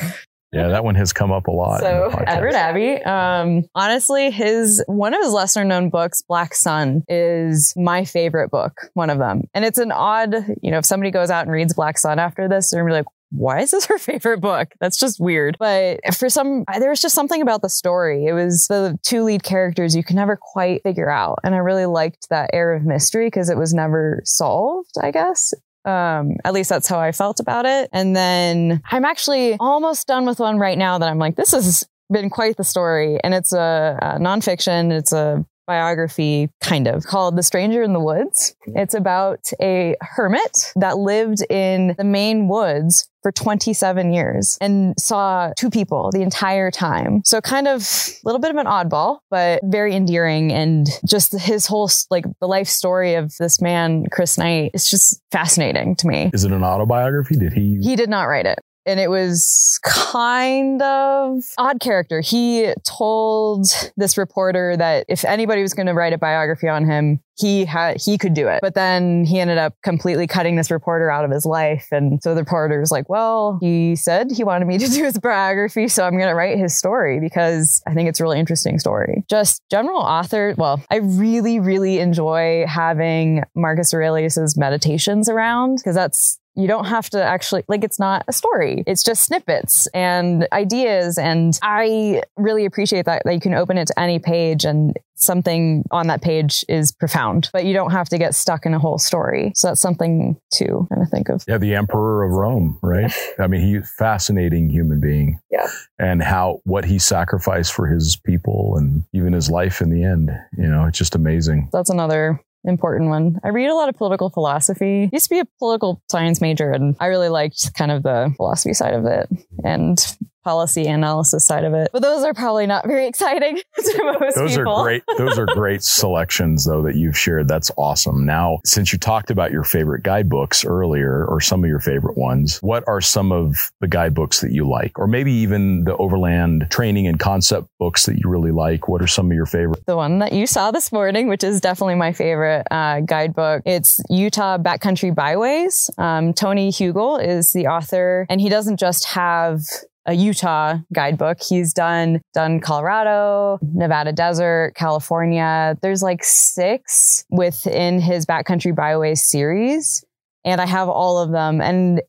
Yeah, 0.51 0.69
that 0.69 0.83
one 0.83 0.95
has 0.95 1.13
come 1.13 1.31
up 1.31 1.45
a 1.45 1.51
lot. 1.51 1.81
So. 1.81 2.09
Edward 2.25 2.55
Abbey, 2.55 3.03
um, 3.03 3.65
honestly, 3.75 4.31
his 4.31 4.83
one 4.87 5.13
of 5.13 5.21
his 5.21 5.31
lesser 5.31 5.63
known 5.63 5.91
books, 5.91 6.23
Black 6.27 6.55
Sun, 6.55 7.03
is 7.07 7.71
my 7.77 8.03
favorite 8.03 8.49
book. 8.49 8.73
One 8.95 9.11
of 9.11 9.19
them, 9.19 9.43
and 9.53 9.63
it's 9.63 9.77
an 9.77 9.91
odd, 9.91 10.33
you 10.63 10.71
know, 10.71 10.79
if 10.79 10.85
somebody 10.85 11.11
goes 11.11 11.29
out 11.29 11.43
and 11.43 11.51
reads 11.51 11.75
Black 11.75 11.99
Sun 11.99 12.17
after 12.17 12.47
this, 12.47 12.71
they're 12.71 12.81
gonna 12.81 12.91
be 12.91 12.97
like. 12.97 13.05
Why 13.31 13.61
is 13.61 13.71
this 13.71 13.85
her 13.85 13.97
favorite 13.97 14.41
book? 14.41 14.69
That's 14.79 14.97
just 14.97 15.19
weird. 15.19 15.57
But 15.59 15.99
for 16.15 16.29
some, 16.29 16.65
there 16.79 16.89
was 16.89 17.01
just 17.01 17.15
something 17.15 17.41
about 17.41 17.61
the 17.61 17.69
story. 17.69 18.25
It 18.25 18.33
was 18.33 18.67
the 18.67 18.97
two 19.03 19.23
lead 19.23 19.43
characters 19.43 19.95
you 19.95 20.03
can 20.03 20.15
never 20.15 20.35
quite 20.35 20.81
figure 20.83 21.09
out. 21.09 21.39
And 21.43 21.53
I 21.53 21.59
really 21.59 21.85
liked 21.85 22.29
that 22.29 22.49
air 22.53 22.73
of 22.73 22.83
mystery 22.83 23.27
because 23.27 23.49
it 23.49 23.57
was 23.57 23.73
never 23.73 24.21
solved, 24.25 24.95
I 25.01 25.11
guess. 25.11 25.53
Um, 25.85 26.37
at 26.43 26.53
least 26.53 26.69
that's 26.69 26.87
how 26.87 26.99
I 26.99 27.11
felt 27.11 27.39
about 27.39 27.65
it. 27.65 27.89
And 27.93 28.15
then 28.15 28.81
I'm 28.89 29.05
actually 29.05 29.55
almost 29.59 30.07
done 30.07 30.25
with 30.25 30.39
one 30.39 30.57
right 30.57 30.77
now 30.77 30.97
that 30.97 31.07
I'm 31.07 31.19
like, 31.19 31.35
this 31.35 31.51
has 31.51 31.83
been 32.11 32.29
quite 32.29 32.57
the 32.57 32.63
story. 32.63 33.19
And 33.23 33.33
it's 33.33 33.53
a, 33.53 33.97
a 34.01 34.19
nonfiction. 34.19 34.91
It's 34.91 35.13
a 35.13 35.45
biography 35.69 36.49
kind 36.61 36.87
of 36.87 37.05
called 37.05 37.37
The 37.37 37.43
Stranger 37.43 37.83
in 37.83 37.93
the 37.93 37.99
Woods. 37.99 38.55
It's 38.65 38.95
about 38.95 39.51
a 39.61 39.95
hermit 40.01 40.73
that 40.75 40.97
lived 40.97 41.43
in 41.47 41.93
the 41.95 42.03
Maine 42.03 42.47
woods 42.47 43.07
for 43.21 43.31
27 43.31 44.11
years 44.11 44.57
and 44.61 44.95
saw 44.97 45.51
two 45.57 45.69
people 45.69 46.09
the 46.11 46.21
entire 46.21 46.71
time. 46.71 47.21
So 47.23 47.39
kind 47.39 47.67
of 47.67 47.81
a 47.81 48.11
little 48.23 48.39
bit 48.39 48.49
of 48.49 48.57
an 48.57 48.65
oddball, 48.65 49.19
but 49.29 49.61
very 49.63 49.93
endearing 49.93 50.51
and 50.51 50.87
just 51.05 51.37
his 51.37 51.67
whole 51.67 51.89
like 52.09 52.25
the 52.39 52.47
life 52.47 52.67
story 52.67 53.13
of 53.13 53.35
this 53.37 53.61
man, 53.61 54.05
Chris 54.11 54.37
Knight, 54.37 54.71
is 54.73 54.89
just 54.89 55.21
fascinating 55.31 55.95
to 55.97 56.07
me. 56.07 56.31
Is 56.33 56.45
it 56.45 56.51
an 56.51 56.63
autobiography? 56.63 57.35
Did 57.35 57.53
he? 57.53 57.77
He 57.81 57.95
did 57.95 58.09
not 58.09 58.23
write 58.23 58.47
it. 58.47 58.59
And 58.85 58.99
it 58.99 59.09
was 59.09 59.79
kind 59.83 60.81
of 60.81 61.43
odd 61.57 61.79
character. 61.79 62.21
He 62.21 62.73
told 62.85 63.67
this 63.97 64.17
reporter 64.17 64.75
that 64.77 65.05
if 65.07 65.25
anybody 65.25 65.61
was 65.61 65.73
going 65.73 65.87
to 65.87 65.93
write 65.93 66.13
a 66.13 66.17
biography 66.17 66.67
on 66.67 66.85
him, 66.85 67.19
he 67.39 67.65
had 67.65 67.97
he 68.01 68.17
could 68.17 68.33
do 68.33 68.47
it. 68.47 68.59
But 68.61 68.75
then 68.75 69.25
he 69.25 69.39
ended 69.39 69.57
up 69.57 69.73
completely 69.83 70.27
cutting 70.27 70.55
this 70.55 70.69
reporter 70.69 71.09
out 71.09 71.23
of 71.23 71.31
his 71.31 71.45
life. 71.45 71.87
And 71.91 72.21
so 72.21 72.35
the 72.35 72.41
reporter 72.41 72.79
was 72.79 72.91
like, 72.91 73.07
"Well, 73.09 73.57
he 73.61 73.95
said 73.95 74.31
he 74.31 74.43
wanted 74.43 74.65
me 74.65 74.77
to 74.77 74.87
do 74.87 75.03
his 75.03 75.17
biography, 75.17 75.87
so 75.87 76.03
I'm 76.03 76.17
going 76.17 76.29
to 76.29 76.35
write 76.35 76.57
his 76.57 76.77
story 76.77 77.19
because 77.19 77.81
I 77.87 77.93
think 77.93 78.09
it's 78.09 78.19
a 78.19 78.23
really 78.23 78.39
interesting 78.39 78.79
story." 78.79 79.23
Just 79.29 79.61
general 79.71 80.01
author. 80.01 80.53
Well, 80.57 80.83
I 80.89 80.97
really 80.97 81.59
really 81.59 81.99
enjoy 81.99 82.65
having 82.67 83.43
Marcus 83.55 83.93
Aurelius's 83.93 84.57
meditations 84.57 85.29
around 85.29 85.77
because 85.77 85.95
that's 85.95 86.39
you 86.59 86.67
don't 86.67 86.85
have 86.85 87.09
to 87.09 87.23
actually 87.23 87.63
like 87.67 87.83
it's 87.83 87.99
not 87.99 88.23
a 88.27 88.33
story 88.33 88.83
it's 88.85 89.03
just 89.03 89.23
snippets 89.23 89.87
and 89.93 90.47
ideas 90.51 91.17
and 91.17 91.59
i 91.63 92.21
really 92.37 92.65
appreciate 92.65 93.05
that 93.05 93.21
that 93.25 93.33
you 93.33 93.39
can 93.39 93.53
open 93.53 93.77
it 93.77 93.87
to 93.87 93.99
any 93.99 94.19
page 94.19 94.65
and 94.65 94.97
something 95.15 95.83
on 95.91 96.07
that 96.07 96.21
page 96.21 96.63
is 96.69 96.91
profound 96.91 97.49
but 97.51 97.65
you 97.65 97.73
don't 97.73 97.91
have 97.91 98.07
to 98.07 98.17
get 98.17 98.33
stuck 98.33 98.65
in 98.65 98.73
a 98.73 98.79
whole 98.79 98.97
story 98.97 99.51
so 99.55 99.67
that's 99.67 99.81
something 99.81 100.37
to 100.51 100.87
kind 100.89 101.01
of 101.01 101.09
think 101.09 101.29
of 101.29 101.43
Yeah, 101.47 101.57
the 101.57 101.75
Emperor 101.75 102.23
of 102.23 102.31
Rome, 102.31 102.79
right? 102.81 103.11
I 103.39 103.47
mean, 103.47 103.61
he's 103.61 103.83
a 103.83 103.85
fascinating 103.97 104.69
human 104.69 104.99
being. 104.99 105.39
Yeah. 105.51 105.67
And 105.97 106.21
how 106.21 106.61
what 106.65 106.85
he 106.85 106.99
sacrificed 106.99 107.73
for 107.73 107.87
his 107.87 108.17
people 108.25 108.75
and 108.77 109.03
even 109.13 109.33
his 109.33 109.49
life 109.49 109.81
in 109.81 109.89
the 109.89 110.03
end. 110.03 110.31
You 110.57 110.67
know, 110.67 110.85
it's 110.85 110.97
just 110.97 111.15
amazing. 111.15 111.69
that's 111.71 111.89
another 111.89 112.41
important 112.63 113.09
one. 113.09 113.39
I 113.43 113.49
read 113.49 113.69
a 113.69 113.75
lot 113.75 113.89
of 113.89 113.95
political 113.95 114.29
philosophy. 114.29 115.09
Used 115.11 115.25
to 115.25 115.35
be 115.35 115.39
a 115.39 115.45
political 115.59 116.01
science 116.09 116.41
major 116.41 116.71
and 116.71 116.95
I 116.99 117.07
really 117.07 117.29
liked 117.29 117.73
kind 117.75 117.91
of 117.91 118.03
the 118.03 118.33
philosophy 118.35 118.73
side 118.73 118.93
of 118.93 119.05
it. 119.05 119.29
And 119.63 119.97
policy 120.43 120.85
analysis 120.85 121.45
side 121.45 121.63
of 121.63 121.73
it. 121.73 121.89
But 121.91 122.01
those 122.01 122.23
are 122.23 122.33
probably 122.33 122.67
not 122.67 122.85
very 122.87 123.07
exciting 123.07 123.57
to 123.75 124.17
most 124.19 124.35
those 124.35 124.55
people. 124.55 124.73
are 124.73 124.83
great. 124.83 125.03
Those 125.17 125.37
are 125.37 125.45
great 125.45 125.83
selections, 125.99 126.65
though, 126.65 126.81
that 126.83 126.95
you've 126.95 127.17
shared. 127.17 127.47
That's 127.47 127.71
awesome. 127.77 128.25
Now, 128.25 128.59
since 128.65 128.93
you 128.93 128.99
talked 128.99 129.31
about 129.31 129.51
your 129.51 129.63
favorite 129.63 130.03
guidebooks 130.03 130.65
earlier, 130.65 131.25
or 131.25 131.41
some 131.41 131.63
of 131.63 131.69
your 131.69 131.79
favorite 131.79 132.17
ones, 132.17 132.59
what 132.61 132.83
are 132.87 133.01
some 133.01 133.31
of 133.31 133.55
the 133.79 133.87
guidebooks 133.87 134.41
that 134.41 134.51
you 134.51 134.67
like, 134.67 134.97
or 134.97 135.07
maybe 135.07 135.31
even 135.31 135.83
the 135.83 135.95
overland 135.97 136.67
training 136.69 137.07
and 137.07 137.19
concept 137.19 137.67
books 137.79 138.05
that 138.05 138.17
you 138.17 138.29
really 138.29 138.51
like? 138.51 138.87
What 138.87 139.01
are 139.01 139.07
some 139.07 139.29
of 139.31 139.35
your 139.35 139.45
favorite? 139.45 139.85
The 139.85 139.95
one 139.95 140.19
that 140.19 140.33
you 140.33 140.47
saw 140.47 140.71
this 140.71 140.91
morning, 140.91 141.27
which 141.27 141.43
is 141.43 141.61
definitely 141.61 141.95
my 141.95 142.13
favorite 142.13 142.65
uh, 142.71 143.01
guidebook. 143.01 143.63
It's 143.65 143.99
Utah 144.09 144.57
Backcountry 144.57 145.13
Byways. 145.13 145.89
Um, 145.97 146.33
Tony 146.33 146.69
Huegel 146.71 147.23
is 147.23 147.51
the 147.53 147.67
author, 147.67 148.25
and 148.29 148.39
he 148.41 148.49
doesn't 148.49 148.77
just 148.77 149.05
have 149.05 149.61
a 150.05 150.13
Utah 150.13 150.77
guidebook. 150.93 151.41
He's 151.41 151.73
done 151.73 152.21
done 152.33 152.59
Colorado, 152.59 153.59
Nevada 153.61 154.11
desert, 154.11 154.73
California. 154.75 155.77
There's 155.81 156.01
like 156.01 156.23
six 156.23 157.25
within 157.29 157.99
his 157.99 158.25
backcountry 158.25 158.75
byways 158.75 159.21
series, 159.21 160.03
and 160.43 160.59
I 160.59 160.65
have 160.65 160.89
all 160.89 161.19
of 161.19 161.31
them. 161.31 161.61
And 161.61 162.01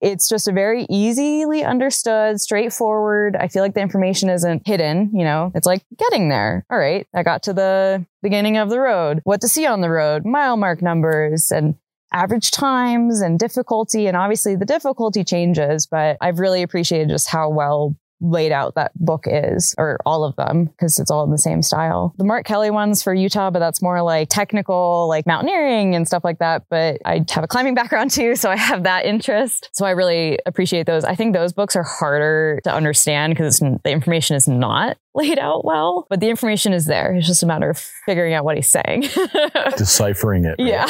it's 0.00 0.28
just 0.28 0.46
a 0.46 0.52
very 0.52 0.86
easily 0.90 1.64
understood, 1.64 2.40
straightforward. 2.40 3.34
I 3.34 3.48
feel 3.48 3.62
like 3.62 3.74
the 3.74 3.80
information 3.80 4.28
isn't 4.28 4.66
hidden. 4.66 5.10
You 5.14 5.24
know, 5.24 5.52
it's 5.54 5.66
like 5.66 5.82
getting 5.96 6.28
there. 6.28 6.66
All 6.70 6.78
right, 6.78 7.06
I 7.14 7.22
got 7.22 7.44
to 7.44 7.52
the 7.52 8.04
beginning 8.22 8.58
of 8.58 8.68
the 8.68 8.80
road. 8.80 9.20
What 9.24 9.40
to 9.40 9.48
see 9.48 9.66
on 9.66 9.80
the 9.80 9.90
road, 9.90 10.24
mile 10.26 10.56
mark 10.56 10.82
numbers, 10.82 11.50
and 11.50 11.76
average 12.12 12.50
times 12.50 13.20
and 13.20 13.38
difficulty. 13.38 14.06
And 14.06 14.16
obviously 14.16 14.56
the 14.56 14.64
difficulty 14.64 15.24
changes, 15.24 15.86
but 15.86 16.16
I've 16.20 16.38
really 16.38 16.62
appreciated 16.62 17.08
just 17.08 17.28
how 17.28 17.50
well 17.50 17.96
laid 18.20 18.52
out 18.52 18.74
that 18.74 18.92
book 18.96 19.24
is, 19.26 19.74
or 19.78 19.98
all 20.06 20.24
of 20.24 20.36
them, 20.36 20.66
because 20.66 20.98
it's 20.98 21.10
all 21.10 21.24
in 21.24 21.30
the 21.30 21.38
same 21.38 21.62
style. 21.62 22.14
The 22.18 22.24
Mark 22.24 22.46
Kelly 22.46 22.70
ones 22.70 23.02
for 23.02 23.14
Utah, 23.14 23.50
but 23.50 23.58
that's 23.58 23.82
more 23.82 24.02
like 24.02 24.28
technical, 24.28 25.06
like 25.08 25.26
mountaineering 25.26 25.94
and 25.94 26.06
stuff 26.06 26.24
like 26.24 26.38
that. 26.38 26.64
But 26.70 27.00
I 27.04 27.24
have 27.30 27.44
a 27.44 27.48
climbing 27.48 27.74
background 27.76 28.10
too, 28.10 28.36
so 28.36 28.50
I 28.50 28.56
have 28.56 28.84
that 28.84 29.04
interest. 29.04 29.70
So 29.72 29.84
I 29.84 29.90
really 29.90 30.38
appreciate 30.46 30.86
those. 30.86 31.04
I 31.04 31.14
think 31.14 31.34
those 31.34 31.52
books 31.52 31.76
are 31.76 31.82
harder 31.82 32.60
to 32.64 32.72
understand 32.72 33.34
because 33.34 33.58
the 33.58 33.90
information 33.90 34.36
is 34.36 34.48
not 34.48 34.96
laid 35.14 35.38
out 35.38 35.64
well, 35.64 36.06
but 36.10 36.20
the 36.20 36.28
information 36.28 36.72
is 36.72 36.86
there. 36.86 37.14
It's 37.14 37.26
just 37.26 37.42
a 37.42 37.46
matter 37.46 37.70
of 37.70 37.78
figuring 38.04 38.34
out 38.34 38.44
what 38.44 38.56
he's 38.56 38.68
saying. 38.68 39.04
Deciphering 39.76 40.44
it. 40.44 40.56
right? 40.58 40.68
yeah. 40.68 40.86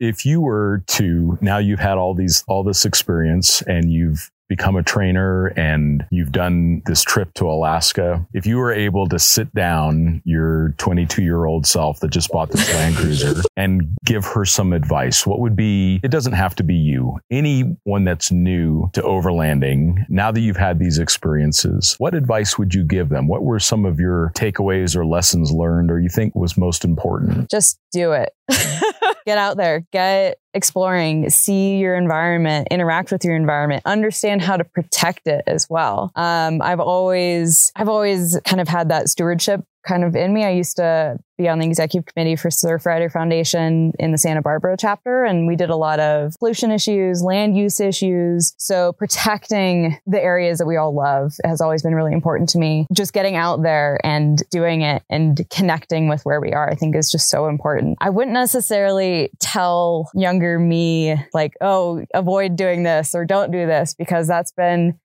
if 0.00 0.26
you 0.26 0.40
were 0.40 0.82
to 0.88 1.38
now 1.40 1.58
you've 1.58 1.78
had 1.78 1.98
all 1.98 2.14
these 2.14 2.42
all 2.48 2.64
this 2.64 2.84
experience 2.84 3.62
and 3.62 3.92
you've 3.92 4.30
become 4.48 4.76
a 4.76 4.82
trainer 4.82 5.46
and 5.56 6.04
you've 6.10 6.32
done 6.32 6.82
this 6.86 7.02
trip 7.02 7.32
to 7.34 7.44
Alaska 7.44 8.26
if 8.32 8.46
you 8.46 8.56
were 8.56 8.72
able 8.72 9.06
to 9.08 9.18
sit 9.18 9.52
down 9.54 10.22
your 10.24 10.74
22 10.78 11.22
year 11.22 11.44
old 11.44 11.66
self 11.66 12.00
that 12.00 12.10
just 12.10 12.30
bought 12.30 12.50
this 12.50 12.72
Land 12.74 12.96
Cruiser 12.96 13.42
and 13.56 13.88
give 14.04 14.24
her 14.24 14.44
some 14.44 14.72
advice 14.72 15.26
what 15.26 15.40
would 15.40 15.56
be 15.56 16.00
it 16.02 16.10
doesn't 16.10 16.34
have 16.34 16.54
to 16.56 16.62
be 16.62 16.74
you 16.74 17.18
anyone 17.30 18.04
that's 18.04 18.30
new 18.30 18.88
to 18.92 19.02
overlanding 19.02 20.04
now 20.08 20.30
that 20.30 20.40
you've 20.40 20.56
had 20.56 20.78
these 20.78 20.98
experiences 20.98 21.94
what 21.98 22.14
advice 22.14 22.58
would 22.58 22.74
you 22.74 22.84
give 22.84 23.08
them 23.08 23.26
what 23.26 23.42
were 23.42 23.58
some 23.58 23.84
of 23.84 23.98
your 23.98 24.32
takeaways 24.34 24.96
or 24.96 25.04
lessons 25.04 25.50
learned 25.50 25.90
or 25.90 26.00
you 26.00 26.08
think 26.08 26.34
was 26.34 26.56
most 26.56 26.84
important 26.84 27.50
just 27.50 27.78
do 27.96 28.12
it. 28.12 28.32
get 29.26 29.38
out 29.38 29.56
there, 29.56 29.84
get 29.92 30.38
exploring, 30.54 31.28
see 31.28 31.76
your 31.76 31.96
environment, 31.96 32.68
interact 32.70 33.10
with 33.10 33.24
your 33.24 33.36
environment, 33.36 33.82
understand 33.84 34.40
how 34.40 34.56
to 34.56 34.64
protect 34.64 35.26
it 35.26 35.42
as 35.46 35.68
well. 35.68 36.12
Um, 36.14 36.62
I've 36.62 36.80
always, 36.80 37.72
I've 37.76 37.88
always 37.88 38.40
kind 38.44 38.60
of 38.60 38.68
had 38.68 38.88
that 38.88 39.08
stewardship 39.08 39.64
kind 39.86 40.04
of 40.04 40.16
in 40.16 40.32
me. 40.34 40.44
I 40.44 40.50
used 40.50 40.76
to 40.76 41.18
be 41.38 41.48
on 41.48 41.58
the 41.58 41.66
executive 41.66 42.06
committee 42.06 42.36
for 42.36 42.48
Surfrider 42.48 43.12
Foundation 43.12 43.92
in 43.98 44.12
the 44.12 44.18
Santa 44.18 44.42
Barbara 44.42 44.76
chapter, 44.78 45.24
and 45.24 45.46
we 45.46 45.54
did 45.54 45.70
a 45.70 45.76
lot 45.76 46.00
of 46.00 46.34
pollution 46.38 46.70
issues, 46.70 47.22
land 47.22 47.56
use 47.56 47.78
issues. 47.78 48.54
So 48.56 48.92
protecting 48.92 49.98
the 50.06 50.20
areas 50.20 50.58
that 50.58 50.66
we 50.66 50.76
all 50.76 50.94
love 50.94 51.34
has 51.44 51.60
always 51.60 51.82
been 51.82 51.94
really 51.94 52.12
important 52.12 52.48
to 52.50 52.58
me. 52.58 52.86
Just 52.92 53.12
getting 53.12 53.36
out 53.36 53.62
there 53.62 54.00
and 54.04 54.42
doing 54.50 54.82
it 54.82 55.02
and 55.10 55.38
connecting 55.50 56.08
with 56.08 56.22
where 56.22 56.40
we 56.40 56.52
are, 56.52 56.70
I 56.70 56.74
think 56.74 56.96
is 56.96 57.10
just 57.10 57.28
so 57.28 57.46
important. 57.46 57.98
I 58.00 58.10
wouldn't 58.10 58.34
necessarily 58.34 59.30
tell 59.38 60.10
younger 60.14 60.58
me 60.58 61.16
like, 61.34 61.52
oh, 61.60 62.04
avoid 62.14 62.56
doing 62.56 62.82
this 62.82 63.14
or 63.14 63.24
don't 63.24 63.50
do 63.50 63.66
this 63.66 63.94
because 63.94 64.26
that's 64.26 64.52
been 64.52 64.98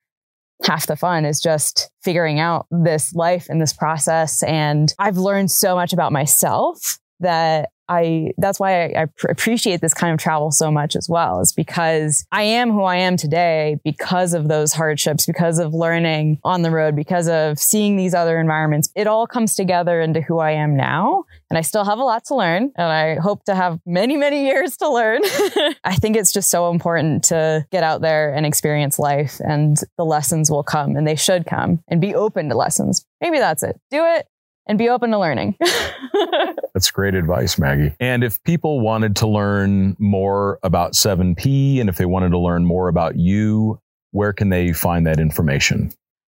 half 0.64 0.88
the 0.88 0.95
fun 0.95 1.26
is 1.26 1.39
just 1.39 1.89
figuring 2.03 2.39
out 2.39 2.68
this 2.72 3.14
life 3.14 3.47
and 3.49 3.62
this 3.62 3.74
process. 3.74 4.43
And 4.43 4.93
I've 4.99 5.18
learned 5.18 5.51
so 5.51 5.76
much 5.76 5.93
about 5.93 6.12
myself 6.12 6.99
that 7.20 7.70
I, 7.92 8.32
that's 8.38 8.58
why 8.58 8.86
I, 8.86 9.02
I 9.02 9.06
pr- 9.06 9.28
appreciate 9.28 9.82
this 9.82 9.94
kind 9.94 10.14
of 10.14 10.20
travel 10.20 10.50
so 10.52 10.72
much 10.72 10.96
as 10.96 11.10
well, 11.10 11.42
is 11.42 11.52
because 11.52 12.26
I 12.32 12.44
am 12.44 12.72
who 12.72 12.84
I 12.84 12.96
am 12.96 13.18
today 13.18 13.80
because 13.84 14.34
of 14.34 14.48
those 14.48 14.72
hardships, 14.72 15.26
because 15.26 15.60
of 15.60 15.74
learning 15.74 16.39
on 16.46 16.62
the 16.62 16.72
road, 16.72 16.96
because 16.96 17.28
of 17.28 17.60
seeing 17.60 17.98
these 17.98 18.14
other 18.14 18.39
environments. 18.39 18.89
It 18.96 19.08
all 19.08 19.28
comes 19.28 19.56
together 19.56 20.00
into 20.00 20.22
who 20.22 20.39
I 20.39 20.52
am 20.52 20.78
now. 20.78 21.26
And 21.50 21.58
I 21.58 21.62
still 21.62 21.84
have 21.84 22.00
a 22.00 22.04
lot 22.04 22.24
to 22.26 22.36
learn 22.36 22.72
and 22.78 22.88
I 22.88 23.16
hope 23.16 23.44
to 23.44 23.56
have 23.56 23.78
many, 23.86 24.16
many 24.16 24.46
years 24.46 24.78
to 24.78 24.89
learn. 24.89 25.20
I 25.84 25.96
think 25.96 26.16
it's 26.16 26.32
just 26.32 26.50
so 26.50 26.72
important 26.72 27.26
to 27.26 27.68
get 27.72 27.84
out 27.84 28.00
there 28.00 28.34
and 28.34 28.46
experience 28.46 28.98
life 28.98 29.42
and 29.42 29.78
the 29.98 30.06
lessons 30.06 30.50
will 30.50 30.64
come 30.64 30.96
and 30.96 31.06
they 31.06 31.18
should 31.18 31.46
come 31.46 31.84
and 31.89 32.00
be 32.00 32.16
open 32.16 32.48
to 32.48 32.56
lessons. 32.56 33.06
Maybe 33.20 33.38
that's 33.38 33.64
it. 33.64 33.78
Do 33.89 34.06
it 34.06 34.28
and 34.72 34.78
be 34.78 34.88
open 34.88 35.12
to 35.12 35.20
learning. 35.20 35.58
That's 36.74 36.90
great 36.92 37.14
advice, 37.14 37.60
Maggie. 37.60 37.94
And 38.00 38.24
if 38.24 38.42
people 38.44 38.80
wanted 38.80 39.18
to 39.18 39.28
learn 39.28 39.98
more 40.00 40.60
about 40.64 40.94
7P 40.94 41.82
and 41.82 41.90
if 41.90 41.98
they 41.98 42.06
wanted 42.06 42.30
to 42.30 42.40
learn 42.40 42.66
more 42.66 42.88
about 42.88 43.18
you, 43.18 43.82
where 44.12 44.32
can 44.32 44.48
they 44.48 44.72
find 44.72 45.06
that 45.08 45.20
information? 45.20 45.92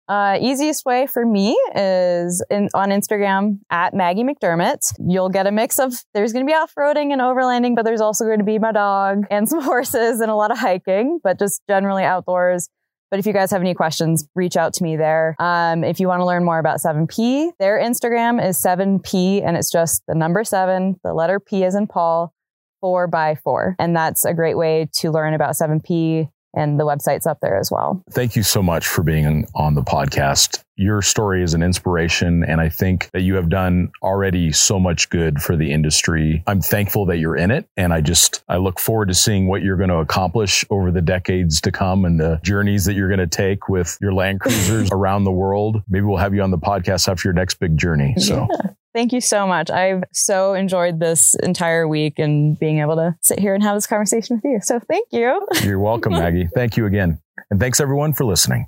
Uh, 0.09 0.37
easiest 0.41 0.85
way 0.85 1.07
for 1.07 1.24
me 1.24 1.57
is 1.76 2.45
in, 2.51 2.68
on 2.74 2.91
Instagram 2.91 3.61
at 3.70 3.95
Maggie 3.95 4.24
McDermut. 4.24 4.80
You'll 4.99 5.30
get 5.30 5.47
a 5.47 5.53
mix 5.53 5.78
of 5.78 5.95
there's 6.12 6.32
going 6.32 6.45
to 6.45 6.51
be 6.51 6.55
off-roading 6.55 7.12
and 7.12 7.22
overlanding, 7.22 7.76
but 7.76 7.85
there's 7.85 8.03
also 8.03 8.24
going 8.24 8.41
to 8.41 8.45
be 8.45 8.59
my 8.59 8.72
dog 8.72 9.26
and 9.30 9.49
some 9.49 9.62
horses 9.62 10.20
and 10.20 10.30
a 10.30 10.35
lot 10.35 10.51
of 10.51 10.59
hiking, 10.59 11.20
but 11.22 11.39
just 11.39 11.62
generally 11.68 12.03
outdoors. 12.03 12.68
But 13.14 13.20
if 13.20 13.26
you 13.26 13.32
guys 13.32 13.52
have 13.52 13.60
any 13.60 13.74
questions, 13.74 14.26
reach 14.34 14.56
out 14.56 14.74
to 14.74 14.82
me 14.82 14.96
there. 14.96 15.36
Um, 15.38 15.84
if 15.84 16.00
you 16.00 16.08
want 16.08 16.18
to 16.18 16.26
learn 16.26 16.44
more 16.44 16.58
about 16.58 16.80
7P, 16.80 17.52
their 17.60 17.78
Instagram 17.78 18.44
is 18.44 18.60
7P 18.60 19.40
and 19.46 19.56
it's 19.56 19.70
just 19.70 20.02
the 20.08 20.16
number 20.16 20.42
seven, 20.42 20.98
the 21.04 21.14
letter 21.14 21.38
P 21.38 21.62
is 21.62 21.76
in 21.76 21.86
Paul, 21.86 22.34
four 22.80 23.06
by 23.06 23.36
four. 23.36 23.76
And 23.78 23.94
that's 23.94 24.24
a 24.24 24.34
great 24.34 24.56
way 24.56 24.88
to 24.94 25.12
learn 25.12 25.32
about 25.32 25.54
7P 25.54 26.28
and 26.55 26.78
the 26.78 26.84
website's 26.84 27.26
up 27.26 27.38
there 27.40 27.59
as 27.59 27.70
well. 27.70 28.02
Thank 28.11 28.36
you 28.36 28.42
so 28.42 28.62
much 28.62 28.86
for 28.86 29.02
being 29.02 29.46
on 29.55 29.74
the 29.74 29.82
podcast. 29.82 30.62
Your 30.76 31.02
story 31.02 31.42
is 31.42 31.55
an 31.55 31.62
inspiration, 31.62 32.42
and 32.44 32.61
I 32.61 32.68
think 32.68 33.09
that 33.12 33.22
you 33.22 33.36
have 33.36 33.48
done 33.48 33.92
already 34.02 34.50
so 34.50 34.80
much 34.80 35.09
good 35.09 35.40
for 35.40 35.57
the 35.57 35.70
industry. 35.70 36.42
I'm 36.48 36.61
thankful 36.61 37.07
that 37.07 37.18
you're 37.18 37.36
in 37.36 37.52
it, 37.52 37.68
and 37.76 37.92
I 37.92 38.00
just 38.00 38.42
I 38.48 38.57
look 38.57 38.80
forward 38.80 39.07
to 39.09 39.14
seeing 39.14 39.46
what 39.46 39.62
you're 39.62 39.76
going 39.76 39.90
to 39.90 39.98
accomplish 39.98 40.64
over 40.70 40.90
the 40.90 41.02
decades 41.02 41.61
to 41.61 41.70
come 41.70 42.05
and 42.05 42.18
the 42.18 42.40
journeys 42.42 42.86
that 42.86 42.94
you're 42.94 43.09
going 43.09 43.20
to 43.20 43.26
take 43.28 43.68
with 43.68 43.96
your 44.00 44.12
Land 44.12 44.40
Cruisers 44.40 44.90
around 44.92 45.24
the 45.24 45.32
world. 45.32 45.80
Maybe 45.88 46.07
we'll 46.07 46.18
have 46.18 46.34
you 46.34 46.42
on 46.42 46.50
the 46.50 46.59
podcast 46.59 47.09
after 47.09 47.28
your 47.28 47.34
next 47.34 47.61
big 47.61 47.76
journey. 47.76 48.14
So. 48.18 48.48
Yeah. 48.50 48.70
Thank 48.95 49.12
you 49.12 49.20
so 49.20 49.47
much. 49.47 49.70
I've 49.70 50.05
so 50.12 50.55
enjoyed 50.55 51.01
this 51.01 51.34
entire 51.42 51.86
week 51.88 52.20
and 52.20 52.57
being 52.59 52.78
able 52.78 52.95
to 52.95 53.16
sit 53.22 53.40
here 53.40 53.53
and 53.53 53.62
have 53.62 53.76
this 53.76 53.88
conversation 53.88 54.36
with 54.36 54.45
you. 54.45 54.61
So 54.62 54.78
thank 54.78 55.09
you. 55.11 55.45
You're 55.64 55.80
welcome, 55.80 56.12
Maggie. 56.22 56.49
Thank 56.55 56.76
you 56.76 56.86
again. 56.86 57.18
And 57.51 57.59
thanks 57.59 57.80
everyone 57.80 58.12
for 58.12 58.24
listening. 58.24 58.62